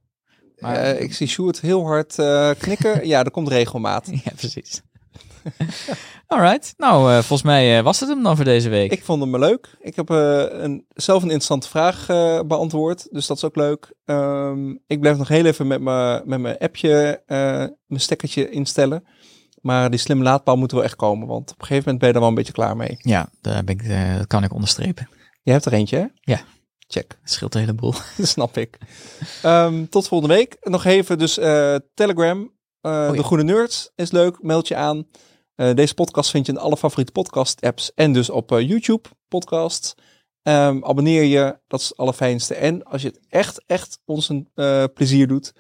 Maar, 0.59 0.97
ik 0.97 1.15
zie 1.15 1.27
Sjoerd 1.27 1.61
heel 1.61 1.85
hard 1.87 2.15
knikken. 2.59 3.07
ja, 3.09 3.25
er 3.25 3.31
komt 3.31 3.49
regelmaat. 3.49 4.09
ja, 4.25 4.31
precies. 4.37 4.83
Alright, 6.27 6.75
nou, 6.77 7.11
eh, 7.11 7.15
volgens 7.15 7.43
mij 7.43 7.79
eh, 7.79 7.85
was 7.85 8.01
het 8.01 8.09
hem 8.09 8.23
dan 8.23 8.37
voor 8.37 8.45
deze 8.45 8.69
week. 8.69 8.93
Ik 8.93 9.05
vond 9.05 9.23
hem 9.23 9.39
leuk. 9.39 9.77
Ik 9.81 9.97
heb 9.97 10.11
eh, 10.11 10.45
een, 10.51 10.85
zelf 10.95 11.23
een 11.23 11.31
interessante 11.31 11.69
vraag 11.69 12.07
beantwoord. 12.47 13.09
Dus 13.11 13.27
dat 13.27 13.37
is 13.37 13.45
ook 13.45 13.57
leuk. 13.57 13.95
Ehm, 14.05 14.71
ik 14.87 15.01
blijf 15.01 15.17
nog 15.17 15.29
heel 15.29 15.45
even 15.45 15.67
met 15.67 15.81
mijn 16.25 16.59
appje, 16.59 17.23
mijn 17.87 18.01
stekkertje 18.01 18.51
instellen. 18.51 19.05
Maar 19.61 19.91
die 19.91 19.99
slimme 19.99 20.25
laadpaal 20.25 20.57
moet 20.57 20.73
wel 20.73 20.83
echt 20.85 20.97
komen. 20.97 21.29
Want 21.29 21.51
op 21.51 21.61
een 21.61 21.67
gegeven 21.67 21.83
moment 21.85 21.99
ben 21.99 22.09
je 22.09 22.15
er 22.15 22.21
wel 22.21 22.29
een 22.29 22.35
beetje 22.35 22.53
klaar 22.53 22.77
mee. 22.77 22.97
Ja, 22.99 23.29
daar 23.41 23.65
ben 23.65 23.79
ik, 23.79 24.17
dat 24.19 24.27
kan 24.27 24.45
ik 24.45 24.53
onderstrepen. 24.53 25.09
Je 25.43 25.53
hebt 25.53 25.65
er 25.65 25.73
eentje, 25.73 25.97
hè? 25.97 26.07
Ja. 26.21 26.41
Check. 26.87 27.09
Dat 27.09 27.33
scheelt 27.33 27.55
een 27.55 27.61
heleboel. 27.61 27.95
Dat 28.17 28.29
snap 28.29 28.57
ik. 28.57 28.79
Ehm, 29.43 29.87
tot 29.87 30.09
volgende 30.09 30.35
week. 30.35 30.57
Nog 30.61 30.85
even 30.85 31.19
dus 31.19 31.35
Telegram. 31.95 32.57
Oh, 32.81 33.13
De. 33.13 33.23
Groene 33.23 33.43
Nerds 33.43 33.91
is 33.95 34.11
leuk, 34.11 34.43
meld 34.43 34.69
je 34.69 34.77
aan. 34.77 35.07
Eh, 35.59 35.75
deze 35.75 35.95
podcast 35.95 36.31
vind 36.31 36.47
je 36.47 36.53
in 36.53 36.59
alle 36.59 36.77
favoriete 36.77 37.13
podcast 37.13 37.61
apps 37.61 37.95
en 37.95 38.13
dus 38.13 38.31
op 38.31 38.53
eh, 38.53 38.69
YouTube 38.69 39.09
podcast. 39.29 39.95
Ehm, 40.43 40.85
abonneer 40.85 41.23
je, 41.23 41.59
dat 41.67 41.81
is 41.81 41.89
het 41.89 41.97
allerfijnste. 41.97 42.55
En 42.55 42.85
als 42.85 43.03
je 43.03 43.09
het 43.09 43.21
echt, 43.29 43.63
echt 43.67 43.99
ons 44.05 44.29
een 44.29 44.49
eh, 44.55 44.85
plezier 44.95 45.27
doet, 45.29 45.53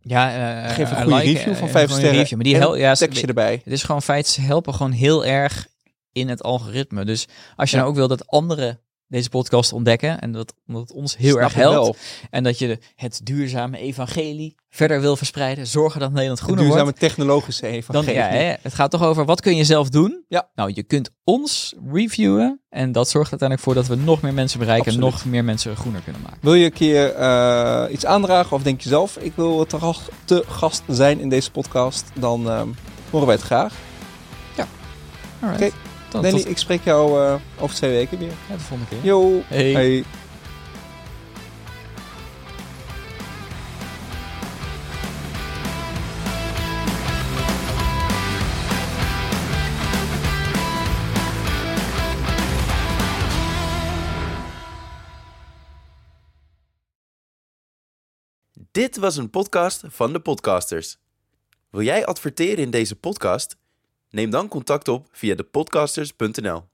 Ja, 0.00 0.64
eh, 0.64 0.74
geef 0.74 0.90
een 0.90 0.96
goede 1.02 1.14
like, 1.16 1.32
review 1.32 1.54
van 1.54 1.68
vijf 1.68 1.90
een 1.90 1.96
sterren. 1.96 2.18
review. 2.18 2.34
Maar 2.34 2.44
die 2.44 2.56
hel, 2.56 2.76
ja, 2.76 2.94
tekstje 2.94 3.26
erbij. 3.26 3.60
Het 3.64 3.72
is 3.72 3.82
gewoon 3.82 4.02
feit, 4.02 4.26
ze 4.26 4.40
helpen 4.40 4.74
gewoon 4.74 4.92
heel 4.92 5.24
erg 5.24 5.68
in 6.12 6.28
het 6.28 6.42
algoritme. 6.42 7.04
Dus 7.04 7.28
als 7.56 7.70
je 7.70 7.76
Ja. 7.76 7.82
nou 7.82 7.94
ook 7.94 7.98
wil 7.98 8.08
dat 8.08 8.26
anderen 8.26 8.80
deze 9.10 9.28
podcast 9.28 9.72
ontdekken 9.72 10.20
en 10.20 10.32
dat, 10.32 10.54
omdat 10.66 10.82
het 10.82 10.92
ons 10.92 11.16
heel 11.16 11.30
Snap 11.30 11.42
erg 11.42 11.54
helpt 11.54 11.98
en 12.30 12.42
dat 12.42 12.58
je 12.58 12.78
het 12.94 13.20
duurzame 13.24 13.78
evangelie 13.78 14.54
verder 14.68 15.00
wil 15.00 15.16
verspreiden, 15.16 15.66
zorgen 15.66 16.00
dat 16.00 16.10
Nederland 16.10 16.38
De 16.38 16.44
groener 16.44 16.64
duurzame 16.64 16.84
wordt. 16.84 17.00
technologische 17.00 17.62
Dan, 17.62 17.70
evangelie. 17.70 18.14
ja, 18.14 18.26
hè, 18.28 18.54
het 18.62 18.74
gaat 18.74 18.90
toch 18.90 19.02
over 19.02 19.24
wat 19.24 19.40
kun 19.40 19.56
je 19.56 19.64
zelf 19.64 19.88
doen? 19.88 20.24
Ja. 20.28 20.48
Nou, 20.54 20.70
je 20.74 20.82
kunt 20.82 21.10
ons 21.24 21.74
reviewen 21.92 22.60
en 22.68 22.92
dat 22.92 23.08
zorgt 23.08 23.30
uiteindelijk 23.30 23.68
voor 23.68 23.76
dat 23.76 23.86
we 23.86 24.04
nog 24.04 24.22
meer 24.22 24.34
mensen 24.34 24.58
bereiken 24.58 24.92
en 24.92 24.98
nog 24.98 25.24
meer 25.24 25.44
mensen 25.44 25.76
groener 25.76 26.00
kunnen 26.00 26.22
maken. 26.22 26.38
Wil 26.40 26.54
je 26.54 26.64
een 26.64 26.72
keer 26.72 27.14
eh, 27.14 27.84
iets 27.92 28.06
aandragen 28.06 28.56
of 28.56 28.62
denk 28.62 28.80
je 28.80 28.88
zelf, 28.88 29.16
ik 29.16 29.32
wil 29.34 29.66
te 29.66 29.78
gast, 29.78 30.08
te 30.24 30.44
gast 30.48 30.82
zijn 30.88 31.20
in 31.20 31.28
deze 31.28 31.50
podcast, 31.50 32.04
dan 32.14 32.50
ehm, 32.50 32.68
horen 33.10 33.26
wij 33.26 33.36
het 33.36 33.44
graag. 33.44 33.74
Alright. 35.42 35.62
Oké. 35.66 35.89
Dan 36.10 36.22
Danny, 36.22 36.38
tot 36.38 36.50
ik 36.50 36.58
spreek 36.58 36.84
jou 36.84 37.24
eh, 37.24 37.34
over 37.58 37.76
twee 37.76 37.90
weken 37.90 38.18
weer. 38.18 38.32
ja, 38.48 38.54
de 38.54 38.60
volgende 38.60 38.90
keer. 38.90 39.04
Yo. 39.04 39.42
Hey. 39.46 39.72
Hey. 39.72 40.04
Dit 58.70 58.96
was 58.96 59.16
een 59.16 59.30
podcast 59.30 59.82
van 59.86 60.12
de 60.12 60.20
podcasters. 60.20 60.98
Wil 61.70 61.82
jij 61.82 62.06
adverteren 62.06 62.64
in 62.64 62.70
deze 62.70 62.96
podcast? 62.96 63.56
Neem 64.10 64.30
dan 64.30 64.48
contact 64.48 64.88
op 64.88 65.06
via 65.12 65.34
depodcasters.nl. 65.34 66.69